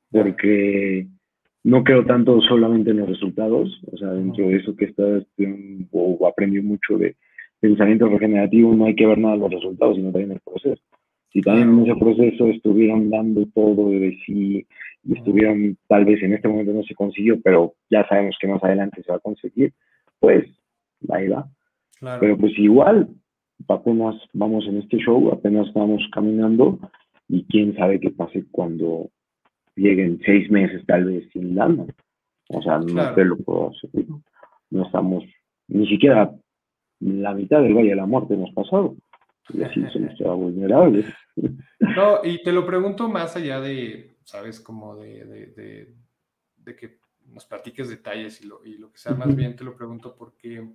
porque 0.10 1.06
no 1.66 1.84
creo 1.84 2.06
tanto 2.06 2.40
solamente 2.40 2.92
en 2.92 3.00
los 3.00 3.10
resultados, 3.10 3.78
o 3.92 3.98
sea, 3.98 4.14
dentro 4.14 4.48
de 4.48 4.56
eso 4.56 4.74
que 4.78 4.86
estás, 4.86 5.26
o 5.92 6.26
aprendí 6.26 6.62
mucho 6.62 6.98
de 6.98 7.18
pensamiento 7.60 8.08
regenerativo 8.08 8.74
no 8.74 8.86
hay 8.86 8.96
que 8.96 9.06
ver 9.06 9.18
nada 9.18 9.36
de 9.36 9.42
los 9.42 9.52
resultados, 9.52 9.96
sino 9.96 10.12
también 10.12 10.32
el 10.32 10.40
proceso. 10.40 10.82
Si 11.32 11.42
también 11.42 11.70
en 11.70 11.84
ese 11.84 11.96
proceso 12.00 12.48
estuvieran 12.48 13.10
dando 13.10 13.46
todo 13.54 13.90
de 13.90 14.18
sí 14.26 14.66
y 15.04 15.18
estuvieran, 15.18 15.78
tal 15.88 16.06
vez 16.06 16.22
en 16.24 16.34
este 16.34 16.48
momento 16.48 16.74
no 16.74 16.84
se 16.84 16.96
consiguió, 16.96 17.40
pero 17.42 17.74
ya 17.90 18.08
sabemos 18.08 18.36
que 18.42 18.48
más 18.48 18.64
adelante 18.64 19.04
se 19.04 19.12
va 19.12 19.18
a 19.18 19.22
conseguir, 19.22 19.74
pues 20.20 20.46
ahí 21.10 21.28
va. 21.28 21.48
Pero 22.20 22.38
pues 22.38 22.58
igual, 22.58 23.10
apenas 23.68 24.16
vamos 24.34 24.66
en 24.68 24.78
este 24.78 24.98
show, 24.98 25.32
apenas 25.32 25.72
vamos 25.74 26.02
caminando 26.12 26.80
y 27.28 27.44
quién 27.44 27.76
sabe 27.76 28.00
qué 28.00 28.10
pase 28.10 28.46
cuando 28.52 29.10
lleguen 29.76 30.20
seis 30.26 30.50
meses 30.50 30.84
tal 30.88 31.06
vez 31.06 31.30
sin 31.32 31.56
lana. 31.56 31.86
O 32.50 32.62
sea, 32.62 32.80
no 32.80 33.14
te 33.14 33.24
lo 33.24 33.38
puedo 33.38 33.70
hacer. 33.70 34.06
No 34.72 34.86
estamos 34.86 35.24
ni 35.68 35.88
siquiera 35.88 36.32
la 37.00 37.34
mitad 37.34 37.62
del 37.62 37.74
Valle 37.74 37.90
de 37.90 37.96
la 37.96 38.06
Muerte 38.06 38.34
hemos 38.34 38.54
pasado. 38.54 38.96
Y 39.50 39.64
así 39.64 39.84
somos 40.18 40.40
vulnerables. 40.40 41.06
No, 41.96 42.20
y 42.24 42.44
te 42.44 42.52
lo 42.52 42.66
pregunto 42.66 43.08
más 43.08 43.36
allá 43.36 43.60
de, 43.62 44.18
¿sabes? 44.24 44.60
Como 44.60 44.98
de, 44.98 45.26
de, 45.26 45.96
de, 46.58 46.76
que 46.76 47.00
nos 47.26 47.46
platiques 47.46 47.90
detalles 47.90 48.42
y 48.42 48.48
lo, 48.48 48.64
y 48.64 48.78
lo 48.78 48.92
que 48.92 49.00
sea, 49.00 49.16
más 49.16 49.34
bien 49.36 49.56
te 49.56 49.64
lo 49.64 49.76
pregunto 49.76 50.14
porque 50.16 50.70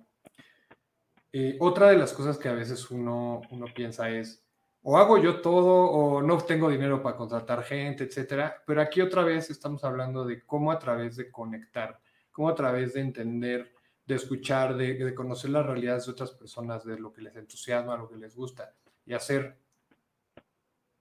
eh, 1.31 1.57
otra 1.59 1.89
de 1.89 1.97
las 1.97 2.11
cosas 2.13 2.37
que 2.37 2.49
a 2.49 2.53
veces 2.53 2.89
uno, 2.91 3.41
uno 3.51 3.65
piensa 3.73 4.09
es, 4.09 4.43
o 4.81 4.97
hago 4.97 5.17
yo 5.17 5.41
todo, 5.41 5.91
o 5.91 6.21
no 6.21 6.37
tengo 6.37 6.69
dinero 6.69 7.03
para 7.03 7.17
contratar 7.17 7.63
gente, 7.63 8.05
etcétera. 8.05 8.63
Pero 8.65 8.81
aquí 8.81 9.01
otra 9.01 9.23
vez 9.23 9.49
estamos 9.49 9.83
hablando 9.83 10.25
de 10.25 10.43
cómo 10.45 10.71
a 10.71 10.79
través 10.79 11.17
de 11.17 11.29
conectar, 11.29 11.99
cómo 12.31 12.49
a 12.49 12.55
través 12.55 12.93
de 12.93 13.01
entender 13.01 13.74
de 14.05 14.15
escuchar, 14.15 14.77
de, 14.77 15.13
conocer 15.15 15.49
las 15.49 15.65
realidades 15.65 16.05
de 16.05 16.11
otras 16.11 16.31
personas, 16.31 16.85
de 16.85 16.99
lo 16.99 17.11
que 17.11 17.21
les 17.21 17.35
entusiasma, 17.35 17.97
lo 17.97 18.07
que 18.07 18.17
les 18.17 18.35
gusta, 18.35 18.73
y 19.05 19.13
hacer 19.13 19.57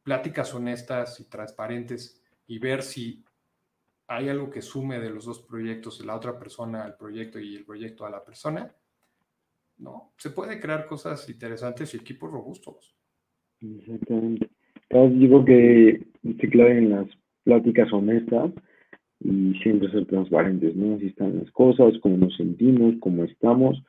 pláticas 0.03 0.55
honestas 0.55 1.21
y 1.21 1.25
transparentes 1.25 2.23
y 2.47 2.59
ver 2.59 2.83
si 2.83 3.25
hay 4.07 4.29
algo 4.29 4.51
que 4.51 4.63
sume 4.63 5.01
de 5.01 5.11
los 5.11 5.25
dos 5.25 5.41
proyectos, 5.41 5.99
de 5.99 6.07
la 6.07 6.15
otra 6.15 6.39
persona 6.39 6.85
al 6.85 6.97
proyecto 6.97 7.39
y 7.39 7.57
el 7.57 7.65
proyecto 7.65 8.05
a 8.05 8.11
la 8.11 8.23
persona, 8.23 8.75
¿no? 9.79 10.13
Se 10.19 10.31
puede 10.31 10.61
crear 10.61 10.87
cosas 10.87 11.29
interesantes 11.29 11.95
y 11.95 11.99
equipos 11.99 12.31
robustos. 12.31 12.95
Exactamente. 13.61 14.51
Digo 14.91 15.45
que 15.45 16.07
se 16.23 16.49
clave 16.51 16.79
en 16.79 16.91
las 16.91 17.07
pláticas 17.45 17.93
honestas 17.93 18.53
y 19.25 19.55
siempre 19.63 19.91
ser 19.91 20.07
transparentes, 20.07 20.77
¿no? 20.77 20.95
Así 20.95 21.07
están 21.07 21.39
las 21.39 21.51
cosas, 21.51 21.95
cómo 22.01 22.17
nos 22.19 22.37
sentimos, 22.37 22.95
cómo 23.01 23.25
estamos, 23.25 23.83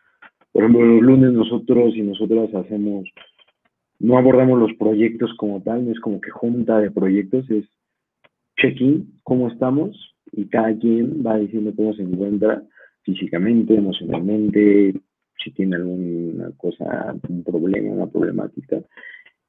por 0.56 0.64
ejemplo, 0.64 0.86
los 0.86 1.02
lunes 1.02 1.34
nosotros 1.34 1.94
y 1.98 2.02
nosotras 2.02 2.56
hacemos, 2.56 3.10
no 4.00 4.18
abordamos 4.18 4.58
los 4.58 4.74
proyectos 4.76 5.34
como 5.36 5.62
tal, 5.62 5.84
no 5.84 5.92
es 5.92 6.00
como 6.00 6.22
que 6.22 6.32
junta 6.32 6.80
de 6.80 6.92
proyectos, 6.92 7.52
es 7.52 7.66
check-in, 8.56 9.20
cómo 9.24 9.50
estamos, 9.50 10.16
y 10.32 10.46
cada 10.46 10.74
quien 10.78 11.26
va 11.26 11.38
diciendo 11.38 11.74
cómo 11.76 11.94
se 11.94 12.04
encuentra 12.04 12.64
físicamente, 13.02 13.76
emocionalmente, 13.76 14.94
si 15.44 15.52
tiene 15.52 15.76
alguna 15.76 16.52
cosa, 16.56 17.14
un 17.28 17.44
problema, 17.44 17.92
una 17.92 18.08
problemática. 18.08 18.82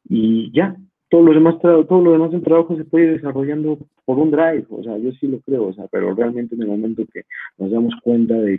Y 0.08 0.50
ya, 0.50 0.76
todo 1.08 1.22
lo 1.22 1.32
demás, 1.32 1.56
todo 1.60 2.00
lo 2.02 2.12
demás 2.12 2.30
del 2.32 2.42
trabajo 2.42 2.76
se 2.76 2.84
puede 2.84 3.06
ir 3.06 3.12
desarrollando 3.14 3.78
por 4.04 4.18
un 4.18 4.30
drive, 4.30 4.66
o 4.70 4.82
sea, 4.82 4.98
yo 4.98 5.12
sí 5.12 5.28
lo 5.28 5.40
creo, 5.40 5.66
o 5.66 5.72
sea, 5.72 5.86
pero 5.88 6.14
realmente 6.14 6.54
en 6.54 6.62
el 6.62 6.68
momento 6.68 7.04
que 7.12 7.22
nos 7.58 7.70
damos 7.70 7.94
cuenta 8.02 8.34
de 8.34 8.58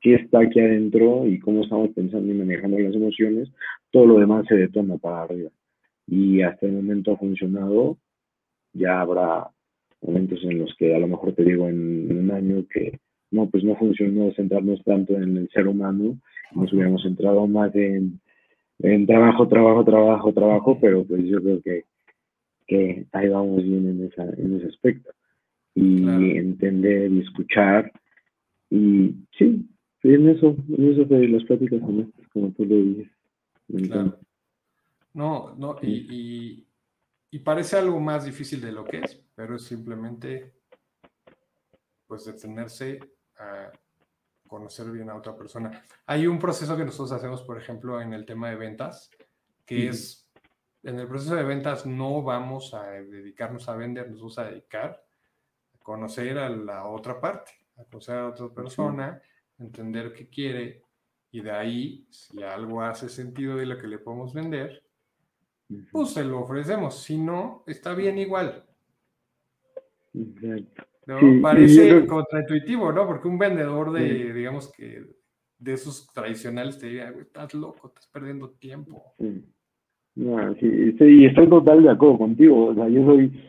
qué 0.00 0.14
está 0.14 0.40
aquí 0.40 0.60
adentro 0.60 1.26
y 1.26 1.38
cómo 1.38 1.62
estamos 1.62 1.90
pensando 1.90 2.32
y 2.32 2.36
manejando 2.36 2.78
las 2.78 2.94
emociones, 2.94 3.48
todo 3.90 4.06
lo 4.06 4.18
demás 4.18 4.46
se 4.48 4.56
detona 4.56 4.96
para 4.96 5.22
arriba. 5.22 5.50
Y 6.06 6.42
hasta 6.42 6.66
el 6.66 6.72
momento 6.72 7.12
ha 7.12 7.16
funcionado, 7.16 7.98
ya 8.72 9.00
habrá 9.00 9.48
momentos 10.00 10.38
en 10.44 10.58
los 10.58 10.74
que 10.76 10.94
a 10.94 10.98
lo 10.98 11.08
mejor 11.08 11.32
te 11.34 11.44
digo 11.44 11.68
en, 11.68 12.16
un 12.16 12.30
año 12.30 12.64
que 12.72 12.98
no, 13.30 13.48
pues 13.50 13.64
no 13.64 13.76
funcionó 13.76 14.32
centrarnos 14.32 14.82
tanto 14.84 15.14
en 15.16 15.36
el 15.36 15.48
ser 15.50 15.68
humano, 15.68 16.18
nos 16.54 16.72
hubiéramos 16.72 17.02
centrado 17.02 17.46
más 17.46 17.74
en, 17.74 18.20
en 18.80 19.06
trabajo, 19.06 19.48
trabajo, 19.48 19.84
trabajo, 19.84 20.32
trabajo, 20.32 20.78
pero 20.80 21.04
pues 21.04 21.24
yo 21.24 21.42
creo 21.42 21.62
que, 21.62 21.84
que 22.66 23.06
ahí 23.12 23.28
vamos 23.28 23.62
bien 23.62 23.88
en, 23.88 24.04
esa, 24.06 24.24
en 24.24 24.56
ese 24.56 24.68
aspecto. 24.68 25.10
Y 25.74 26.36
entender 26.36 27.12
y 27.12 27.20
escuchar. 27.20 27.92
Y 28.68 29.14
sí, 29.38 29.68
en 30.02 30.28
eso, 30.28 30.56
en 30.76 30.92
eso 30.92 31.04
de 31.04 31.28
las 31.28 31.44
pláticas 31.44 31.80
honestas, 31.82 32.26
como 32.32 32.50
tú 32.52 32.64
lo 32.64 32.76
dices. 32.76 33.12
No, 35.14 35.54
no, 35.56 35.76
y, 35.82 36.66
y 37.30 37.38
parece 37.40 37.76
algo 37.76 38.00
más 38.00 38.24
difícil 38.24 38.60
de 38.60 38.72
lo 38.72 38.84
que 38.84 39.00
es, 39.00 39.20
pero 39.34 39.56
es 39.56 39.62
simplemente 39.62 40.52
pues 42.06 42.24
detenerse 42.24 43.00
a 43.38 43.70
conocer 44.48 44.90
bien 44.90 45.10
a 45.10 45.16
otra 45.16 45.36
persona. 45.36 45.84
Hay 46.06 46.26
un 46.26 46.38
proceso 46.38 46.76
que 46.76 46.84
nosotros 46.84 47.12
hacemos, 47.12 47.42
por 47.42 47.58
ejemplo, 47.58 48.00
en 48.00 48.12
el 48.12 48.26
tema 48.26 48.50
de 48.50 48.56
ventas, 48.56 49.10
que 49.64 49.88
es, 49.88 50.28
en 50.82 50.98
el 50.98 51.06
proceso 51.06 51.36
de 51.36 51.44
ventas 51.44 51.86
no 51.86 52.22
vamos 52.22 52.74
a 52.74 52.90
dedicarnos 52.90 53.68
a 53.68 53.76
vender, 53.76 54.10
nos 54.10 54.18
vamos 54.18 54.38
a 54.38 54.44
dedicar 54.44 55.04
a 55.74 55.78
conocer 55.78 56.38
a 56.38 56.48
la 56.48 56.86
otra 56.86 57.20
parte, 57.20 57.52
a 57.76 57.84
conocer 57.84 58.16
a 58.16 58.28
otra 58.28 58.48
persona, 58.48 59.22
entender 59.58 60.12
qué 60.12 60.28
quiere, 60.28 60.82
y 61.30 61.42
de 61.42 61.50
ahí, 61.50 62.06
si 62.10 62.42
algo 62.42 62.82
hace 62.82 63.08
sentido 63.08 63.56
de 63.56 63.66
lo 63.66 63.78
que 63.78 63.86
le 63.86 63.98
podemos 63.98 64.32
vender, 64.32 64.82
pues 65.92 66.10
se 66.10 66.24
lo 66.24 66.40
ofrecemos. 66.40 67.02
Si 67.02 67.18
no, 67.18 67.64
está 67.66 67.94
bien 67.94 68.18
igual. 68.18 68.64
Parece 71.40 72.06
contraintuitivo, 72.06 72.92
¿no? 72.92 73.06
Porque 73.06 73.28
un 73.28 73.38
vendedor 73.38 73.92
de, 73.92 74.32
digamos 74.32 74.70
que, 74.72 75.04
de 75.58 75.72
esos 75.72 76.06
tradicionales 76.12 76.78
te 76.78 76.86
diría, 76.86 77.12
estás 77.18 77.54
loco, 77.54 77.88
estás 77.88 78.06
perdiendo 78.12 78.50
tiempo. 78.50 79.14
No, 80.14 80.54
sí, 80.56 80.94
y 81.00 81.26
estoy 81.26 81.48
total 81.48 81.82
de 81.82 81.90
acuerdo 81.90 82.18
contigo. 82.18 82.66
O 82.66 82.74
sea, 82.74 82.88
yo 82.88 83.04
soy 83.04 83.40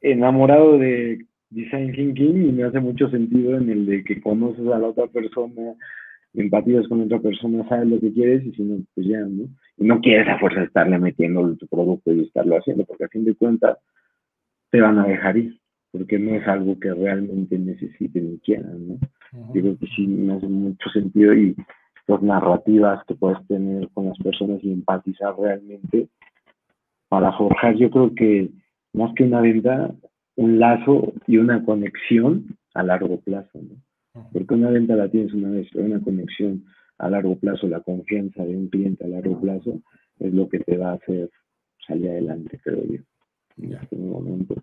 enamorado 0.00 0.78
de 0.78 1.26
Design 1.50 1.92
Thinking 1.92 2.48
y 2.48 2.52
me 2.52 2.64
hace 2.64 2.80
mucho 2.80 3.08
sentido 3.10 3.56
en 3.56 3.70
el 3.70 3.86
de 3.86 4.04
que 4.04 4.20
conoces 4.20 4.66
a 4.68 4.78
la 4.78 4.88
otra 4.88 5.06
persona, 5.06 5.74
empatías 6.34 6.86
con 6.88 7.00
otra 7.02 7.18
persona, 7.18 7.68
sabes 7.68 7.88
lo 7.88 8.00
que 8.00 8.12
quieres 8.12 8.44
y 8.44 8.52
si 8.52 8.62
no, 8.62 8.84
pues 8.94 9.06
ya, 9.06 9.20
¿no? 9.20 9.48
Y 9.76 9.84
no 9.84 10.00
quieres 10.00 10.28
a 10.28 10.38
fuerza 10.38 10.62
estarle 10.62 10.98
metiendo 10.98 11.56
tu 11.56 11.66
producto 11.66 12.12
y 12.12 12.22
estarlo 12.22 12.56
haciendo, 12.56 12.84
porque 12.84 13.04
a 13.04 13.08
fin 13.08 13.24
de 13.24 13.34
cuentas 13.34 13.78
te 14.70 14.80
van 14.80 14.98
a 14.98 15.06
dejar 15.06 15.36
ir, 15.36 15.59
porque 15.92 16.18
no 16.18 16.34
es 16.34 16.46
algo 16.46 16.78
que 16.78 16.92
realmente 16.92 17.58
necesiten 17.58 18.32
ni 18.32 18.38
quieran, 18.38 18.88
¿no? 18.88 18.98
Digo 19.52 19.76
que 19.78 19.86
sí 19.94 20.06
me 20.06 20.34
hace 20.34 20.46
mucho 20.46 20.88
sentido 20.90 21.34
y 21.34 21.56
las 22.06 22.22
narrativas 22.22 23.04
que 23.06 23.14
puedes 23.14 23.44
tener 23.46 23.88
con 23.90 24.06
las 24.06 24.18
personas 24.18 24.62
y 24.62 24.72
empatizar 24.72 25.34
realmente 25.38 26.08
para 27.08 27.32
forjar, 27.32 27.76
yo 27.76 27.90
creo 27.90 28.14
que 28.14 28.50
más 28.92 29.12
que 29.14 29.24
una 29.24 29.40
venta, 29.40 29.94
un 30.36 30.58
lazo 30.58 31.12
y 31.26 31.36
una 31.36 31.64
conexión 31.64 32.56
a 32.74 32.82
largo 32.82 33.20
plazo, 33.20 33.60
¿no? 33.60 33.76
Porque 34.32 34.54
una 34.54 34.70
venta 34.70 34.96
la 34.96 35.08
tienes 35.08 35.32
una 35.32 35.50
vez, 35.50 35.68
pero 35.72 35.86
una 35.86 36.00
conexión 36.00 36.64
a 36.98 37.08
largo 37.08 37.36
plazo, 37.36 37.66
la 37.68 37.80
confianza 37.80 38.44
de 38.44 38.56
un 38.56 38.68
cliente 38.68 39.04
a 39.04 39.08
largo 39.08 39.40
plazo, 39.40 39.80
es 40.18 40.34
lo 40.34 40.48
que 40.48 40.58
te 40.60 40.76
va 40.76 40.90
a 40.90 40.94
hacer 40.94 41.30
salir 41.86 42.10
adelante, 42.10 42.60
creo 42.62 42.84
yo, 42.84 43.00
en 43.58 43.72
este 43.74 43.96
momento. 43.96 44.54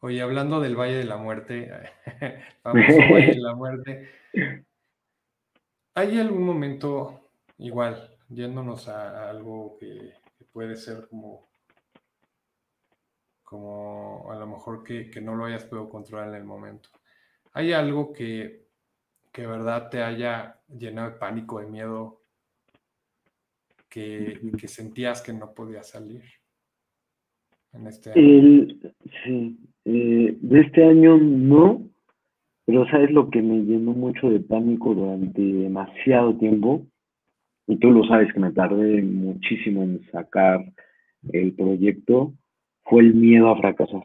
Oye, 0.00 0.22
hablando 0.22 0.60
del 0.60 0.76
Valle 0.76 0.96
de 0.96 1.04
la 1.04 1.16
Muerte, 1.16 1.70
famoso 2.62 2.98
Valle 3.12 3.34
de 3.34 3.40
la 3.40 3.54
Muerte, 3.54 4.10
¿hay 5.94 6.18
algún 6.18 6.44
momento 6.44 7.30
igual, 7.58 8.16
yéndonos 8.28 8.88
a 8.88 9.30
algo 9.30 9.76
que 9.78 10.14
puede 10.52 10.76
ser 10.76 11.08
como 11.08 11.48
como 13.46 14.30
a 14.32 14.34
lo 14.34 14.46
mejor 14.48 14.82
que, 14.82 15.08
no 15.22 15.36
lo 15.36 15.44
hayas 15.44 15.64
podido 15.64 15.88
controlar 15.88 16.30
en 16.30 16.34
el 16.34 16.44
momento. 16.44 16.90
¿Hay 17.52 17.72
algo 17.72 18.12
que, 18.12 18.66
que 19.32 19.46
verdad 19.46 19.88
te 19.88 20.02
haya 20.02 20.60
llenado 20.68 21.10
de 21.10 21.16
pánico, 21.16 21.60
de 21.60 21.66
miedo, 21.68 22.22
que, 23.88 24.40
sentías 24.66 25.22
que 25.22 25.32
no 25.32 25.54
podía 25.54 25.84
salir 25.84 26.24
en 27.72 27.86
este 27.86 28.10
año? 28.10 28.66
sí, 29.24 29.58
eh, 29.84 30.36
de 30.40 30.60
este 30.60 30.84
año 30.84 31.16
no, 31.18 31.82
pero 32.64 32.86
sabes 32.88 33.10
lo 33.10 33.30
que 33.30 33.42
me 33.42 33.64
llenó 33.64 33.92
mucho 33.92 34.30
de 34.30 34.40
pánico 34.40 34.94
durante 34.94 35.40
demasiado 35.40 36.36
tiempo, 36.36 36.86
y 37.66 37.76
tú 37.76 37.90
lo 37.90 38.04
sabes 38.04 38.32
que 38.32 38.40
me 38.40 38.52
tardé 38.52 39.02
muchísimo 39.02 39.82
en 39.82 40.00
sacar 40.10 40.64
el 41.32 41.52
proyecto, 41.54 42.32
fue 42.84 43.02
el 43.02 43.14
miedo 43.14 43.48
a 43.50 43.58
fracasar. 43.58 44.04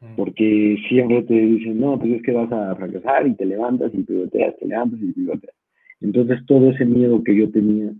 Mm. 0.00 0.16
Porque 0.16 0.76
siempre 0.88 1.22
te 1.22 1.34
dicen, 1.34 1.78
no, 1.80 1.98
pues 1.98 2.12
es 2.12 2.22
que 2.22 2.32
vas 2.32 2.50
a 2.50 2.74
fracasar 2.74 3.26
y 3.26 3.34
te 3.34 3.44
levantas 3.44 3.92
y 3.94 4.02
pivoteas, 4.02 4.56
te 4.58 4.66
levantas 4.66 5.00
y 5.00 5.12
pivoteas. 5.12 5.54
Entonces 6.00 6.44
todo 6.46 6.70
ese 6.70 6.86
miedo 6.86 7.22
que 7.22 7.36
yo 7.36 7.50
tenía 7.50 7.92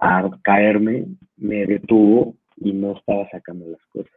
a 0.00 0.30
caerme 0.42 1.06
me 1.36 1.66
detuvo 1.66 2.36
y 2.60 2.72
no 2.72 2.96
estaba 2.96 3.28
sacando 3.30 3.66
las 3.68 3.84
cosas. 3.92 4.12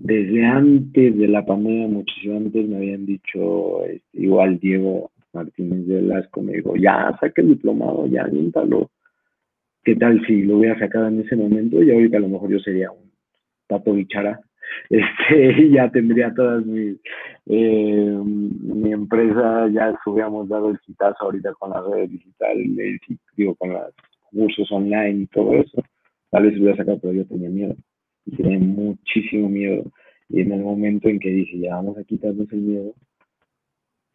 Desde 0.00 0.44
antes 0.44 1.16
de 1.16 1.28
la 1.28 1.44
pandemia, 1.44 1.88
muchísimo 1.88 2.36
antes 2.36 2.68
me 2.68 2.76
habían 2.76 3.06
dicho, 3.06 3.84
este, 3.84 4.02
igual 4.12 4.58
Diego 4.58 5.10
Martínez 5.32 5.86
de 5.86 5.96
Velasco 5.96 6.42
me 6.42 6.54
dijo, 6.54 6.76
ya 6.76 7.16
saca 7.18 7.40
el 7.40 7.48
diplomado, 7.48 8.06
ya 8.06 8.22
aviéntalo. 8.22 8.90
¿Qué 9.82 9.96
tal 9.96 10.24
si 10.26 10.42
lo 10.42 10.58
hubiera 10.58 10.78
sacado 10.78 11.08
en 11.08 11.20
ese 11.20 11.36
momento? 11.36 11.82
Y 11.82 11.90
ahorita 11.90 12.18
a 12.18 12.20
lo 12.20 12.28
mejor 12.28 12.50
yo 12.50 12.58
sería 12.58 12.90
un 12.90 13.10
Tato 13.66 13.94
Bichara, 13.94 14.40
este, 14.90 15.70
ya 15.70 15.90
tendría 15.90 16.32
todas 16.34 16.64
mis, 16.66 16.98
eh, 17.46 18.18
mi 18.24 18.92
empresa, 18.92 19.68
ya 19.68 19.98
hubiéramos 20.06 20.48
dado 20.48 20.70
el 20.70 20.78
citazo 20.84 21.24
ahorita 21.24 21.54
con 21.54 21.70
la 21.70 21.82
red 21.82 22.08
digital, 22.08 22.58
digo, 23.36 23.54
con 23.54 23.72
los 23.72 23.94
cursos 24.30 24.70
online 24.72 25.22
y 25.22 25.26
todo 25.26 25.54
eso, 25.54 25.82
tal 26.34 26.42
vez 26.42 26.58
hubiera 26.58 26.76
sacado, 26.76 26.98
pero 26.98 27.14
yo 27.14 27.24
tenía 27.26 27.48
miedo, 27.48 27.76
y 28.26 28.34
tenía 28.34 28.58
muchísimo 28.58 29.48
miedo, 29.48 29.84
y 30.28 30.40
en 30.40 30.50
el 30.50 30.64
momento 30.64 31.08
en 31.08 31.20
que 31.20 31.30
dije, 31.30 31.60
ya 31.60 31.76
vamos 31.76 31.96
a 31.96 32.02
quitarnos 32.02 32.52
el 32.52 32.58
miedo, 32.58 32.94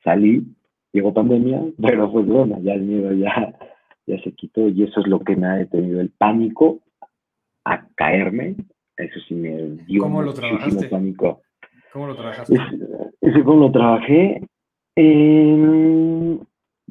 salí, 0.03 0.43
llegó 0.91 1.13
pandemia, 1.13 1.63
pero 1.81 2.11
pues 2.11 2.25
bueno, 2.25 2.59
ya 2.61 2.73
el 2.73 2.81
miedo 2.81 3.13
ya, 3.13 3.57
ya 4.05 4.21
se 4.21 4.33
quitó, 4.33 4.67
y 4.67 4.83
eso 4.83 4.99
es 4.99 5.07
lo 5.07 5.21
que 5.21 5.37
me 5.37 5.47
ha 5.47 5.55
detenido, 5.55 6.01
el 6.01 6.09
pánico 6.09 6.81
a 7.63 7.87
caerme 7.95 8.57
eso 8.97 9.17
sí 9.29 9.33
me 9.33 9.77
dio 9.87 10.01
¿Cómo 10.01 10.21
lo 10.21 10.33
trabajaste? 10.33 10.89
pánico. 10.89 11.41
¿Cómo 11.93 12.07
lo 12.07 12.15
trabajaste? 12.17 12.53
Ese 13.21 13.43
cómo 13.45 13.61
lo 13.61 13.71
trabajé 13.71 14.41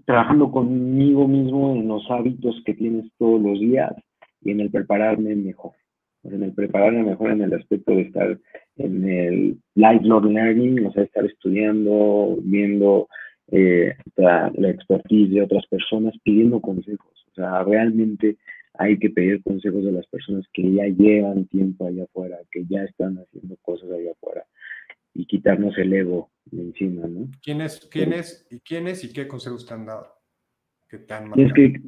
trabajando 0.06 0.50
conmigo 0.50 1.28
mismo 1.28 1.76
en 1.76 1.86
los 1.86 2.10
hábitos 2.10 2.62
que 2.64 2.72
tienes 2.72 3.04
todos 3.18 3.42
los 3.42 3.60
días 3.60 3.92
y 4.48 4.52
en 4.52 4.60
el 4.60 4.70
prepararme 4.70 5.34
mejor. 5.36 5.72
En 6.24 6.42
el 6.42 6.52
prepararme 6.52 7.04
mejor 7.04 7.30
en 7.30 7.42
el 7.42 7.54
aspecto 7.54 7.92
de 7.92 8.02
estar 8.02 8.38
en 8.76 9.08
el 9.08 9.58
lifelong 9.74 10.32
learning, 10.32 10.86
o 10.86 10.92
sea, 10.92 11.04
estar 11.04 11.24
estudiando, 11.24 12.38
viendo 12.42 13.08
eh, 13.50 13.94
la, 14.16 14.50
la 14.56 14.70
expertise 14.70 15.30
de 15.30 15.42
otras 15.42 15.66
personas, 15.66 16.14
pidiendo 16.22 16.60
consejos. 16.60 17.26
O 17.30 17.34
sea, 17.34 17.62
realmente 17.62 18.36
hay 18.74 18.98
que 18.98 19.10
pedir 19.10 19.42
consejos 19.42 19.84
de 19.84 19.92
las 19.92 20.06
personas 20.06 20.46
que 20.52 20.72
ya 20.72 20.86
llevan 20.86 21.46
tiempo 21.46 21.86
allá 21.86 22.04
afuera, 22.04 22.38
que 22.50 22.64
ya 22.68 22.84
están 22.84 23.18
haciendo 23.18 23.56
cosas 23.62 23.90
allá 23.90 24.12
afuera 24.12 24.44
y 25.14 25.26
quitarnos 25.26 25.76
el 25.78 25.92
ego 25.92 26.30
encima, 26.52 27.06
¿no? 27.06 27.28
¿Quiénes, 27.42 27.80
quiénes, 27.90 28.46
y 28.50 28.60
quiénes 28.60 29.02
y 29.04 29.12
qué 29.12 29.26
consejos 29.26 29.66
te 29.66 29.74
han 29.74 29.86
dado? 29.86 30.06
Te 30.88 31.12
han 31.12 31.28
marcado. 31.28 31.54
que, 31.54 31.80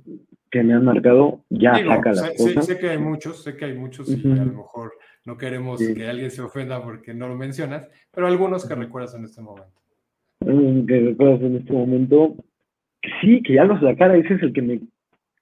que 0.51 0.63
me 0.63 0.75
han 0.75 0.85
marcado, 0.85 1.45
ya 1.49 1.77
saca 1.77 2.11
las 2.13 2.31
cosas. 2.33 2.67
Sé, 2.67 2.79
que 2.79 2.91
hay 2.91 2.99
muchos, 2.99 3.43
sé 3.43 3.57
que 3.57 3.67
hay 3.67 3.75
muchos 3.75 4.09
y 4.09 4.31
a 4.33 4.45
lo 4.45 4.53
mejor 4.53 4.93
no 5.25 5.37
queremos 5.37 5.81
que 5.81 6.09
alguien 6.09 6.31
se 6.31 6.43
ofenda 6.43 6.83
porque 6.83 7.15
no 7.15 7.29
lo 7.29 7.37
mencionas, 7.37 7.89
pero 8.11 8.27
algunos 8.27 8.67
que 8.67 8.75
recuerdas 8.75 9.15
en 9.15 9.25
este 9.25 9.41
momento. 9.43 9.73
Que 10.41 11.01
recuerdas 11.01 11.43
en 11.43 11.57
este 11.57 11.73
momento, 11.73 12.37
sí, 13.21 13.43
que 13.43 13.55
ya 13.55 13.65
los 13.65 13.81
sacara, 13.81 14.17
ese 14.17 14.35
es 14.35 14.43
el 14.43 14.53
que 14.53 14.63
me 14.63 14.81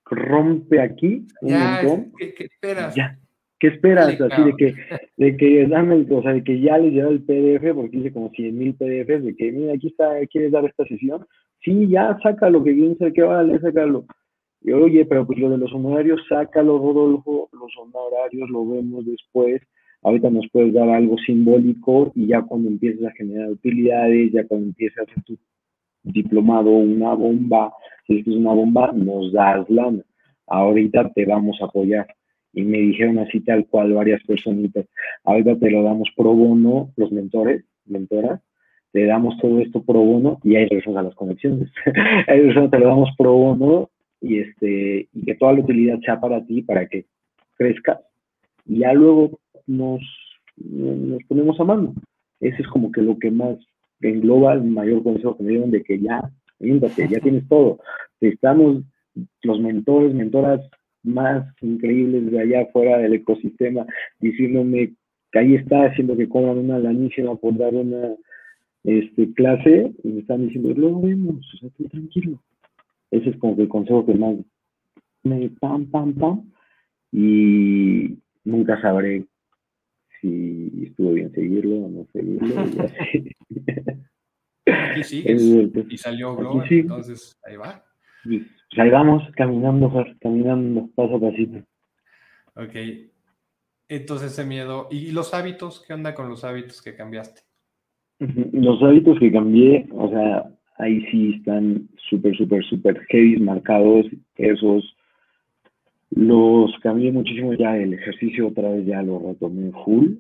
rompe 0.05 0.81
aquí 0.81 1.27
un 1.41 1.53
montón. 1.53 2.13
¿qué, 2.17 2.45
esperas? 2.45 2.95
Ya. 2.95 3.19
¿Qué 3.61 3.69
esperas? 3.69 4.21
Así 4.21 4.45
de 4.45 4.55
que, 4.57 4.75
de 5.17 5.37
que 5.37 5.67
dame, 5.67 6.07
o 6.11 6.23
sea, 6.23 6.33
de 6.33 6.45
que 6.45 6.61
ya 6.61 6.79
les 6.79 6.93
lleva 6.93 7.11
el 7.11 7.23
PDF, 7.23 7.75
porque 7.75 7.97
hice 7.97 8.13
como 8.13 8.31
100 8.31 8.57
mil 8.59 8.75
PDFs, 8.75 9.25
de 9.25 9.35
que, 9.37 9.53
mira, 9.53 9.75
aquí 9.75 9.89
está, 9.89 10.15
¿quieres 10.31 10.53
dar 10.53 10.65
esta 10.65 10.85
sesión? 10.85 11.27
Sí, 11.61 11.89
ya, 11.89 12.17
sácalo, 12.23 12.63
que 12.63 12.73
bien 12.73 12.97
sé 12.99 13.13
que 13.13 13.23
vale, 13.23 13.59
sácalo. 13.61 14.05
Y 14.61 14.73
oye, 14.73 15.05
pero 15.05 15.27
pues 15.27 15.39
lo 15.39 15.51
de 15.51 15.59
los 15.59 15.73
honorarios, 15.73 16.21
sácalo, 16.29 16.79
Rodolfo, 16.79 17.49
los 17.53 17.73
honorarios 17.79 18.51
lo 18.51 18.67
vemos 18.67 19.07
después. 19.07 19.63
Ahorita 20.03 20.31
nos 20.31 20.47
puedes 20.53 20.73
dar 20.73 20.89
algo 20.89 21.17
simbólico 21.19 22.13
y 22.15 22.29
ya 22.29 22.43
cuando 22.43 22.69
empieces 22.69 23.05
a 23.05 23.13
generar 23.13 23.51
utilidades, 23.51 24.33
ya 24.33 24.47
cuando 24.47 24.67
empieces 24.67 24.99
a 24.99 25.03
hacer 25.03 25.23
tu 25.25 25.39
diplomado, 26.03 26.71
una 26.71 27.15
bomba, 27.15 27.73
si 28.07 28.19
es 28.19 28.25
que 28.25 28.31
es 28.31 28.37
una 28.37 28.53
bomba, 28.53 28.93
nos 28.93 29.33
das 29.33 29.69
lana. 29.69 30.03
Ahorita 30.47 31.11
te 31.13 31.25
vamos 31.25 31.61
a 31.61 31.67
apoyar. 31.67 32.07
Y 32.53 32.63
me 32.63 32.79
dijeron 32.79 33.19
así 33.19 33.41
tal 33.41 33.67
cual 33.67 33.93
varias 33.93 34.23
personitas, 34.25 34.87
ahorita 35.25 35.59
te 35.59 35.71
lo 35.71 35.83
damos 35.83 36.09
pro 36.17 36.33
bono, 36.35 36.91
los 36.97 37.13
mentores, 37.13 37.65
mentoras, 37.85 38.41
te 38.93 39.05
damos 39.05 39.37
todo 39.39 39.61
esto 39.61 39.83
pro 39.83 40.01
bono 40.01 40.39
y 40.43 40.57
ahí 40.57 40.65
regresamos 40.67 40.99
a 40.99 41.03
las 41.03 41.15
conexiones. 41.15 41.71
ahí 42.27 42.41
te 42.71 42.79
lo 42.79 42.89
damos 42.89 43.11
pro 43.17 43.33
bono 43.33 43.91
y, 44.21 44.39
este, 44.39 45.09
y 45.13 45.25
que 45.25 45.35
toda 45.35 45.53
la 45.53 45.61
utilidad 45.61 45.99
sea 46.01 46.21
para 46.21 46.45
ti, 46.45 46.63
para 46.63 46.87
que 46.87 47.07
crezcas. 47.57 48.01
Y 48.67 48.81
ya 48.81 48.93
luego 48.93 49.39
nos, 49.67 50.03
nos 50.57 51.23
ponemos 51.25 51.59
a 51.61 51.65
mano. 51.65 51.95
Ese 52.41 52.63
es 52.63 52.69
como 52.69 52.93
que 52.93 53.03
lo 53.03 53.19
que 53.19 53.31
más 53.31 53.57
engloba 54.01 54.55
el 54.55 54.65
mayor 54.65 55.03
consejo 55.03 55.37
que 55.37 55.43
me 55.43 55.51
dieron 55.51 55.71
de 55.71 55.83
que 55.83 55.99
ya, 55.99 56.31
ya 56.61 57.21
tienes 57.21 57.49
todo. 57.49 57.81
Estamos 58.21 58.83
los 59.43 59.61
mentores, 59.61 60.15
mentoras 60.15 60.61
más 61.03 61.47
increíbles 61.63 62.31
de 62.31 62.41
allá 62.41 62.63
afuera 62.63 62.99
del 62.99 63.15
ecosistema 63.15 63.87
diciéndome 64.21 64.95
que 65.33 65.39
ahí 65.39 65.55
está 65.55 65.87
haciendo 65.87 66.17
que 66.17 66.29
cobran 66.29 66.59
una 66.59 66.79
lanísima 66.79 67.35
por 67.37 67.57
dar 67.57 67.75
una 67.75 68.15
este, 68.85 69.33
clase 69.35 69.93
y 70.03 70.09
me 70.09 70.21
están 70.21 70.47
diciendo, 70.47 70.73
lo 70.75 71.01
vemos, 71.01 71.37
o 71.55 71.57
sea, 71.59 71.71
tú 71.77 71.85
tranquilo. 71.89 72.41
Ese 73.11 73.31
es 73.31 73.37
como 73.39 73.57
que 73.57 73.63
el 73.63 73.69
consejo 73.69 74.05
que 74.05 74.15
más 74.15 74.37
me 75.23 75.49
pam, 75.61 75.87
pam, 75.91 76.15
pam, 76.15 76.53
y 77.13 78.19
nunca 78.45 78.81
sabré 78.81 79.27
si 80.21 80.85
estuvo 80.87 81.13
bien 81.13 81.33
seguirlo 81.33 81.77
o 81.77 81.89
no 81.89 82.07
seguirlo. 82.13 82.55
Aquí 84.67 85.05
sigues, 85.05 85.43
y 85.89 85.99
salió 85.99 86.37
Globo, 86.37 86.63
entonces 86.69 87.39
ahí 87.45 87.57
va. 87.57 87.83
Pues 88.25 88.43
ahí 88.77 88.91
vamos, 88.91 89.23
caminando, 89.35 89.91
caminando 90.21 90.91
paso 90.95 91.17
a 91.17 91.21
pasito. 91.21 91.65
Ok. 92.55 92.75
Entonces 93.89 94.33
ese 94.33 94.45
miedo. 94.45 94.89
¿Y 94.91 95.13
los 95.13 95.33
hábitos? 95.33 95.83
¿Qué 95.87 95.95
onda 95.95 96.15
con 96.15 96.29
los 96.29 96.45
hábitos 96.45 96.83
que 96.83 96.95
cambiaste? 96.95 97.43
Los 98.19 98.83
hábitos 98.83 99.19
que 99.19 99.33
cambié, 99.33 99.89
o 99.93 100.11
sea, 100.11 100.51
ahí 100.79 101.05
sí 101.11 101.35
están 101.37 101.89
súper, 102.09 102.37
súper, 102.37 102.65
súper 102.65 103.01
heavy 103.09 103.39
marcados. 103.39 104.07
Esos 104.37 104.97
los 106.11 106.73
cambié 106.83 107.13
muchísimo 107.13 107.53
ya. 107.55 107.77
El 107.77 107.95
ejercicio 107.95 108.49
otra 108.49 108.71
vez 108.71 108.87
ya 108.87 109.03
lo 109.03 109.19
retomé 109.19 109.73
full. 109.85 110.15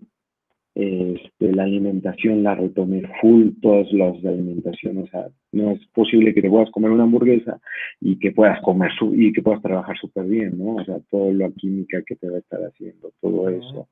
Este, 0.74 1.52
la 1.52 1.64
alimentación 1.64 2.44
la 2.44 2.54
retomé 2.54 3.02
full, 3.20 3.48
todas 3.60 3.92
las 3.92 4.24
alimentaciones, 4.24 5.06
o 5.06 5.06
sea, 5.08 5.26
no 5.50 5.72
es 5.72 5.84
posible 5.88 6.32
que 6.32 6.40
te 6.40 6.48
puedas 6.48 6.70
comer 6.70 6.92
una 6.92 7.02
hamburguesa 7.02 7.60
y 8.00 8.16
que 8.20 8.30
puedas 8.30 8.60
comer 8.62 8.92
su, 8.96 9.12
y 9.12 9.32
que 9.32 9.42
puedas 9.42 9.60
trabajar 9.60 9.98
súper 9.98 10.26
bien, 10.26 10.56
¿no? 10.56 10.76
O 10.76 10.84
sea, 10.84 11.00
toda 11.10 11.32
la 11.32 11.50
química 11.50 12.00
que 12.06 12.14
te 12.14 12.30
va 12.30 12.36
a 12.36 12.38
estar 12.38 12.60
haciendo, 12.60 13.10
todo 13.20 13.48
eso. 13.48 13.88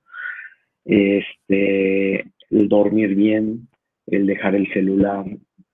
Este, 0.85 2.21
el 2.51 2.69
dormir 2.69 3.17
bien, 3.17 3.67
el 4.07 4.27
dejar 4.27 4.55
el 4.55 4.73
celular, 4.73 5.25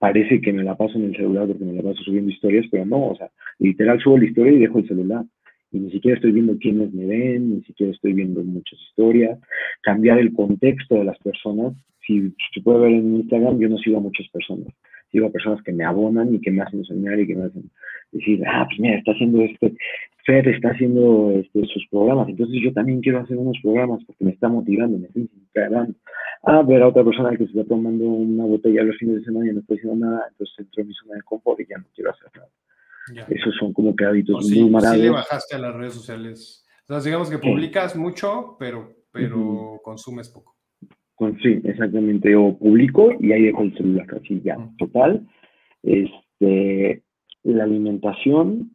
parece 0.03 0.41
que 0.41 0.53
me 0.53 0.65
la 0.65 0.75
paso 0.75 0.99
en 0.99 1.05
el 1.05 1.15
celular 1.15 1.47
porque 1.47 1.65
me 1.65 1.75
la 1.75 1.83
paso 1.83 2.03
subiendo 2.03 2.29
historias, 2.29 2.67
pero 2.73 2.85
no, 2.85 3.11
o 3.11 3.17
sea, 3.17 3.31
literal 3.61 4.01
subo 4.01 4.19
la 4.19 4.25
historia 4.25 4.51
y 4.51 4.59
dejo 4.59 4.81
el 4.81 4.89
celular. 4.89 5.25
Y 5.71 5.79
ni 5.79 5.93
siquiera 5.93 6.17
estoy 6.17 6.33
viendo 6.33 6.59
quiénes 6.59 6.93
me 6.93 7.07
ven, 7.07 7.55
ni 7.55 7.63
siquiera 7.63 7.93
estoy 7.93 8.13
viendo 8.13 8.43
muchas 8.43 8.81
historias. 8.81 9.39
Cambiar 9.81 10.19
el 10.19 10.33
contexto 10.33 10.97
de 10.97 11.05
las 11.05 11.17
personas. 11.19 11.75
Si 12.05 12.35
se 12.53 12.61
puede 12.63 12.81
ver 12.81 12.93
en 12.95 13.15
Instagram, 13.15 13.61
yo 13.61 13.69
no 13.69 13.79
sigo 13.79 13.99
a 13.99 14.01
muchas 14.01 14.27
personas. 14.31 14.75
Sigo 15.13 15.27
a 15.27 15.31
personas 15.31 15.63
que 15.63 15.73
me 15.73 15.85
abonan 15.85 16.35
y 16.35 16.41
que 16.41 16.51
me 16.51 16.63
hacen 16.63 16.85
soñar 16.85 17.21
y 17.21 17.27
que 17.27 17.37
me 17.37 17.45
hacen 17.45 17.71
decir, 18.11 18.43
ah, 18.47 18.67
pues 18.67 18.81
mira, 18.81 18.99
está 18.99 19.13
haciendo 19.13 19.43
este, 19.43 19.75
Fer 20.25 20.49
está 20.49 20.71
haciendo 20.71 21.33
este, 21.33 21.67
sus 21.67 21.87
programas, 21.91 22.29
entonces 22.29 22.57
yo 22.63 22.73
también 22.73 23.01
quiero 23.01 23.21
hacer 23.21 23.37
unos 23.37 23.57
programas 23.63 24.03
porque 24.05 24.25
me 24.25 24.31
está 24.33 24.49
motivando, 24.49 24.99
me 24.99 25.07
está 25.07 25.21
inspirando 25.21 25.95
a 26.45 26.63
ver 26.63 26.83
a 26.83 26.89
otra 26.89 27.05
persona 27.05 27.31
que 27.31 27.45
se 27.45 27.45
está 27.45 27.65
tomando 27.65 28.05
una 28.05 28.45
botella 28.45 28.83
los 28.83 28.97
fines 28.97 29.17
de 29.17 29.25
semana 29.25 29.51
y 29.51 29.55
no 29.55 29.61
está 29.61 29.75
haciendo 29.75 30.07
nada, 30.07 30.27
entonces 30.31 30.59
entro 30.59 30.83
en 30.83 30.89
mi 30.89 30.95
zona 30.95 31.15
de 31.15 31.23
confort 31.23 31.61
y 31.61 31.67
ya 31.69 31.79
no 31.79 31.85
quiero 31.95 32.11
hacer 32.11 32.29
nada. 32.35 32.49
Esos 33.29 33.55
son 33.59 33.73
como 33.73 33.97
que 33.97 34.05
hábitos 34.05 34.49
muy 34.49 34.71
maravillosos. 34.71 34.97
Sí 34.97 35.03
le 35.03 35.11
bajaste 35.11 35.57
a 35.57 35.59
las 35.59 35.75
redes 35.75 35.95
sociales. 35.95 36.67
O 36.89 36.95
sea, 36.95 37.03
digamos 37.03 37.31
que 37.31 37.39
publicas 37.39 37.97
mucho, 37.97 38.57
pero, 38.59 38.93
pero 39.11 39.81
consumes 39.83 40.29
poco. 40.29 40.57
Sí, 41.43 41.61
exactamente. 41.65 42.35
O 42.37 42.57
publico 42.57 43.11
y 43.21 43.33
ahí 43.33 43.43
dejo 43.43 43.63
el 43.63 43.77
celular 43.77 44.07
así 44.15 44.41
ya. 44.45 44.57
Total. 44.79 45.27
Este, 45.83 47.03
la 47.43 47.65
alimentación, 47.65 48.73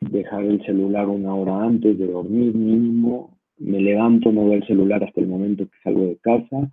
dejar 0.00 0.44
el 0.44 0.64
celular 0.64 1.08
una 1.08 1.34
hora 1.34 1.62
antes 1.64 1.98
de 1.98 2.06
dormir 2.06 2.54
mínimo, 2.54 3.38
me 3.58 3.80
levanto, 3.80 4.32
no 4.32 4.46
veo 4.46 4.54
el 4.54 4.66
celular 4.66 5.04
hasta 5.04 5.20
el 5.20 5.26
momento 5.26 5.66
que 5.66 5.78
salgo 5.84 6.06
de 6.06 6.16
casa 6.16 6.70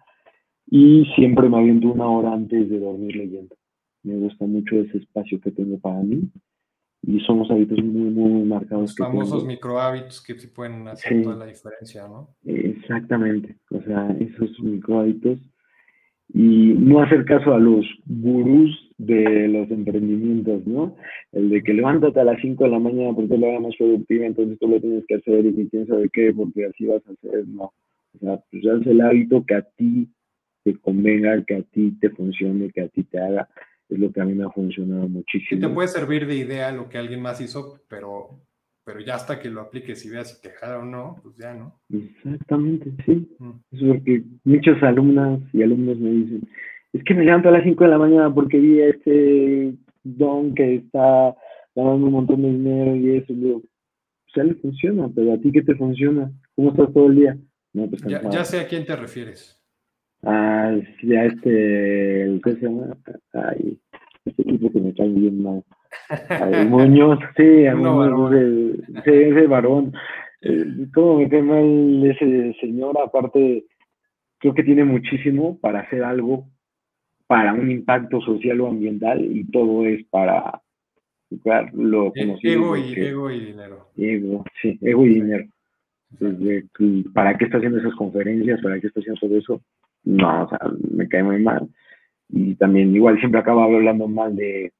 y 0.70 1.06
siempre 1.16 1.50
me 1.50 1.58
aviento 1.58 1.92
una 1.92 2.08
hora 2.08 2.34
antes 2.34 2.70
de 2.70 2.80
dormir 2.80 3.16
leyendo. 3.16 3.56
Me 4.04 4.16
gusta 4.16 4.46
mucho 4.46 4.80
ese 4.80 5.00
espacio 5.00 5.40
que 5.42 5.52
tengo 5.52 5.78
para 5.80 6.02
mí 6.02 6.30
y 7.02 7.20
son 7.22 7.40
los 7.40 7.52
hábitos 7.52 7.78
muy, 7.84 8.10
muy 8.10 8.44
marcados. 8.44 8.98
Los 8.98 9.08
famosos 9.08 9.46
micro 9.46 9.80
hábitos 9.80 10.22
que 10.24 10.38
sí 10.38 10.48
pueden 10.48 10.88
hacer 10.88 11.24
toda 11.24 11.36
la 11.36 11.46
diferencia, 11.46 12.08
¿no? 12.08 12.30
Exactamente, 12.46 13.56
o 13.72 13.82
sea, 13.82 14.16
esos 14.20 14.60
micro 14.60 15.00
hábitos 15.00 15.40
y 16.34 16.74
no 16.78 17.02
hacer 17.02 17.24
caso 17.26 17.54
a 17.54 17.60
los 17.60 17.86
gurús 18.06 18.94
de 18.98 19.48
los 19.48 19.70
emprendimientos, 19.72 20.66
¿no? 20.68 20.96
El 21.32 21.50
de 21.50 21.64
que 21.64 21.74
levántate 21.74 22.20
a 22.20 22.26
las 22.26 22.42
5 22.42 22.64
de 22.66 22.70
la 22.70 22.80
mañana 22.80 23.14
porque 23.16 23.38
lo 23.38 23.48
haga 23.48 23.60
más 23.62 23.76
productiva, 23.78 24.26
entonces 24.26 24.60
tú 24.60 24.68
lo 24.68 24.82
tienes 24.82 25.06
que 25.08 25.16
hacer 25.16 25.46
y 25.46 25.70
quién 25.70 25.88
sabe 25.88 26.10
qué, 26.12 26.34
porque 26.34 26.66
así 26.66 26.86
vas 26.86 27.02
a 27.08 27.12
hacer, 27.12 27.48
no. 27.48 27.72
O 28.16 28.20
sea, 28.20 28.42
pues 28.52 28.66
haz 28.66 28.86
el 28.88 29.02
hábito 29.02 29.46
que 29.46 29.56
a 29.56 29.62
ti 29.62 30.10
te 30.64 30.76
convenga, 30.80 31.44
que 31.46 31.56
a 31.56 31.62
ti 31.62 31.92
te 32.02 32.10
funcione, 32.10 32.72
que 32.72 32.82
a 32.82 32.88
ti 32.90 33.04
te 33.04 33.20
haga. 33.20 33.48
Es 33.90 34.00
lo 34.00 34.12
que 34.12 34.22
a 34.22 34.26
mí 34.26 34.34
me 34.34 34.46
ha 34.46 34.50
funcionado 34.50 35.08
muchísimo. 35.08 35.58
Y 35.58 35.62
te 35.62 35.70
puede 35.70 35.88
servir 35.88 36.28
de 36.28 36.36
idea 36.36 36.72
lo 36.72 36.90
que 36.90 36.98
alguien 36.98 37.22
más 37.22 37.40
hizo, 37.42 37.80
pero 37.88 38.42
pero 38.88 39.02
ya 39.02 39.16
hasta 39.16 39.38
que 39.38 39.50
lo 39.50 39.60
apliques 39.60 40.06
y 40.06 40.10
veas 40.10 40.34
si 40.34 40.42
te 40.42 40.50
jala 40.52 40.80
o 40.80 40.86
no, 40.86 41.18
pues 41.22 41.36
ya, 41.36 41.54
¿no? 41.54 41.78
Exactamente, 41.90 42.90
sí. 43.06 43.28
Mm. 43.38 43.52
Es 43.70 43.84
porque 43.84 44.24
muchas 44.46 44.82
alumnas 44.82 45.42
y 45.52 45.62
alumnos 45.62 46.00
me 46.00 46.10
dicen, 46.10 46.48
es 46.94 47.04
que 47.04 47.14
me 47.14 47.26
levanto 47.26 47.50
a 47.50 47.52
las 47.52 47.66
5 47.66 47.84
de 47.84 47.90
la 47.90 47.98
mañana 47.98 48.34
porque 48.34 48.58
vi 48.58 48.80
a 48.82 48.88
este 48.88 49.74
don 50.06 50.56
que 50.56 50.76
está 50.76 51.36
dando 51.76 52.06
un 52.06 52.12
montón 52.14 52.42
de 52.42 52.48
dinero 52.48 52.96
y 52.96 53.18
eso. 53.18 53.34
Y 53.34 53.36
digo, 53.36 53.60
pues 53.60 54.34
ya 54.38 54.44
le 54.46 54.56
funciona, 54.56 55.10
pero 55.14 55.34
a 55.34 55.38
ti 55.38 55.52
qué 55.52 55.64
te 55.64 55.76
funciona? 55.76 56.32
¿Cómo 56.56 56.72
estás 56.72 56.94
todo 56.94 57.08
el 57.08 57.16
día? 57.18 57.38
No, 57.74 57.90
pues 57.90 58.02
ya, 58.04 58.30
ya, 58.30 58.46
sé 58.46 58.62
a 58.62 58.68
quién 58.70 58.86
te 58.86 58.96
refieres. 58.96 59.57
Ah, 60.30 60.76
sí, 61.00 61.16
a 61.16 61.24
este, 61.24 62.40
¿qué 62.44 62.56
se 62.56 62.62
llama? 62.62 62.98
Ay, 63.32 63.80
este 64.26 64.44
tipo 64.44 64.70
que 64.70 64.82
me 64.82 64.94
cae 64.94 65.08
bien 65.08 65.42
mal. 65.42 65.64
Ay, 66.30 66.66
Muñoz, 66.70 67.20
sí, 67.38 67.66
a 67.66 67.74
Muñoz, 67.74 68.34
ese, 68.34 69.30
ese 69.30 69.48
varón. 69.48 69.94
Eh, 70.42 70.66
¿Cómo 70.94 71.20
me 71.20 71.30
cae 71.30 71.42
mal 71.42 72.06
ese 72.06 72.58
señor? 72.60 72.98
Aparte, 73.02 73.64
creo 74.40 74.54
que 74.54 74.64
tiene 74.64 74.84
muchísimo 74.84 75.58
para 75.62 75.80
hacer 75.80 76.04
algo 76.04 76.46
para 77.26 77.54
un 77.54 77.72
impacto 77.72 78.20
social 78.20 78.60
o 78.60 78.68
ambiental 78.68 79.24
y 79.24 79.50
todo 79.50 79.86
es 79.86 80.06
para 80.08 80.62
lo 81.74 82.12
e-, 82.16 82.38
Ego 82.44 82.76
y, 82.76 82.94
ego 82.94 83.32
y 83.32 83.40
dinero. 83.46 83.88
Ego, 83.96 84.44
sí, 84.62 84.78
ego 84.82 85.06
y 85.06 85.10
dinero. 85.10 85.46
¿Para 87.14 87.38
qué 87.38 87.46
está 87.46 87.58
haciendo 87.60 87.80
esas 87.80 87.96
conferencias? 87.96 88.62
¿Para 88.62 88.78
qué 88.82 88.88
está 88.88 89.00
haciendo 89.00 89.20
todo 89.22 89.38
eso? 89.38 89.62
No, 90.08 90.44
o 90.44 90.50
sea, 90.50 90.60
me 90.90 91.08
cae 91.10 91.22
muy 91.22 91.42
mal. 91.42 91.68
y 92.30 92.56
también 92.56 92.96
igual 92.96 93.20
siempre 93.20 93.42
acaba 93.42 93.66
hablando 93.66 94.08
mal 94.08 94.36
de 94.36 94.72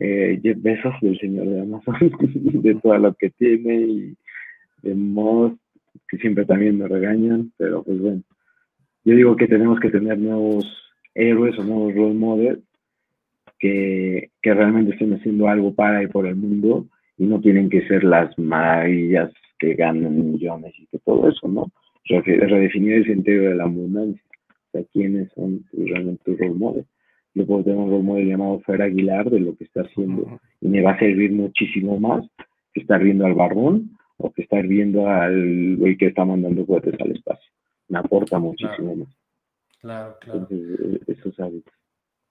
eh, 0.00 0.40
Jeff 0.42 0.62
Bezos, 0.62 0.94
del 1.02 1.18
señor 1.18 1.46
de 1.46 1.60
Amazon, 1.60 1.94
de 2.62 2.74
todo 2.76 2.96
lo 2.96 3.14
que 3.14 3.28
tiene 3.30 3.74
y 3.74 4.16
de 4.82 4.94
Moss, 4.94 5.52
que 6.08 6.16
siempre 6.18 6.46
también 6.46 6.78
me 6.78 6.88
regañan, 6.88 7.52
pero 7.58 7.82
pues 7.82 8.00
bueno, 8.00 8.22
yo 9.04 9.14
digo 9.14 9.36
que 9.36 9.46
tenemos 9.46 9.78
que 9.78 9.90
tener 9.90 10.18
nuevos 10.18 10.64
héroes 11.14 11.58
o 11.58 11.64
nuevos 11.64 11.94
role 11.94 12.14
models 12.14 12.62
que, 13.58 14.30
que 14.40 14.54
realmente 14.54 14.92
estén 14.92 15.12
haciendo 15.12 15.48
algo 15.48 15.74
para 15.74 16.02
y 16.02 16.06
por 16.06 16.26
el 16.26 16.36
mundo 16.36 16.86
y 17.18 17.26
no 17.26 17.40
tienen 17.40 17.68
que 17.68 17.86
ser 17.88 18.04
las 18.04 18.38
maravillas 18.38 19.30
que 19.58 19.74
ganan 19.74 20.32
millones 20.32 20.72
y 20.78 20.86
que 20.86 20.98
todo 21.00 21.28
eso, 21.28 21.46
¿no? 21.46 21.70
Redefinir 22.08 22.94
el 22.94 23.04
sentido 23.04 23.50
de 23.50 23.54
la 23.54 23.64
abundancia, 23.64 24.22
o 24.72 24.78
sea, 24.78 24.86
quiénes 24.92 25.30
son 25.34 25.64
realmente 25.72 26.22
tus 26.24 26.38
role 26.38 26.54
models. 26.54 26.86
Yo 27.34 27.46
puedo 27.46 27.64
tener 27.64 27.78
un 27.78 27.90
role 27.90 28.02
model 28.02 28.28
llamado 28.28 28.60
Fer 28.60 28.82
Aguilar 28.82 29.30
de 29.30 29.40
lo 29.40 29.56
que 29.56 29.64
está 29.64 29.82
haciendo 29.82 30.40
y 30.60 30.68
me 30.68 30.82
va 30.82 30.92
a 30.92 30.98
servir 30.98 31.32
muchísimo 31.32 31.98
más 31.98 32.26
que 32.72 32.80
estar 32.80 33.02
viendo 33.02 33.26
al 33.26 33.34
barbón 33.34 33.96
o 34.16 34.32
que 34.32 34.42
estar 34.42 34.66
viendo 34.66 35.08
al 35.08 35.76
güey 35.76 35.96
que 35.96 36.06
está 36.06 36.24
mandando 36.24 36.66
cohetes 36.66 37.00
al 37.00 37.12
espacio. 37.12 37.50
Me 37.88 37.98
aporta 37.98 38.38
muchísimo 38.38 38.96
más. 38.96 39.08
Claro, 39.80 40.16
claro. 40.20 40.40
Entonces, 40.40 41.00
e-, 41.08 41.12
esos 41.12 41.40
hábitos. 41.40 41.72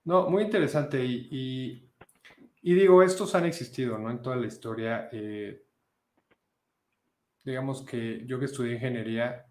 No, 0.05 0.29
muy 0.29 0.43
interesante. 0.43 1.03
Y, 1.03 1.89
y, 2.61 2.73
digo, 2.73 3.03
estos 3.03 3.35
han 3.35 3.45
existido, 3.45 3.97
¿no? 3.97 4.11
En 4.11 4.21
toda 4.21 4.35
la 4.35 4.47
historia. 4.47 5.09
Eh, 5.11 5.63
digamos 7.43 7.83
que 7.85 8.25
yo 8.25 8.39
que 8.39 8.45
estudié 8.45 8.73
ingeniería, 8.73 9.45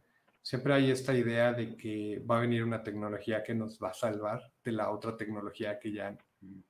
siempre 0.48 0.72
hay 0.72 0.90
esta 0.90 1.12
idea 1.12 1.52
de 1.52 1.76
que 1.76 2.20
va 2.20 2.38
a 2.38 2.40
venir 2.40 2.64
una 2.64 2.82
tecnología 2.82 3.42
que 3.42 3.54
nos 3.54 3.78
va 3.78 3.90
a 3.90 3.92
salvar 3.92 4.50
de 4.64 4.72
la 4.72 4.90
otra 4.90 5.14
tecnología 5.14 5.78
que 5.78 5.92
ya 5.92 6.16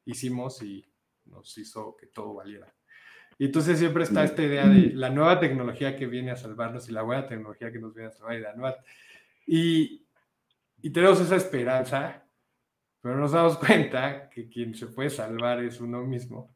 hicimos 0.05 0.61
y 0.65 0.85
nos 1.27 1.57
hizo 1.59 1.95
que 1.97 2.09
todo 2.09 2.35
valiera. 2.35 2.75
Y 3.39 3.45
entonces 3.45 3.79
siempre 3.79 4.03
está 4.03 4.25
esta 4.25 4.43
idea 4.43 4.67
de 4.67 4.95
la 4.95 5.11
nueva 5.11 5.39
tecnología 5.39 5.95
que 5.95 6.09
viene 6.09 6.33
a 6.33 6.37
salvarnos 6.37 6.89
y 6.89 6.93
la 6.93 7.03
buena 7.03 7.29
tecnología 7.29 7.71
que 7.71 7.79
nos 7.79 7.95
viene 7.95 8.09
a 8.09 8.11
salvar 8.11 8.37
y 8.37 8.41
la 8.41 8.57
nueva. 8.57 8.77
Y, 9.47 10.05
y 10.83 10.91
tenemos 10.91 11.21
esa 11.21 11.37
esperanza, 11.37 12.27
pero 13.01 13.15
nos 13.15 13.31
damos 13.31 13.59
cuenta 13.65 14.29
que 14.29 14.49
quien 14.49 14.75
se 14.75 14.89
puede 14.89 15.11
salvar 15.11 15.63
es 15.63 15.81
uno 15.81 16.05
mismo. 16.05 16.53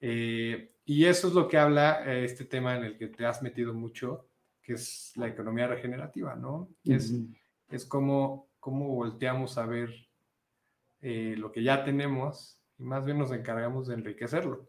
Eh, 0.00 0.74
y 0.86 1.04
eso 1.04 1.28
es 1.28 1.34
lo 1.34 1.46
que 1.46 1.58
habla 1.58 2.02
eh, 2.10 2.24
este 2.24 2.46
tema 2.46 2.78
en 2.78 2.84
el 2.84 2.96
que 2.96 3.08
te 3.08 3.26
has 3.26 3.42
metido 3.42 3.74
mucho, 3.74 4.31
que 4.62 4.74
es 4.74 5.12
la 5.16 5.28
economía 5.28 5.66
regenerativa, 5.66 6.34
¿no? 6.36 6.68
Es, 6.84 7.14
es 7.70 7.84
como, 7.84 8.48
como 8.60 8.94
volteamos 8.94 9.58
a 9.58 9.66
ver 9.66 9.90
eh, 11.00 11.34
lo 11.36 11.50
que 11.50 11.62
ya 11.62 11.84
tenemos 11.84 12.60
y 12.78 12.84
más 12.84 13.04
bien 13.04 13.18
nos 13.18 13.32
encargamos 13.32 13.88
de 13.88 13.94
enriquecerlo. 13.94 14.68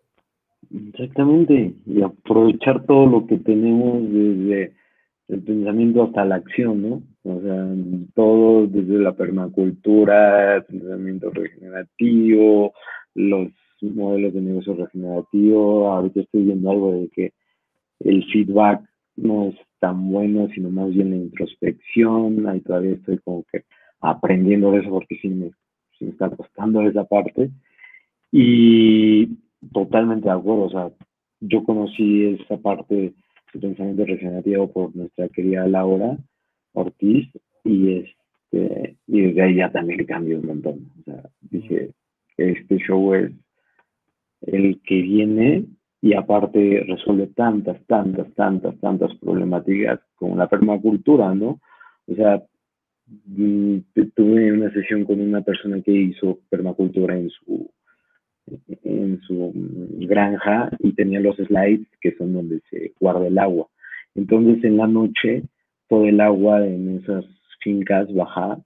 Exactamente, 0.71 1.75
y 1.85 2.01
aprovechar 2.01 2.85
todo 2.85 3.05
lo 3.05 3.27
que 3.27 3.37
tenemos 3.37 4.01
desde 4.03 4.75
el 5.27 5.43
pensamiento 5.43 6.03
hasta 6.03 6.25
la 6.25 6.35
acción, 6.35 6.81
¿no? 6.81 7.03
O 7.23 7.41
sea, 7.41 7.67
todo 8.15 8.67
desde 8.67 8.99
la 8.99 9.13
permacultura, 9.13 10.57
el 10.57 10.63
pensamiento 10.65 11.29
regenerativo, 11.31 12.73
los 13.13 13.51
modelos 13.81 14.33
de 14.33 14.41
negocio 14.41 14.75
regenerativo. 14.75 15.91
Ahorita 15.91 16.21
estoy 16.21 16.43
viendo 16.43 16.71
algo 16.71 16.93
de 16.93 17.09
que 17.09 17.33
el 17.99 18.25
feedback 18.31 18.81
no 19.15 19.49
es 19.49 19.55
tan 19.79 20.09
bueno, 20.11 20.47
sino 20.53 20.69
más 20.69 20.89
bien 20.89 21.11
la 21.11 21.17
introspección. 21.17 22.47
Ahí 22.47 22.61
todavía 22.61 22.93
estoy 22.93 23.17
como 23.19 23.43
que 23.51 23.63
aprendiendo 24.01 24.71
de 24.71 24.79
eso 24.79 24.89
porque 24.89 25.17
sí 25.21 25.29
me, 25.29 25.51
sí 25.97 26.05
me 26.05 26.11
está 26.11 26.29
costando 26.29 26.81
esa 26.81 27.05
parte. 27.05 27.51
Y 28.31 29.37
totalmente 29.71 30.27
de 30.27 30.33
acuerdo, 30.33 30.63
o 30.63 30.69
sea, 30.69 30.91
yo 31.39 31.63
conocí 31.63 32.37
esa 32.41 32.57
parte 32.57 33.13
de 33.53 33.59
pensamiento 33.59 34.05
regenerativo 34.05 34.71
por 34.71 34.95
nuestra 34.95 35.29
querida 35.29 35.67
Laura 35.67 36.17
Ortiz 36.73 37.29
y 37.63 37.97
este 37.97 38.97
y 39.07 39.21
desde 39.21 39.41
ahí 39.41 39.55
ya 39.55 39.71
también 39.71 40.05
cambió 40.05 40.39
un 40.39 40.47
montón. 40.47 40.91
O 40.99 41.03
sea, 41.03 41.29
dije, 41.41 41.91
este 42.37 42.77
show 42.77 43.13
es 43.13 43.31
el 44.41 44.81
que 44.81 45.01
viene 45.01 45.65
y 46.03 46.13
aparte 46.15 46.83
resuelve 46.85 47.27
tantas, 47.27 47.81
tantas, 47.87 48.27
tantas, 48.33 48.77
tantas 48.81 49.15
problemáticas 49.19 50.01
como 50.15 50.35
la 50.35 50.49
permacultura, 50.49 51.33
¿no? 51.33 51.61
O 52.07 52.15
sea, 52.15 52.43
mm, 53.07 53.77
tuve 54.13 54.51
una 54.51 54.69
sesión 54.73 55.05
con 55.05 55.21
una 55.21 55.41
persona 55.43 55.81
que 55.81 55.93
hizo 55.93 56.39
permacultura 56.49 57.17
en 57.17 57.29
su 57.29 57.71
en 58.83 59.21
su 59.21 59.53
granja 60.01 60.69
y 60.79 60.91
tenía 60.91 61.21
los 61.21 61.37
slides 61.37 61.87
que 62.01 62.13
son 62.17 62.33
donde 62.33 62.59
se 62.69 62.91
guarda 62.99 63.25
el 63.27 63.39
agua. 63.39 63.67
Entonces 64.13 64.61
en 64.65 64.75
la 64.75 64.87
noche 64.87 65.43
todo 65.87 66.05
el 66.05 66.19
agua 66.19 66.67
en 66.67 66.97
esas 66.97 67.23
fincas 67.61 68.13
bajaba 68.13 68.59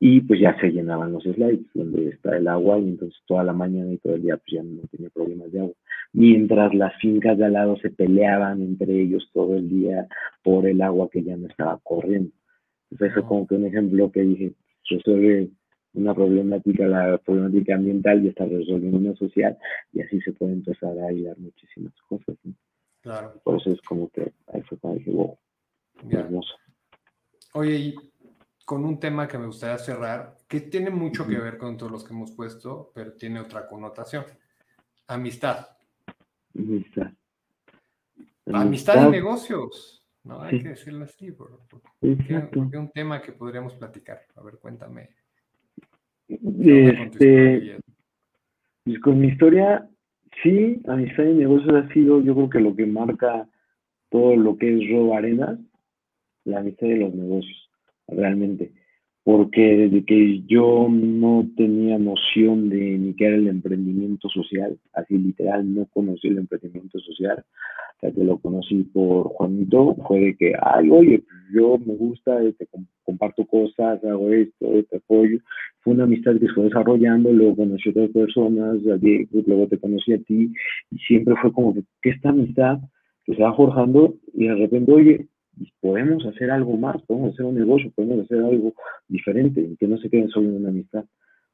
y 0.00 0.22
pues 0.22 0.40
ya 0.40 0.58
se 0.58 0.70
llenaban 0.70 1.12
los 1.12 1.24
slides 1.24 1.66
donde 1.74 2.08
está 2.08 2.34
el 2.34 2.48
agua 2.48 2.78
y 2.78 2.88
entonces 2.88 3.20
toda 3.26 3.44
la 3.44 3.52
mañana 3.52 3.92
y 3.92 3.98
todo 3.98 4.14
el 4.14 4.22
día 4.22 4.38
pues 4.38 4.52
ya 4.54 4.62
no 4.62 4.80
tenía 4.90 5.10
problemas 5.10 5.52
de 5.52 5.60
agua. 5.60 5.74
Mientras 6.12 6.74
las 6.74 6.94
fincas 7.00 7.38
de 7.38 7.46
al 7.46 7.54
lado 7.54 7.76
se 7.78 7.90
peleaban 7.90 8.60
entre 8.60 9.00
ellos 9.00 9.30
todo 9.32 9.56
el 9.56 9.68
día 9.68 10.06
por 10.42 10.66
el 10.66 10.82
agua 10.82 11.08
que 11.10 11.22
ya 11.22 11.36
no 11.36 11.46
estaba 11.46 11.78
corriendo. 11.82 12.30
Entonces 12.90 13.12
eso 13.12 13.20
es 13.20 13.26
como 13.26 13.46
que 13.46 13.54
un 13.54 13.66
ejemplo 13.66 14.12
que 14.12 14.20
dije, 14.20 14.52
resuelve 14.90 15.50
una 15.94 16.14
problemática, 16.14 16.86
la 16.86 17.18
problemática 17.18 17.74
ambiental 17.74 18.24
y 18.24 18.28
está 18.28 18.44
resolviendo 18.44 18.98
una 18.98 19.14
social 19.16 19.56
y 19.92 20.02
así 20.02 20.20
se 20.20 20.32
puede 20.32 20.52
empezar 20.52 20.98
a 20.98 21.08
ayudar 21.08 21.38
muchísimas 21.38 21.94
cosas. 22.08 22.36
Claro. 23.00 23.40
Por 23.42 23.60
eso 23.60 23.72
es 23.72 23.80
como 23.82 24.08
que 24.10 24.32
ahí 24.52 24.62
fue 24.62 24.78
cuando 24.78 24.98
dije, 24.98 25.10
wow, 25.10 25.38
hermoso. 26.10 26.54
Oye, 27.54 27.76
y 27.76 27.94
con 28.64 28.84
un 28.84 28.98
tema 28.98 29.26
que 29.26 29.38
me 29.38 29.46
gustaría 29.46 29.78
cerrar, 29.78 30.36
que 30.48 30.60
tiene 30.60 30.90
mucho 30.90 31.26
que 31.26 31.38
ver 31.38 31.58
con 31.58 31.76
todos 31.76 31.92
los 31.92 32.04
que 32.04 32.14
hemos 32.14 32.32
puesto, 32.32 32.90
pero 32.94 33.12
tiene 33.14 33.40
otra 33.40 33.66
connotación. 33.66 34.24
Amistad. 35.08 35.66
Amistad. 36.54 37.12
Amistad, 38.46 39.06
en 39.06 39.10
negocios. 39.10 40.02
No 40.24 40.40
hay 40.40 40.62
que 40.62 40.68
decirlo 40.68 41.04
así, 41.04 41.32
porque, 41.32 41.56
es 42.00 42.56
un 42.76 42.90
tema 42.92 43.20
que 43.20 43.32
podríamos 43.32 43.74
platicar. 43.74 44.20
A 44.36 44.42
ver, 44.42 44.58
cuéntame. 44.58 45.10
Este, 46.28 47.78
pues 48.84 49.00
con 49.00 49.20
mi 49.20 49.28
historia, 49.28 49.88
sí, 50.42 50.80
amistad 50.86 51.26
en 51.26 51.38
negocios 51.38 51.74
ha 51.74 51.92
sido, 51.92 52.20
yo 52.22 52.34
creo 52.34 52.50
que 52.50 52.60
lo 52.60 52.74
que 52.76 52.86
marca 52.86 53.48
todo 54.10 54.36
lo 54.36 54.56
que 54.56 54.76
es 54.76 54.90
Robo 54.90 55.16
Arenas, 55.16 55.58
la 56.44 56.60
amistad 56.60 56.86
de 56.86 56.96
los 56.96 57.14
negocios 57.14 57.70
realmente. 58.06 58.72
Porque 59.24 59.60
desde 59.76 60.04
que 60.04 60.42
yo 60.46 60.88
no 60.90 61.46
tenía 61.56 61.96
noción 61.96 62.68
de 62.68 62.98
ni 62.98 63.14
qué 63.14 63.26
era 63.26 63.36
el 63.36 63.46
emprendimiento 63.46 64.28
social, 64.28 64.76
así 64.94 65.16
literal 65.16 65.72
no 65.72 65.86
conocí 65.92 66.26
el 66.28 66.38
emprendimiento 66.38 66.98
social, 66.98 67.44
hasta 67.94 68.12
que 68.12 68.24
lo 68.24 68.38
conocí 68.38 68.82
por 68.92 69.28
Juanito, 69.28 69.94
fue 70.08 70.20
de 70.20 70.36
que, 70.36 70.52
ay, 70.60 70.90
oye, 70.90 71.22
yo 71.54 71.78
me 71.78 71.94
gusta, 71.94 72.40
te 72.58 72.66
comparto 73.04 73.44
cosas, 73.44 74.02
hago 74.04 74.30
esto, 74.30 74.66
te 74.90 74.96
apoyo. 74.96 75.38
Fue 75.82 75.94
una 75.94 76.04
amistad 76.04 76.32
que 76.38 76.46
se 76.46 76.52
fue 76.54 76.64
desarrollando, 76.64 77.32
luego 77.32 77.56
conocí 77.56 77.88
a 77.88 77.92
otras 77.92 78.10
personas, 78.10 78.78
luego 78.82 79.68
te 79.68 79.78
conocí 79.78 80.14
a 80.14 80.18
ti, 80.18 80.52
y 80.90 80.98
siempre 80.98 81.34
fue 81.40 81.52
como 81.52 81.74
que 81.74 82.10
esta 82.10 82.30
amistad 82.30 82.78
que 83.24 83.36
se 83.36 83.42
va 83.42 83.54
forjando 83.54 84.16
y 84.34 84.46
de 84.46 84.54
repente, 84.54 84.92
oye, 84.92 85.26
podemos 85.80 86.24
hacer 86.26 86.50
algo 86.50 86.76
más, 86.76 87.00
podemos 87.02 87.34
hacer 87.34 87.46
un 87.46 87.58
negocio, 87.58 87.90
podemos 87.94 88.24
hacer 88.24 88.38
algo 88.38 88.74
diferente, 89.08 89.76
que 89.78 89.86
no 89.86 89.98
se 89.98 90.08
queden 90.08 90.28
solo 90.28 90.48
en 90.48 90.56
una 90.56 90.68
amistad. 90.70 91.04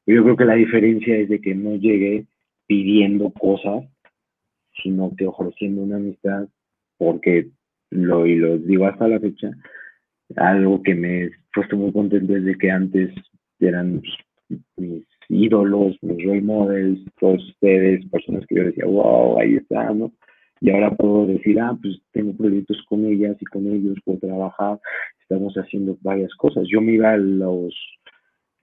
Yo 0.05 0.23
creo 0.23 0.37
que 0.37 0.45
la 0.45 0.55
diferencia 0.55 1.17
es 1.17 1.29
de 1.29 1.39
que 1.41 1.53
no 1.53 1.75
llegue 1.75 2.25
pidiendo 2.67 3.31
cosas, 3.31 3.85
sino 4.81 5.13
que 5.15 5.27
ofreciendo 5.27 5.81
una 5.81 5.97
amistad, 5.97 6.47
porque 6.97 7.49
lo, 7.91 8.25
y 8.25 8.35
lo 8.35 8.57
digo 8.57 8.85
hasta 8.85 9.07
la 9.07 9.19
fecha, 9.19 9.51
algo 10.35 10.81
que 10.83 10.95
me 10.95 11.23
he 11.23 11.31
puesto 11.53 11.75
muy 11.75 11.91
contento 11.91 12.33
desde 12.33 12.57
que 12.57 12.71
antes 12.71 13.11
eran 13.59 14.01
mis 14.77 15.05
ídolos, 15.27 15.97
mis 16.01 16.23
role 16.25 16.41
models, 16.41 16.99
todos 17.19 17.43
ustedes, 17.49 18.05
personas 18.09 18.45
que 18.47 18.55
yo 18.55 18.63
decía, 18.63 18.85
wow, 18.85 19.39
ahí 19.39 19.55
está, 19.55 19.91
¿no? 19.93 20.11
Y 20.61 20.71
ahora 20.71 20.95
puedo 20.95 21.25
decir, 21.25 21.59
ah, 21.59 21.77
pues 21.81 21.99
tengo 22.11 22.35
proyectos 22.35 22.77
con 22.87 23.05
ellas 23.05 23.37
y 23.39 23.45
con 23.45 23.67
ellos 23.67 23.97
puedo 24.03 24.19
trabajar, 24.19 24.79
estamos 25.21 25.53
haciendo 25.55 25.97
varias 26.01 26.33
cosas. 26.35 26.65
Yo 26.69 26.81
me 26.81 26.93
iba 26.93 27.11
a 27.11 27.17
los 27.17 27.73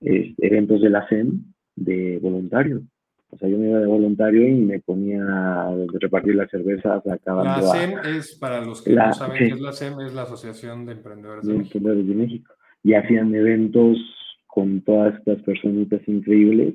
eh, 0.01 0.35
eventos 0.39 0.83
de 0.83 0.91
la 0.91 1.07
CEM 1.09 1.45
de 1.75 2.19
voluntario. 2.21 2.83
O 3.31 3.39
sea, 3.39 3.49
yo 3.49 3.59
me 3.59 3.69
iba 3.69 3.81
de 3.81 3.87
voluntario 3.87 4.47
y 4.47 4.53
me 4.53 4.81
ponía 4.81 5.23
a 5.23 5.75
repartir 6.01 6.37
las 6.37 6.51
cervezas 6.51 7.03
La 7.05 7.61
CEM 7.63 7.99
es, 8.17 8.37
para 8.37 8.65
los 8.65 8.83
que 8.83 8.95
no 8.95 9.13
saben 9.13 9.39
qué 9.39 9.55
es 9.55 9.61
la 9.61 9.73
CEM, 9.73 10.01
es 10.01 10.15
la 10.15 10.23
Asociación 10.23 10.87
de 10.87 10.93
Emprendedores 10.93 11.47
de, 11.47 11.55
México. 11.55 11.79
de 11.81 12.15
México. 12.15 12.55
Y 12.83 12.95
hacían 12.95 13.35
eventos 13.35 13.99
con 14.47 14.81
todas 14.83 15.15
estas 15.19 15.43
personitas 15.43 16.01
increíbles. 16.07 16.75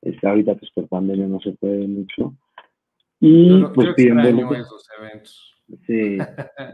Este, 0.00 0.26
ahorita 0.26 0.54
pues 0.54 0.70
por 0.72 0.88
pandemia 0.88 1.26
no 1.26 1.40
se 1.40 1.52
puede 1.52 1.86
mucho. 1.86 2.34
Y 3.20 3.64
pues 3.74 3.94
pidiendo... 3.94 4.54
esos 4.54 4.88
eventos. 4.98 5.56
Sí. 5.86 6.18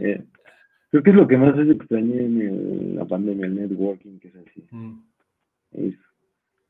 Eh, 0.00 0.24
creo 0.90 1.02
que 1.02 1.10
es 1.10 1.16
lo 1.16 1.26
que 1.26 1.36
más 1.36 1.58
es 1.58 1.70
extrañé 1.70 2.20
en 2.20 2.96
la 2.96 3.04
pandemia, 3.04 3.46
el 3.46 3.56
networking, 3.56 4.18
que 4.18 4.28
es 4.28 4.36
así. 4.36 4.64
Mm. 4.70 5.00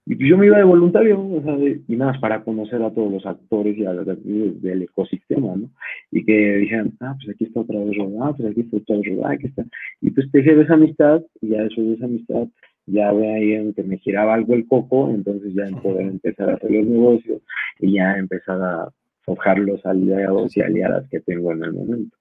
y 0.06 0.14
pues 0.14 0.28
yo 0.28 0.38
me 0.38 0.46
iba 0.46 0.58
de 0.58 0.64
voluntario, 0.64 1.20
o 1.20 1.42
sea, 1.42 1.56
y 1.58 1.96
nada 1.96 2.12
más 2.12 2.20
para 2.20 2.42
conocer 2.42 2.82
a 2.82 2.90
todos 2.90 3.12
los 3.12 3.26
actores 3.26 3.76
y 3.76 3.84
a 3.84 3.92
del 3.92 4.82
ecosistema, 4.82 5.56
¿no? 5.56 5.70
Y 6.10 6.24
que 6.24 6.56
dijeran, 6.56 6.92
ah, 7.00 7.14
pues 7.18 7.34
aquí 7.34 7.44
está 7.44 7.60
otra 7.60 7.78
vez 7.80 7.96
Rodá, 7.96 8.28
ah, 8.28 8.34
pues 8.36 8.50
aquí 8.50 8.60
está 8.60 8.76
otra 8.78 8.96
vez 8.96 9.06
Rodá, 9.14 9.30
aquí 9.32 9.46
está. 9.46 9.64
Y 10.00 10.10
pues 10.10 10.30
te 10.30 10.42
de 10.42 10.62
esa 10.62 10.74
amistad, 10.74 11.22
y 11.40 11.48
ya 11.48 11.62
eso 11.62 11.82
de 11.82 11.94
esa 11.94 12.06
amistad, 12.06 12.48
ya 12.86 13.12
ve 13.12 13.30
ahí 13.30 13.52
en 13.52 13.74
que 13.74 13.82
me 13.82 13.98
giraba 13.98 14.34
algo 14.34 14.54
el 14.54 14.66
coco, 14.66 15.10
entonces 15.10 15.54
ya 15.54 15.64
poder 15.82 16.06
empezar 16.06 16.50
a 16.50 16.54
hacer 16.54 16.70
los 16.70 16.86
negocios 16.86 17.42
y 17.80 17.92
ya 17.92 18.16
empezar 18.16 18.60
a 18.60 18.88
forjar 19.24 19.58
los 19.58 19.84
aliados 19.86 20.56
y 20.56 20.60
aliadas 20.60 21.08
que 21.08 21.20
tengo 21.20 21.52
en 21.52 21.64
el 21.64 21.72
momento. 21.72 22.16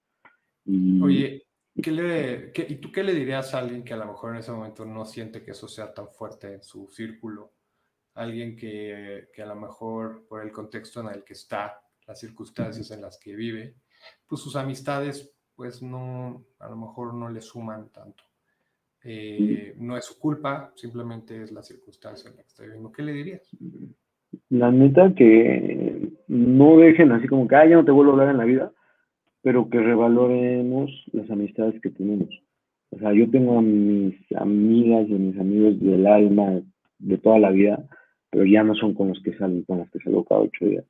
Oye, 1.04 1.44
¿qué 1.82 1.92
le, 1.92 2.52
¿y 2.70 2.76
tú 2.76 2.92
qué 2.92 3.04
le 3.04 3.14
dirías 3.14 3.54
a 3.54 3.60
alguien 3.60 3.84
que 3.84 3.94
a 3.94 3.98
lo 3.98 4.06
mejor 4.06 4.32
en 4.32 4.40
ese 4.40 4.52
momento 4.52 4.86
no 4.86 5.06
siente 5.06 5.44
que 5.44 5.52
eso 5.52 5.68
sea 5.68 5.94
tan 5.94 6.10
fuerte 6.10 6.54
en 6.54 6.64
su 6.64 6.88
círculo? 6.90 7.54
Alguien 8.16 8.56
que, 8.56 9.30
que 9.34 9.42
a 9.42 9.48
lo 9.48 9.56
mejor 9.56 10.26
por 10.28 10.44
el 10.44 10.52
contexto 10.52 11.02
en 11.02 11.08
el 11.08 11.24
que 11.24 11.34
está, 11.34 11.82
las 12.08 12.20
circunstancias 12.20 12.92
en 12.92 13.02
las 13.02 13.18
que 13.18 13.36
vive, 13.36 13.76
pues 14.28 14.42
sus 14.42 14.56
amistades 14.56 15.34
pues 15.56 15.82
no, 15.82 16.46
a 16.60 16.70
lo 16.70 16.76
mejor 16.76 17.14
no 17.14 17.30
le 17.30 17.42
suman 17.42 17.90
tanto. 17.90 18.24
Eh, 19.04 19.76
no 19.78 19.98
es 19.98 20.06
su 20.06 20.18
culpa, 20.18 20.72
simplemente 20.76 21.44
es 21.44 21.52
la 21.52 21.62
circunstancia 21.62 22.30
en 22.30 22.38
la 22.38 22.44
que 22.44 22.48
está 22.48 22.64
viviendo. 22.64 22.92
¿Qué 22.92 23.04
le 23.04 23.12
dirías? 23.12 23.50
La 24.50 24.72
neta 24.72 25.14
que 25.16 26.10
no 26.28 26.78
dejen 26.78 27.12
así 27.12 27.28
como 27.28 27.48
que, 27.48 27.56
ah, 27.56 27.66
ya 27.66 27.76
no 27.76 27.86
te 27.86 27.92
vuelvo 27.92 28.12
a 28.12 28.14
hablar 28.14 28.30
en 28.30 28.38
la 28.38 28.46
vida, 28.46 28.72
pero 29.42 29.70
que 29.70 29.80
revaloremos 29.80 30.92
las 31.12 31.30
amistades 31.30 31.80
que 31.82 31.90
tenemos. 31.90 32.30
O 32.92 33.00
sea, 33.00 33.14
yo 33.14 33.30
tengo 33.30 33.58
a 33.58 33.62
mis 33.62 34.16
amigas 34.36 35.08
y 35.10 35.16
a 35.16 35.18
mis 35.18 35.40
amigos 35.40 35.80
del 35.80 36.06
alma 36.08 36.62
de 37.00 37.18
toda 37.18 37.40
la 37.40 37.50
vida, 37.50 37.84
pero 38.30 38.46
ya 38.46 38.64
no 38.64 38.76
son 38.76 38.94
con 38.94 39.10
los 39.10 39.22
que 39.22 39.36
salgo, 39.38 39.64
con 39.66 39.80
los 39.80 39.90
que 39.92 40.00
salgo 40.00 40.24
cada 40.24 40.42
ocho 40.42 40.66
días. 40.66 40.86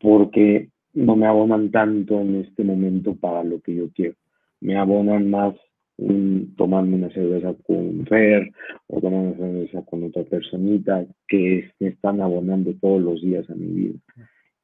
Porque 0.00 0.70
no 0.94 1.16
me 1.16 1.26
abonan 1.26 1.70
tanto 1.70 2.20
en 2.20 2.36
este 2.36 2.64
momento 2.64 3.14
para 3.14 3.44
lo 3.44 3.60
que 3.60 3.74
yo 3.74 3.90
quiero. 3.94 4.14
Me 4.60 4.76
abonan 4.76 5.30
más 5.30 5.54
un, 6.02 6.54
tomarme 6.56 6.96
una 6.96 7.10
cerveza 7.10 7.54
con 7.66 8.06
Fer 8.06 8.50
o 8.88 9.00
tomarme 9.00 9.28
una 9.28 9.36
cerveza 9.36 9.82
con 9.84 10.04
otra 10.04 10.24
personita 10.24 11.04
que 11.28 11.70
me 11.78 11.88
están 11.88 12.20
abonando 12.20 12.72
todos 12.80 13.02
los 13.02 13.22
días 13.22 13.48
a 13.50 13.54
mi 13.54 13.66
vida. 13.66 13.98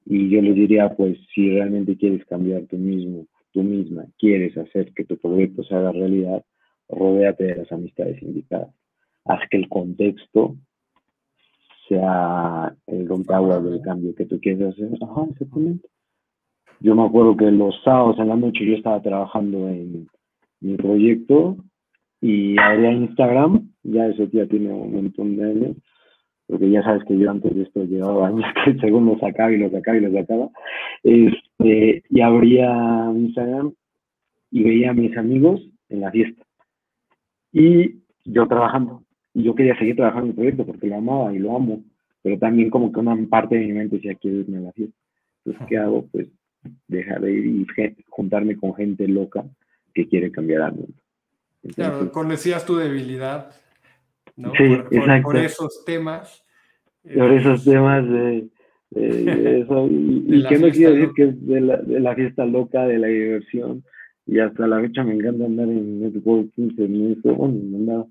Y 0.06 0.30
yo 0.30 0.40
les 0.40 0.54
diría, 0.54 0.88
pues, 0.96 1.18
si 1.34 1.50
realmente 1.50 1.96
quieres 1.96 2.24
cambiar 2.26 2.62
tú 2.62 2.76
mismo, 2.78 3.26
tú 3.52 3.62
misma, 3.62 4.06
quieres 4.18 4.56
hacer 4.56 4.92
que 4.94 5.04
tu 5.04 5.18
proyecto 5.18 5.62
se 5.64 5.74
haga 5.74 5.92
realidad, 5.92 6.42
rodéate 6.88 7.44
de 7.44 7.56
las 7.56 7.72
amistades 7.72 8.22
indicadas. 8.22 8.74
Haz 9.24 9.40
que 9.50 9.58
el 9.58 9.68
contexto 9.68 10.56
sea 11.88 12.74
el 12.86 13.08
rompeaguas 13.08 13.64
del 13.64 13.80
cambio 13.82 14.14
que 14.14 14.26
tú 14.26 14.40
quieres 14.40 14.74
hacer. 14.74 14.90
Ajá, 15.00 15.26
exactamente. 15.30 15.88
Yo 16.80 16.94
me 16.94 17.04
acuerdo 17.04 17.36
que 17.36 17.50
los 17.50 17.74
sábados 17.82 18.18
en 18.18 18.28
la 18.28 18.36
noche 18.36 18.64
yo 18.64 18.74
estaba 18.74 19.02
trabajando 19.02 19.68
en 19.68 20.06
mi 20.60 20.76
proyecto 20.76 21.56
y 22.20 22.58
abría 22.58 22.92
Instagram, 22.92 23.70
ya 23.82 24.06
ese 24.08 24.26
día 24.26 24.46
tiene 24.46 24.72
un 24.72 24.92
montón 24.92 25.36
de 25.36 25.44
años, 25.44 25.76
porque 26.46 26.70
ya 26.70 26.82
sabes 26.82 27.04
que 27.04 27.16
yo 27.16 27.30
antes 27.30 27.54
de 27.54 27.62
esto 27.62 27.84
llevaba 27.84 28.28
años 28.28 28.44
que 28.64 28.74
según 28.78 29.06
lo 29.06 29.18
sacaba 29.18 29.52
y 29.52 29.58
lo 29.58 29.70
sacaba 29.70 29.96
y 29.96 30.00
lo 30.00 30.12
sacaba, 30.12 30.50
este, 31.02 32.02
y 32.08 32.20
abría 32.20 33.12
Instagram 33.14 33.72
y 34.50 34.62
veía 34.62 34.90
a 34.90 34.94
mis 34.94 35.16
amigos 35.16 35.60
en 35.88 36.00
la 36.00 36.10
fiesta. 36.10 36.42
Y 37.52 38.02
yo 38.24 38.46
trabajando. 38.46 39.02
Y 39.34 39.44
yo 39.44 39.54
quería 39.54 39.78
seguir 39.78 39.96
trabajando 39.96 40.26
en 40.26 40.30
el 40.30 40.36
proyecto 40.36 40.66
porque 40.66 40.86
lo 40.86 40.96
amaba 40.96 41.32
y 41.32 41.38
lo 41.38 41.54
amo, 41.54 41.82
pero 42.22 42.38
también 42.38 42.70
como 42.70 42.92
que 42.92 43.00
una 43.00 43.16
parte 43.28 43.56
de 43.56 43.66
mi 43.66 43.72
mente 43.72 43.96
decía, 43.96 44.14
quiero 44.14 44.38
irme 44.38 44.58
a 44.58 44.60
la 44.62 44.72
fiesta. 44.72 44.96
Entonces, 45.44 45.68
¿qué 45.68 45.76
hago? 45.76 46.06
Pues 46.10 46.28
dejar 46.88 47.20
de 47.20 47.32
ir 47.32 47.46
y 47.46 47.66
juntarme 48.08 48.56
con 48.56 48.74
gente 48.74 49.06
loca 49.06 49.44
que 49.94 50.08
quiere 50.08 50.30
cambiar 50.30 50.62
al 50.62 50.72
mundo. 50.72 50.94
claro, 51.74 52.10
conocías 52.12 52.64
tu 52.64 52.76
debilidad 52.76 53.50
¿no? 54.36 54.52
por, 54.52 55.22
por, 55.22 55.36
esos 55.36 55.84
temas. 55.84 56.44
Por 57.02 57.32
esos 57.32 57.64
temas 57.64 58.08
de, 58.08 58.48
eso. 58.90 59.88
Y, 59.90 60.44
qué 60.48 60.58
no 60.58 60.70
quiere 60.70 60.94
decir 60.94 61.10
que 61.14 61.22
es 61.24 61.46
de 61.46 61.60
la, 61.60 61.76
de 61.78 62.00
la, 62.00 62.14
fiesta 62.14 62.44
loca, 62.44 62.86
de 62.86 62.98
la 62.98 63.08
diversión. 63.08 63.84
Y 64.26 64.40
hasta 64.40 64.66
la 64.66 64.80
fecha 64.80 65.04
me 65.04 65.14
encanta 65.14 65.46
andar 65.46 65.68
en 65.68 66.00
networking, 66.00 66.70
en 66.78 67.12
eso. 67.12 67.34
Bueno, 67.34 68.10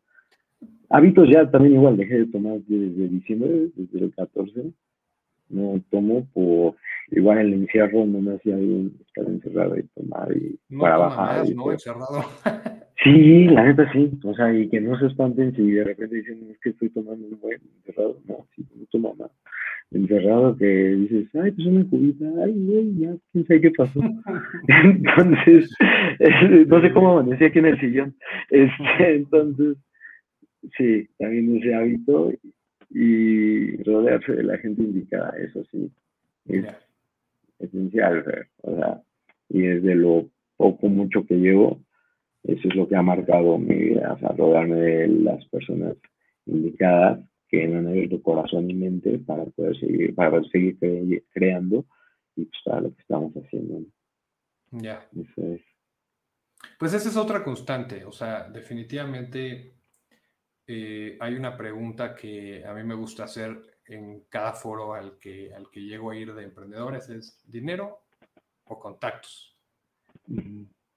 Hábitos 0.90 1.30
ya 1.30 1.50
también 1.52 1.76
igual, 1.76 1.98
dejé 1.98 2.20
de 2.20 2.26
tomar 2.28 2.60
desde 2.62 3.10
diciembre, 3.10 3.70
desde 3.76 4.06
el 4.06 4.16
14. 4.16 4.72
No 5.50 5.82
tomo 5.90 6.28
por 6.34 6.76
igual 7.12 7.40
el 7.40 7.54
encierro 7.54 8.06
no 8.06 8.22
me 8.22 8.36
hacía 8.36 8.56
bien 8.56 8.94
estar 9.06 9.26
encerrado 9.26 9.78
y 9.78 9.84
tomar 9.84 10.30
y 10.36 10.60
para 10.78 10.98
bajar. 10.98 11.50
¿no? 11.50 11.72
Encerrado. 11.72 12.26
sí, 13.04 13.46
la 13.46 13.64
neta 13.66 13.92
sí. 13.92 14.12
O 14.24 14.34
sea, 14.34 14.54
y 14.54 14.70
que 14.70 14.82
no 14.82 14.98
se 15.00 15.08
espanten 15.08 15.56
si 15.56 15.72
de 15.72 15.84
repente 15.84 16.16
dicen, 16.16 16.48
es 16.52 16.60
que 16.60 16.70
estoy 16.70 16.90
tomando 16.90 17.28
un 17.28 17.40
buen 17.40 17.62
encerrado. 17.78 18.20
No, 18.28 18.48
sí, 18.56 18.66
no 18.76 18.86
tomo 18.92 19.16
nada. 19.18 19.32
Encerrado 19.90 20.58
que 20.58 20.66
dices, 20.66 21.30
ay, 21.36 21.52
pues 21.52 21.66
una 21.66 21.86
cubita, 21.90 22.26
ay, 22.44 22.54
güey, 22.58 22.98
ya, 22.98 23.16
quién 23.32 23.48
sabe 23.48 23.62
qué 23.62 23.72
pasó. 23.72 24.02
entonces, 24.68 25.74
no 26.68 26.82
sé 26.82 26.92
cómo 26.92 27.20
amanecí 27.20 27.46
aquí 27.46 27.60
en 27.60 27.66
el 27.68 27.80
sillón. 27.80 28.16
Este, 28.50 29.16
entonces, 29.16 29.78
sí, 30.78 31.08
también 31.18 31.56
ese 31.56 31.74
hábito 31.74 32.34
y 32.90 33.82
rodearse 33.84 34.34
de 34.34 34.44
la 34.44 34.58
gente 34.58 34.84
indicada, 34.84 35.34
eso 35.38 35.64
sí. 35.72 35.92
Es, 36.46 36.66
esencial, 37.60 38.48
o 38.62 38.76
sea, 38.76 39.02
y 39.50 39.62
desde 39.62 39.96
lo 39.96 40.30
poco, 40.56 40.88
mucho 40.88 41.26
que 41.26 41.36
llevo, 41.36 41.82
eso 42.44 42.68
es 42.68 42.76
lo 42.76 42.88
que 42.88 42.96
ha 42.96 43.02
marcado 43.02 43.58
mi 43.58 43.76
vida, 43.76 44.14
o 44.14 44.20
sea, 44.20 44.30
rodearme 44.30 44.76
de 44.76 45.08
las 45.08 45.46
personas 45.48 45.96
indicadas 46.46 47.20
que 47.50 47.68
me 47.68 47.78
han 47.78 47.88
abierto 47.88 48.22
corazón 48.22 48.70
y 48.70 48.74
mente 48.74 49.20
para 49.20 49.46
poder 49.46 49.78
seguir, 49.80 50.16
para 50.16 50.42
seguir 50.46 50.78
creando 51.32 51.86
y 52.36 52.46
pues 52.46 52.62
para 52.64 52.82
lo 52.82 52.94
que 52.94 53.02
estamos 53.02 53.34
haciendo. 53.34 53.86
Ya. 54.72 55.08
Pues 56.80 56.94
esa 56.94 57.10
es 57.10 57.18
otra 57.18 57.44
constante, 57.44 58.06
o 58.06 58.12
sea, 58.12 58.50
definitivamente 58.50 59.77
eh, 60.68 61.18
hay 61.20 61.36
una 61.36 61.56
pregunta 61.56 62.14
que 62.14 62.66
a 62.66 62.74
mí 62.74 62.84
me 62.84 62.94
gusta 62.94 63.24
hacer 63.24 63.80
en 63.86 64.26
cada 64.30 64.52
foro 64.52 64.94
al 64.94 65.18
que, 65.18 65.54
al 65.54 65.70
que 65.72 65.80
llego 65.80 66.12
a 66.12 66.16
ir 66.16 66.34
de 66.34 66.44
emprendedores 66.44 67.08
es 67.10 67.42
dinero 67.46 68.04
o 68.66 68.78
contactos. 68.78 69.56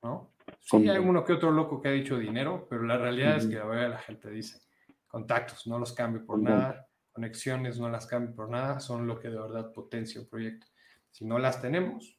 ¿No? 0.03 0.33
Sí, 0.61 0.89
hay 0.89 0.99
uno 0.99 1.25
que 1.25 1.35
otro 1.35 1.53
loco 1.53 1.81
que 1.81 1.89
ha 1.89 1.93
dicho 1.93 2.19
dinero, 2.19 2.67
pero 2.69 2.83
la 2.83 2.99
realidad 2.99 3.37
es 3.37 3.47
que 3.47 3.57
la 3.57 3.89
la 3.89 3.99
gente 3.99 4.31
dice 4.31 4.61
contactos, 5.07 5.67
no 5.67 5.79
los 5.79 5.93
cambio 5.93 6.25
por 6.25 6.41
nada, 6.41 6.89
conexiones 7.13 7.79
no 7.79 7.89
las 7.89 8.07
cambio 8.07 8.35
por 8.35 8.49
nada, 8.49 8.81
son 8.81 9.07
lo 9.07 9.19
que 9.19 9.29
de 9.29 9.39
verdad 9.39 9.73
potencia 9.73 10.21
un 10.21 10.29
proyecto. 10.29 10.67
Si 11.11 11.25
no 11.25 11.39
las 11.39 11.61
tenemos, 11.61 12.19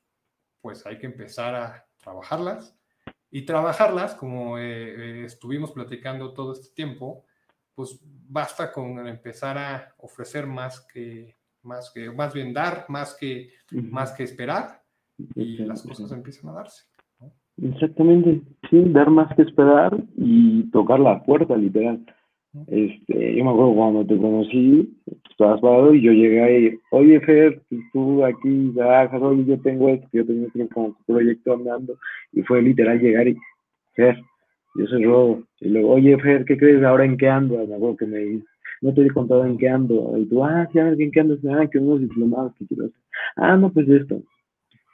pues 0.61 0.85
hay 0.85 0.97
que 0.99 1.07
empezar 1.07 1.55
a 1.55 1.87
trabajarlas 1.97 2.77
y 3.29 3.43
trabajarlas, 3.43 4.13
como 4.15 4.57
eh, 4.57 4.63
eh, 4.63 5.25
estuvimos 5.25 5.71
platicando 5.71 6.33
todo 6.33 6.53
este 6.53 6.73
tiempo, 6.75 7.25
pues 7.76 7.99
basta 8.03 8.72
con 8.72 9.07
empezar 9.07 9.57
a 9.57 9.93
ofrecer 9.97 10.47
más 10.47 10.88
que, 10.93 11.36
más 11.63 11.91
que, 11.93 12.11
más 12.11 12.34
bien 12.34 12.53
dar, 12.53 12.86
más 12.89 13.15
que, 13.19 13.49
más 13.72 14.11
que 14.11 14.24
esperar, 14.24 14.82
y 15.36 15.57
las 15.59 15.84
cosas 15.84 16.11
empiezan 16.11 16.49
a 16.49 16.53
darse. 16.53 16.86
Exactamente, 17.61 18.41
sí, 18.69 18.84
dar 18.88 19.09
más 19.09 19.36
que 19.36 19.43
esperar 19.43 19.95
y 20.17 20.69
tocar 20.72 20.99
la 20.99 21.24
puerta, 21.24 21.55
literal. 21.55 22.03
Este, 22.67 23.36
yo 23.38 23.45
me 23.45 23.51
acuerdo 23.51 23.76
cuando 23.76 24.05
te 24.05 24.17
conocí, 24.17 24.97
estabas 25.30 25.61
parado 25.61 25.93
y 25.93 26.01
yo 26.01 26.11
llegué 26.11 26.43
ahí, 26.43 26.80
oye 26.91 27.19
Fer, 27.22 27.61
tú 27.93 28.26
aquí 28.26 28.74
trabajas, 28.76 29.22
oye 29.22 29.45
yo 29.45 29.61
tengo 29.61 29.88
esto, 29.88 30.07
yo 30.11 30.26
tengo 30.26 30.47
un 30.76 30.95
proyecto 31.05 31.53
andando, 31.53 31.97
y 32.34 32.41
fue 32.41 32.61
literal 32.61 32.99
llegar 32.99 33.28
y, 33.30 33.38
Fer, 33.93 34.22
yo 34.76 34.88
soy 34.88 35.03
Robo. 35.03 35.43
Y 35.59 35.69
luego, 35.69 35.93
oye, 35.93 36.17
Fer, 36.19 36.45
¿qué 36.45 36.57
crees 36.57 36.84
ahora 36.84 37.05
en 37.05 37.17
qué 37.17 37.28
ando? 37.28 37.57
Me 37.57 37.97
que 37.97 38.05
me 38.05 38.17
dice, 38.19 38.45
no 38.82 38.93
te 38.93 39.01
he 39.01 39.09
contado 39.09 39.45
en 39.45 39.57
qué 39.57 39.69
ando. 39.69 40.17
Y 40.17 40.26
tú, 40.26 40.43
ah, 40.43 40.67
ver, 40.74 41.01
¿en 41.01 41.11
qué 41.11 41.19
ando? 41.19 41.38
Ah, 41.49 41.67
que 41.69 41.78
unos 41.78 42.01
diplomados 42.01 42.53
que 42.55 42.65
quiero 42.67 42.86
hacer. 42.86 43.01
Ah, 43.36 43.57
no, 43.57 43.72
pues 43.72 43.88
esto. 43.89 44.22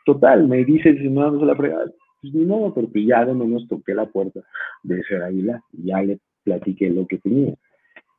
Total, 0.06 0.48
me 0.48 0.64
dice, 0.64 0.98
si 0.98 1.10
no 1.10 1.22
vamos 1.22 1.44
a 1.44 1.46
la 1.48 1.56
fregada, 1.56 1.92
pues 2.22 2.34
ni 2.34 2.46
modo, 2.46 2.74
pero 2.74 2.88
pues 2.90 3.06
ya 3.06 3.26
de 3.26 3.34
menos 3.34 3.68
toqué 3.68 3.94
la 3.94 4.06
puerta 4.06 4.42
de 4.84 5.04
ser 5.04 5.22
Águila 5.22 5.62
y 5.74 5.88
ya 5.88 6.02
le 6.02 6.20
platiqué 6.44 6.90
lo 6.90 7.06
que 7.08 7.18
tenía. 7.18 7.54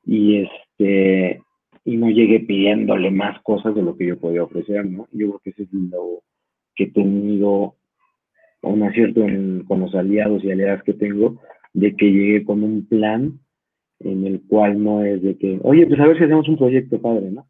y 0.04 0.42
este 0.42 1.42
y 1.88 1.96
no 1.96 2.10
llegué 2.10 2.40
pidiéndole 2.40 3.10
más 3.10 3.40
cosas 3.40 3.74
de 3.74 3.80
lo 3.80 3.96
que 3.96 4.06
yo 4.06 4.18
podía 4.18 4.42
ofrecer, 4.42 4.84
¿no? 4.84 5.08
Yo 5.12 5.28
creo 5.28 5.40
que 5.42 5.50
ese 5.50 5.62
es 5.62 5.72
lo 5.72 6.22
que 6.74 6.84
he 6.84 6.90
tenido 6.90 7.76
un 8.62 8.82
acierto 8.82 9.22
con 9.66 9.80
los 9.80 9.94
aliados 9.94 10.44
y 10.44 10.50
aliadas 10.50 10.82
que 10.82 10.94
tengo, 10.94 11.40
de 11.74 11.94
que 11.94 12.10
llegué 12.10 12.44
con 12.44 12.62
un 12.62 12.86
plan 12.86 13.38
en 14.00 14.26
el 14.26 14.42
cual 14.42 14.82
no 14.82 15.04
es 15.04 15.22
de 15.22 15.36
que, 15.36 15.58
oye, 15.62 15.86
pues 15.86 16.00
a 16.00 16.06
ver 16.06 16.18
si 16.18 16.24
hacemos 16.24 16.48
un 16.48 16.56
proyecto 16.56 17.00
padre, 17.00 17.30
¿no? 17.30 17.46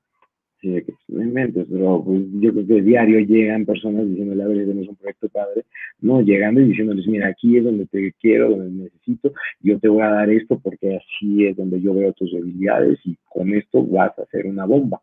Sí, 0.60 0.70
de 0.70 0.84
que 0.84 0.92
pues, 1.06 1.66
pero 1.70 2.02
pues, 2.04 2.22
yo 2.40 2.52
creo 2.52 2.66
que 2.66 2.82
diario 2.82 3.20
llegan 3.20 3.64
personas 3.64 4.08
diciéndole, 4.08 4.42
a 4.42 4.46
ver, 4.48 4.56
si 4.56 4.62
hacemos 4.64 4.88
un 4.88 4.96
proyecto 4.96 5.28
padre, 5.28 5.64
no, 6.00 6.20
llegando 6.20 6.60
y 6.60 6.68
diciéndoles, 6.68 7.06
mira, 7.06 7.28
aquí 7.28 7.56
es 7.58 7.64
donde 7.64 7.86
te 7.86 8.12
quiero, 8.20 8.50
donde 8.50 8.84
necesito, 8.84 9.32
yo 9.60 9.78
te 9.78 9.88
voy 9.88 10.02
a 10.02 10.10
dar 10.10 10.30
esto 10.30 10.58
porque 10.58 10.96
así 10.96 11.46
es 11.46 11.56
donde 11.56 11.80
yo 11.80 11.94
veo 11.94 12.12
tus 12.12 12.32
debilidades 12.32 12.98
y 13.04 13.16
con 13.28 13.54
esto 13.54 13.84
vas 13.84 14.18
a 14.18 14.22
hacer 14.22 14.46
una 14.46 14.64
bomba. 14.64 15.00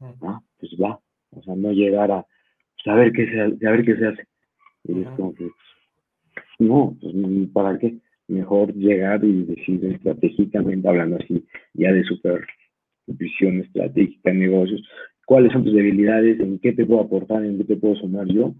¿no? 0.00 0.44
Pues 0.60 0.72
va, 0.80 1.00
o 1.30 1.42
sea, 1.42 1.56
no 1.56 1.72
llegar 1.72 2.10
a 2.12 2.24
saber 2.84 3.12
pues, 3.12 3.28
qué 3.28 3.34
se, 3.34 3.66
a 3.66 3.70
ver 3.70 3.84
qué 3.84 3.96
se 3.96 4.06
hace. 4.06 4.24
Y 4.88 5.02
es 5.02 5.08
como 5.10 5.34
que, 5.34 5.50
no, 6.58 6.96
pues, 7.00 7.14
¿para 7.52 7.78
qué? 7.78 7.98
mejor 8.28 8.74
llegar 8.74 9.24
y 9.24 9.44
decir 9.44 9.84
estratégicamente, 9.84 10.88
hablando 10.88 11.16
así, 11.16 11.44
ya 11.74 11.92
de 11.92 12.04
supervisión 12.04 13.60
estratégica 13.60 14.32
negocios, 14.32 14.82
cuáles 15.24 15.52
son 15.52 15.64
tus 15.64 15.74
debilidades, 15.74 16.40
en 16.40 16.58
qué 16.58 16.72
te 16.72 16.84
puedo 16.84 17.00
aportar, 17.00 17.44
en 17.44 17.58
qué 17.58 17.64
te 17.64 17.76
puedo 17.76 17.94
sumar 17.96 18.26
yo. 18.26 18.54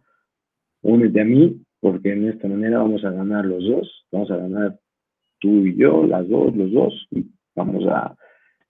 Únete 0.83 1.20
a 1.20 1.24
mí, 1.24 1.61
porque 1.81 2.12
en 2.12 2.29
esta 2.29 2.49
manera 2.49 2.79
vamos 2.79 3.05
a 3.05 3.11
ganar 3.11 3.45
los 3.45 3.64
dos, 3.64 4.07
vamos 4.12 4.31
a 4.31 4.37
ganar 4.37 4.79
tú 5.41 5.66
y 5.66 5.77
yo, 5.77 6.07
las 6.07 6.29
dos, 6.29 6.55
los 6.57 6.70
dos, 6.72 7.07
y 7.11 7.27
vamos 7.55 7.85
a 7.87 8.16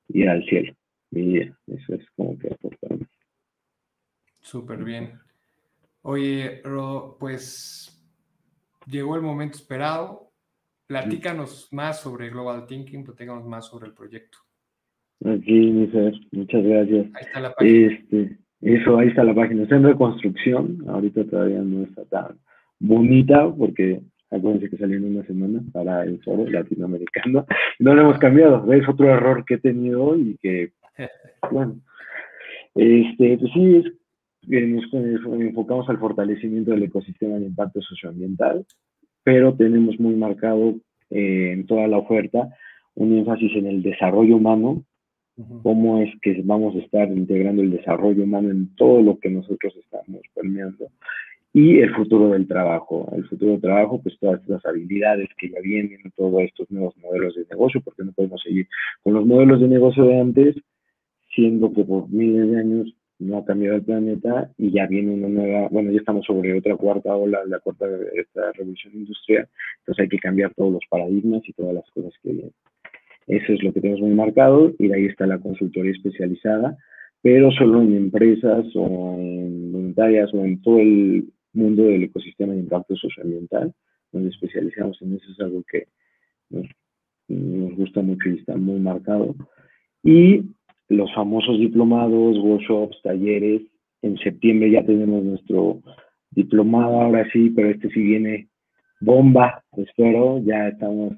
ir 0.09 0.29
al 0.29 0.45
cielo. 0.45 0.73
Y 1.11 1.39
eso 1.39 1.95
es 1.95 2.07
como 2.17 2.39
que 2.39 2.49
aportarme. 2.49 3.07
Súper 4.41 4.83
bien. 4.85 5.26
Oye, 6.09 6.61
Rodo, 6.63 7.17
pues 7.19 8.01
llegó 8.87 9.17
el 9.17 9.23
momento 9.23 9.57
esperado. 9.57 10.31
Platícanos 10.87 11.69
más 11.73 12.01
sobre 12.01 12.31
Global 12.31 12.65
Thinking, 12.65 13.03
platícanos 13.03 13.45
más 13.45 13.67
sobre 13.67 13.89
el 13.89 13.93
proyecto. 13.93 14.39
Aquí, 15.25 15.73
Miser, 15.73 16.15
muchas 16.31 16.63
gracias. 16.63 17.07
Ahí 17.13 17.23
está 17.23 17.41
la 17.41 17.53
página. 17.53 17.93
Este, 17.93 18.39
eso, 18.61 18.99
ahí 18.99 19.09
está 19.09 19.25
la 19.25 19.35
página. 19.35 19.65
Está 19.65 19.75
en 19.75 19.83
reconstrucción. 19.83 20.85
Ahorita 20.89 21.25
todavía 21.25 21.59
no 21.59 21.83
está 21.83 22.05
tan 22.05 22.39
bonita 22.79 23.53
porque 23.53 24.01
acuérdense 24.31 24.71
que 24.71 24.77
salió 24.77 24.99
en 24.99 25.17
una 25.17 25.27
semana 25.27 25.61
para 25.73 26.05
el 26.05 26.23
foro 26.23 26.49
latinoamericano. 26.49 27.47
No 27.81 27.95
lo 27.97 28.03
hemos 28.03 28.19
cambiado. 28.19 28.73
Es 28.73 28.89
otro 28.89 29.11
error 29.11 29.45
que 29.45 29.55
he 29.55 29.59
tenido 29.59 30.17
y 30.17 30.37
que, 30.41 30.71
bueno, 31.51 31.81
este, 32.77 33.39
pues 33.39 33.53
sí, 33.53 33.77
es 33.85 33.93
nos 34.47 35.41
enfocamos 35.41 35.89
al 35.89 35.99
fortalecimiento 35.99 36.71
del 36.71 36.85
ecosistema 36.85 37.39
de 37.39 37.47
impacto 37.47 37.81
socioambiental 37.83 38.65
pero 39.27 39.57
tenemos 39.57 39.99
muy 39.99 40.15
marcado 40.15 40.77
eh, 41.11 41.51
en 41.53 41.67
toda 41.67 41.89
la 41.89 41.99
oferta 41.99 42.49
un 42.95 43.13
énfasis 43.19 43.57
en 43.57 43.67
el 43.67 43.83
desarrollo 43.83 44.37
humano, 44.37 44.85
cómo 45.65 46.01
es 46.01 46.11
que 46.23 46.41
vamos 46.45 46.77
a 46.77 46.79
estar 46.79 47.11
integrando 47.11 47.61
el 47.61 47.73
desarrollo 47.73 48.23
humano 48.23 48.51
en 48.51 48.73
todo 48.77 49.03
lo 49.03 49.19
que 49.19 49.29
nosotros 49.29 49.75
estamos 49.77 50.21
permeando 50.33 50.87
y 51.53 51.81
el 51.81 51.93
futuro 51.93 52.29
del 52.31 52.47
trabajo. 52.47 53.11
El 53.17 53.27
futuro 53.27 53.51
del 53.53 53.61
trabajo, 53.61 54.01
pues 54.01 54.17
todas 54.21 54.41
las 54.47 54.65
habilidades 54.65 55.29
que 55.37 55.51
ya 55.51 55.61
vienen, 55.61 55.99
todos 56.15 56.43
estos 56.43 56.71
nuevos 56.71 56.97
modelos 56.99 57.35
de 57.35 57.47
negocio, 57.51 57.81
porque 57.81 58.05
no 58.05 58.13
podemos 58.13 58.41
seguir 58.41 58.69
con 59.03 59.15
los 59.15 59.27
modelos 59.27 59.61
de 59.61 59.67
negocio 59.67 60.05
de 60.05 60.21
antes, 60.21 60.57
siendo 61.35 61.73
que 61.73 61.83
por 61.83 62.09
miles 62.09 62.49
de 62.49 62.61
años 62.61 62.95
no 63.19 63.39
ha 63.39 63.45
cambiado 63.45 63.77
el 63.77 63.83
planeta 63.83 64.51
y 64.59 64.71
ya 64.71 64.87
viene 64.87 65.15
una 65.15 65.29
nueva, 65.29 65.69
bueno, 65.71 65.91
ya 65.91 65.99
estamos 65.99 66.27
sobre 66.27 66.57
otra 66.57 66.77
cuarta 66.77 67.15
ola, 67.15 67.41
la 67.47 67.61
cuarta 67.61 67.87
esta 68.15 68.53
revolución 68.53 68.95
industrial, 68.95 69.49
entonces 69.79 70.03
hay 70.03 70.09
que 70.09 70.19
cambiar 70.19 70.53
todos 70.55 70.75
los 70.75 70.83
paradigmas 70.91 71.43
y 71.49 71.53
todas 71.53 71.75
las 71.75 71.91
cosas 71.91 72.13
que 72.23 72.33
vienen. 72.33 72.53
Eso 73.27 73.53
es 73.53 73.63
lo 73.63 73.73
que 73.73 73.81
tenemos 73.81 74.01
muy 74.03 74.15
marcado 74.15 74.73
y 74.79 74.89
de 74.89 74.95
ahí 74.95 75.07
está 75.07 75.27
la 75.27 75.39
consultoría 75.39 75.93
especializada, 75.93 76.77
pero 77.23 77.51
solo 77.53 77.83
en 77.83 77.97
empresas 77.97 78.67
o 78.75 79.17
en 79.19 79.73
voluntarias 79.73 80.33
o 80.33 80.45
en 80.45 80.63
todo 80.63 80.79
el 80.79 81.33
mundo 81.53 81.85
del 81.85 82.05
ecosistema 82.05 82.53
de 82.53 82.61
impacto 82.61 82.95
socioambiental, 82.95 83.73
donde 84.13 84.29
especializamos 84.29 85.01
en 85.03 85.15
eso 85.15 85.33
es 85.33 85.41
algo 85.41 85.65
que 85.71 85.89
nos, 86.51 86.67
nos 87.29 87.75
gusta 87.75 88.03
mucho 88.03 88.29
y 88.29 88.39
está 88.39 88.57
muy 88.57 88.79
marcado. 88.79 89.35
Y 90.05 90.43
los 90.89 91.13
famosos 91.15 91.59
diplomados, 91.59 92.39
workshops, 92.39 93.01
talleres. 93.03 93.63
En 94.03 94.17
septiembre 94.19 94.71
ya 94.71 94.85
tenemos 94.85 95.25
nuestro 95.25 95.81
diplomado, 96.31 97.01
ahora 97.01 97.29
sí, 97.33 97.51
pero 97.51 97.71
este 97.71 97.89
sí 97.91 98.01
viene 98.01 98.49
bomba, 99.01 99.65
espero. 99.77 100.41
Ya 100.45 100.69
estamos 100.69 101.15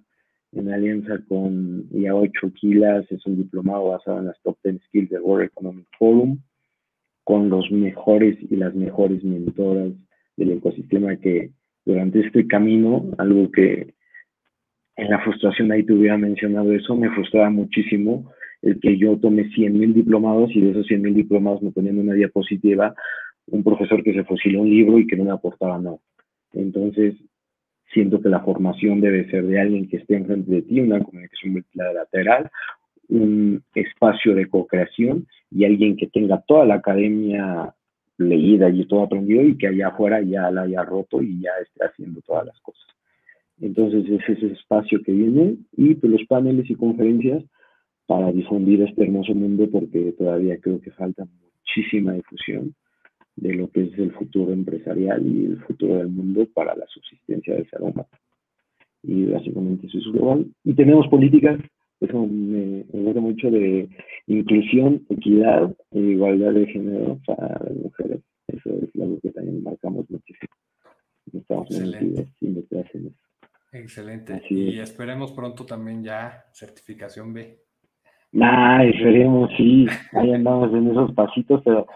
en 0.52 0.72
alianza 0.72 1.18
con 1.28 1.88
IA8 1.90 2.52
Kilas, 2.54 3.10
es 3.10 3.24
un 3.26 3.36
diplomado 3.36 3.88
basado 3.88 4.20
en 4.20 4.26
las 4.26 4.40
top 4.42 4.56
10 4.64 4.80
skills 4.86 5.10
del 5.10 5.20
World 5.20 5.46
Economic 5.46 5.86
Forum, 5.98 6.38
con 7.24 7.50
los 7.50 7.70
mejores 7.70 8.38
y 8.50 8.56
las 8.56 8.74
mejores 8.74 9.22
mentoras 9.22 9.92
del 10.36 10.52
ecosistema 10.52 11.16
que 11.16 11.50
durante 11.84 12.20
este 12.20 12.46
camino, 12.46 13.10
algo 13.18 13.50
que 13.50 13.94
en 14.96 15.10
la 15.10 15.20
frustración 15.20 15.70
ahí 15.70 15.84
te 15.84 15.92
hubiera 15.92 16.16
mencionado 16.16 16.72
eso, 16.72 16.96
me 16.96 17.10
frustraba 17.10 17.50
muchísimo 17.50 18.30
el 18.62 18.80
que 18.80 18.96
yo 18.98 19.16
tome 19.18 19.44
100.000 19.50 19.92
diplomados 19.94 20.50
y 20.54 20.61
de 20.61 20.70
esos 20.70 20.86
100.000 20.86 21.14
diplomados 21.14 21.62
me 21.62 21.70
ponían 21.70 21.98
una 21.98 22.14
diapositiva 22.14 22.94
un 23.50 23.62
profesor 23.62 24.02
que 24.02 24.14
se 24.14 24.24
fusiló 24.24 24.62
un 24.62 24.70
libro 24.70 24.98
y 24.98 25.06
que 25.06 25.16
no 25.16 25.24
me 25.24 25.32
aportaba 25.32 25.78
nada. 25.78 25.98
Entonces, 26.52 27.14
siento 27.92 28.20
que 28.20 28.28
la 28.28 28.40
formación 28.40 29.00
debe 29.00 29.30
ser 29.30 29.46
de 29.46 29.61
alguien 29.61 29.88
que 29.88 29.98
esté 29.98 30.16
enfrente 30.16 30.50
de 30.50 30.62
ti, 30.62 30.80
una 30.80 31.00
comunicación 31.02 31.52
multilateral, 31.52 32.50
un 33.09 33.62
espacio 33.74 34.34
de 34.34 34.46
co-creación 34.46 35.26
y 35.50 35.64
alguien 35.64 35.96
que 35.96 36.09
tenga 36.09 36.42
toda 36.46 36.66
la 36.66 36.74
academia 36.74 37.74
leída 38.18 38.68
y 38.68 38.84
todo 38.86 39.04
aprendido 39.04 39.42
y 39.42 39.56
que 39.56 39.68
allá 39.68 39.88
afuera 39.88 40.20
ya 40.20 40.50
la 40.50 40.62
haya 40.62 40.82
roto 40.82 41.22
y 41.22 41.40
ya 41.40 41.50
esté 41.62 41.84
haciendo 41.84 42.20
todas 42.22 42.46
las 42.46 42.61
cosas. 42.61 42.84
Entonces 43.61 44.04
es 44.09 44.36
ese 44.36 44.52
espacio 44.52 45.02
que 45.02 45.12
viene 45.12 45.56
y 45.76 45.94
pues, 45.94 46.12
los 46.12 46.24
paneles 46.26 46.68
y 46.68 46.74
conferencias 46.74 47.44
para 48.09 48.32
difundir 48.32 48.80
este 48.80 49.02
hermoso 49.02 49.34
mundo 49.34 49.68
porque 49.70 50.12
todavía 50.12 50.59
creo 50.59 50.80
que 50.80 50.90
falta 50.92 51.26
muchísima 51.26 52.14
difusión 52.14 52.74
de 53.36 53.52
lo 53.52 53.70
que 53.70 53.82
es 53.82 53.98
el 53.98 54.12
futuro 54.12 54.50
empresarial 54.50 55.24
y 55.26 55.44
el 55.44 55.59
futuro 55.59 55.96
del 55.96 56.09
mundo 56.09 56.48
para 56.54 56.74
la 56.74 56.86
subsistencia 56.86 57.54
del 57.54 57.68
ser 57.68 57.82
humano. 57.82 58.09
Y 59.02 59.26
básicamente 59.26 59.88
eso 59.88 59.98
es 59.98 60.04
global. 60.06 60.46
Y 60.64 60.72
tenemos 60.72 61.06
políticas, 61.09 61.61
eso 62.00 62.26
me, 62.26 62.84
gusta 62.84 63.20
mucho, 63.20 63.50
de 63.50 63.90
inclusión, 64.26 65.04
equidad 65.11 65.76
e 65.90 65.98
igualdad 65.98 66.54
de 66.54 66.66
género 66.66 67.20
para 67.26 67.62
las 67.62 67.76
mujeres. 67.76 68.20
Eso 68.46 68.70
es 68.70 69.02
algo 69.02 69.20
que 69.20 69.32
también 69.32 69.62
marcamos 69.62 70.09
muchísimo. 70.09 70.54
Estamos 71.30 71.70
Excelente. 71.70 72.26
en 72.40 72.56
eso. 72.56 72.98
Excelente. 73.70 74.42
y 74.48 74.78
esperemos 74.78 75.32
pronto 75.32 75.66
también 75.66 76.02
ya 76.02 76.46
certificación 76.54 77.34
B. 77.34 77.67
Nah, 78.33 78.85
esperemos, 78.85 79.51
sí, 79.57 79.87
ahí 80.12 80.33
andamos 80.35 80.72
en 80.74 80.91
esos 80.91 81.12
pasitos, 81.12 81.62
pero 81.64 81.87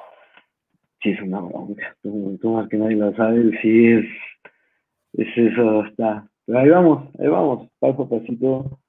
sí 1.03 1.11
es 1.11 1.20
una 1.20 1.41
bronca, 1.41 1.95
tú, 2.03 2.39
más 2.45 2.68
que 2.68 2.78
nadie 2.78 2.97
lo 2.97 3.14
sabe, 3.14 3.51
sí 3.61 3.87
es, 3.87 4.07
es 5.12 5.28
eso, 5.37 5.85
está, 5.85 6.26
pero 6.47 6.59
ahí 6.59 6.70
vamos, 6.70 7.09
ahí 7.18 7.28
vamos, 7.28 7.68
paso 7.78 8.03
a 8.05 8.09
pasito, 8.09 8.80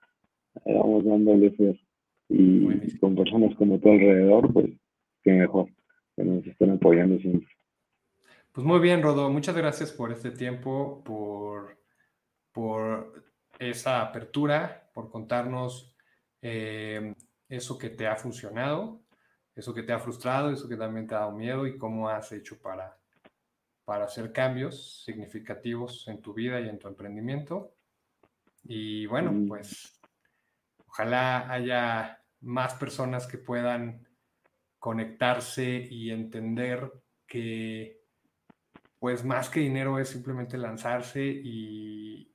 ahí 0.65 0.73
vamos 0.73 1.03
dándole 1.03 1.51
fe, 1.51 1.79
y 2.29 2.97
con 2.99 3.15
personas 3.15 3.53
como 3.55 3.77
tú 3.79 3.91
alrededor, 3.91 4.53
pues 4.53 4.69
qué 5.21 5.33
mejor, 5.33 5.67
que 6.15 6.23
nos 6.23 6.47
estén 6.47 6.71
apoyando 6.71 7.17
siempre. 7.19 7.49
Pues 8.53 8.65
muy 8.65 8.79
bien, 8.79 9.01
Rodo, 9.01 9.29
muchas 9.29 9.57
gracias 9.57 9.91
por 9.91 10.11
este 10.11 10.31
tiempo, 10.31 11.03
por, 11.03 11.77
por 12.53 13.23
esa 13.59 14.01
apertura, 14.01 14.89
por 14.93 15.09
contarnos 15.09 15.93
eh, 16.41 17.15
eso 17.55 17.77
que 17.77 17.89
te 17.89 18.07
ha 18.07 18.15
funcionado, 18.15 19.01
eso 19.55 19.73
que 19.73 19.83
te 19.83 19.93
ha 19.93 19.99
frustrado, 19.99 20.51
eso 20.51 20.67
que 20.67 20.77
también 20.77 21.07
te 21.07 21.15
ha 21.15 21.19
dado 21.19 21.31
miedo 21.33 21.67
y 21.67 21.77
cómo 21.77 22.09
has 22.09 22.31
hecho 22.31 22.59
para, 22.59 22.97
para 23.85 24.05
hacer 24.05 24.31
cambios 24.31 25.03
significativos 25.03 26.07
en 26.07 26.21
tu 26.21 26.33
vida 26.33 26.59
y 26.59 26.69
en 26.69 26.79
tu 26.79 26.87
emprendimiento. 26.87 27.75
Y 28.63 29.05
bueno, 29.05 29.31
mm. 29.31 29.47
pues 29.47 30.01
ojalá 30.87 31.51
haya 31.51 32.23
más 32.41 32.73
personas 32.75 33.27
que 33.27 33.37
puedan 33.37 34.07
conectarse 34.79 35.87
y 35.89 36.11
entender 36.11 36.91
que 37.27 38.01
pues 38.99 39.23
más 39.23 39.49
que 39.49 39.59
dinero 39.59 39.99
es 39.99 40.09
simplemente 40.09 40.57
lanzarse 40.57 41.21
y, 41.23 42.33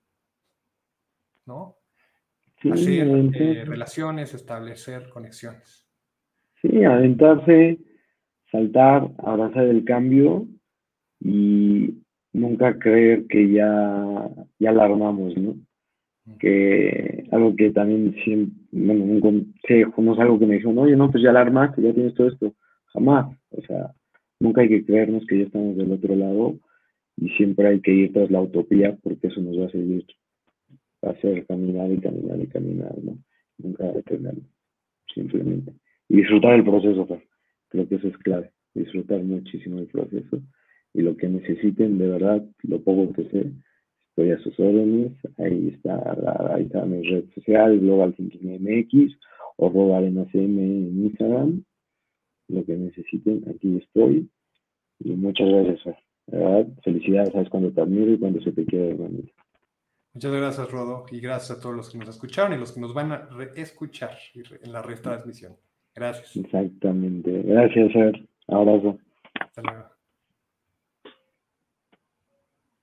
¿no? 1.47 1.78
Hacer 2.73 3.09
eh, 3.35 3.65
relaciones, 3.65 4.35
establecer 4.35 5.09
conexiones. 5.11 5.87
Sí, 6.61 6.85
aventarse, 6.85 7.79
saltar, 8.51 9.09
abrazar 9.19 9.65
el 9.65 9.85
cambio 9.85 10.47
y 11.21 12.03
nunca 12.33 12.79
creer 12.79 13.27
que 13.27 13.51
ya, 13.53 14.29
ya 14.59 14.73
la 14.73 14.85
armamos, 14.85 15.37
¿no? 15.37 15.57
Que 16.39 17.27
algo 17.33 17.57
que 17.57 17.71
también 17.71 18.15
siempre, 18.23 18.55
bueno, 18.73 19.07
no 19.07 20.13
es 20.13 20.19
algo 20.19 20.39
que 20.39 20.47
me 20.47 20.55
dijeron, 20.57 20.79
oye, 20.79 20.95
no, 20.95 21.11
pues 21.11 21.23
ya 21.23 21.33
la 21.33 21.41
armaste, 21.41 21.81
ya 21.81 21.95
tienes 21.95 22.15
todo 22.15 22.29
esto. 22.29 22.55
Jamás. 22.93 23.35
O 23.51 23.63
sea, 23.63 23.95
nunca 24.41 24.61
hay 24.61 24.69
que 24.69 24.85
creernos 24.85 25.27
que 25.27 25.39
ya 25.39 25.45
estamos 25.45 25.77
del 25.77 25.93
otro 25.93 26.15
lado 26.17 26.59
y 27.17 27.31
siempre 27.31 27.69
hay 27.69 27.81
que 27.81 27.93
ir 27.93 28.13
tras 28.13 28.31
la 28.31 28.41
utopía 28.41 28.97
porque 29.03 29.29
eso 29.29 29.41
nos 29.41 29.59
va 29.59 29.67
a 29.67 29.71
seguir 31.01 31.03
a 31.03 31.11
hacer 31.11 31.46
caminar 31.46 31.90
y 31.92 31.99
caminar 31.99 32.40
y 32.40 32.46
caminar, 32.46 32.94
¿no? 33.03 33.18
Nunca 33.59 33.92
detenerlo, 33.92 34.42
simplemente. 35.14 35.72
Y 36.09 36.16
disfrutar 36.16 36.55
el 36.55 36.64
proceso, 36.64 37.07
creo 37.68 37.88
que 37.88 37.96
eso 37.96 38.09
es 38.09 38.16
clave, 38.18 38.51
disfrutar 38.74 39.22
muchísimo 39.22 39.78
el 39.78 39.86
proceso 39.86 40.40
y 40.94 41.03
lo 41.03 41.16
que 41.16 41.28
necesiten, 41.28 41.99
de 41.99 42.09
verdad, 42.09 42.44
lo 42.62 42.82
poco 42.82 43.12
que 43.12 43.24
sé, 43.30 43.53
estoy 44.11 44.30
a 44.30 44.38
sus 44.38 44.59
órdenes, 44.59 45.12
ahí 45.36 45.68
está, 45.74 46.55
ahí 46.55 46.64
está 46.64 46.84
mi 46.86 47.03
red 47.03 47.24
social, 47.34 47.78
Global 47.78 48.14
Thinking 48.14 48.59
MX, 48.61 49.16
o 49.57 49.70
Global 49.70 50.05
NCM 50.07 50.59
en 50.59 51.05
Instagram, 51.05 51.64
lo 52.49 52.64
que 52.64 52.76
necesiten, 52.76 53.44
aquí 53.49 53.76
estoy, 53.76 54.28
y 55.01 55.11
muchas 55.11 55.49
gracias, 55.49 55.96
de 56.26 56.38
verdad, 56.38 56.68
felicidades, 56.82 57.32
sabes 57.32 57.49
cuando 57.51 57.70
te 57.70 57.80
admiro 57.80 58.12
y 58.12 58.18
cuando 58.18 58.40
se 58.40 58.53
te 58.53 58.64
quede, 58.64 58.90
hermanito. 58.90 59.32
Muchas 60.15 60.33
gracias, 60.33 60.71
Rodo, 60.71 61.07
y 61.11 61.21
gracias 61.21 61.59
a 61.59 61.61
todos 61.61 61.77
los 61.77 61.91
que 61.91 61.99
nos 61.99 62.09
escucharon 62.09 62.53
y 62.53 62.57
los 62.57 62.73
que 62.73 62.81
nos 62.81 62.95
van 62.95 63.13
a 63.13 63.29
escuchar 63.55 64.19
en 64.35 64.73
la 64.73 64.83
retransmisión. 64.83 65.57
Gracias. 65.95 66.37
Exactamente. 66.37 67.43
Gracias, 67.43 67.93
Ser. 67.93 68.29
Abrazo. 68.49 68.99
Hasta 69.41 69.63
luego. 69.63 69.97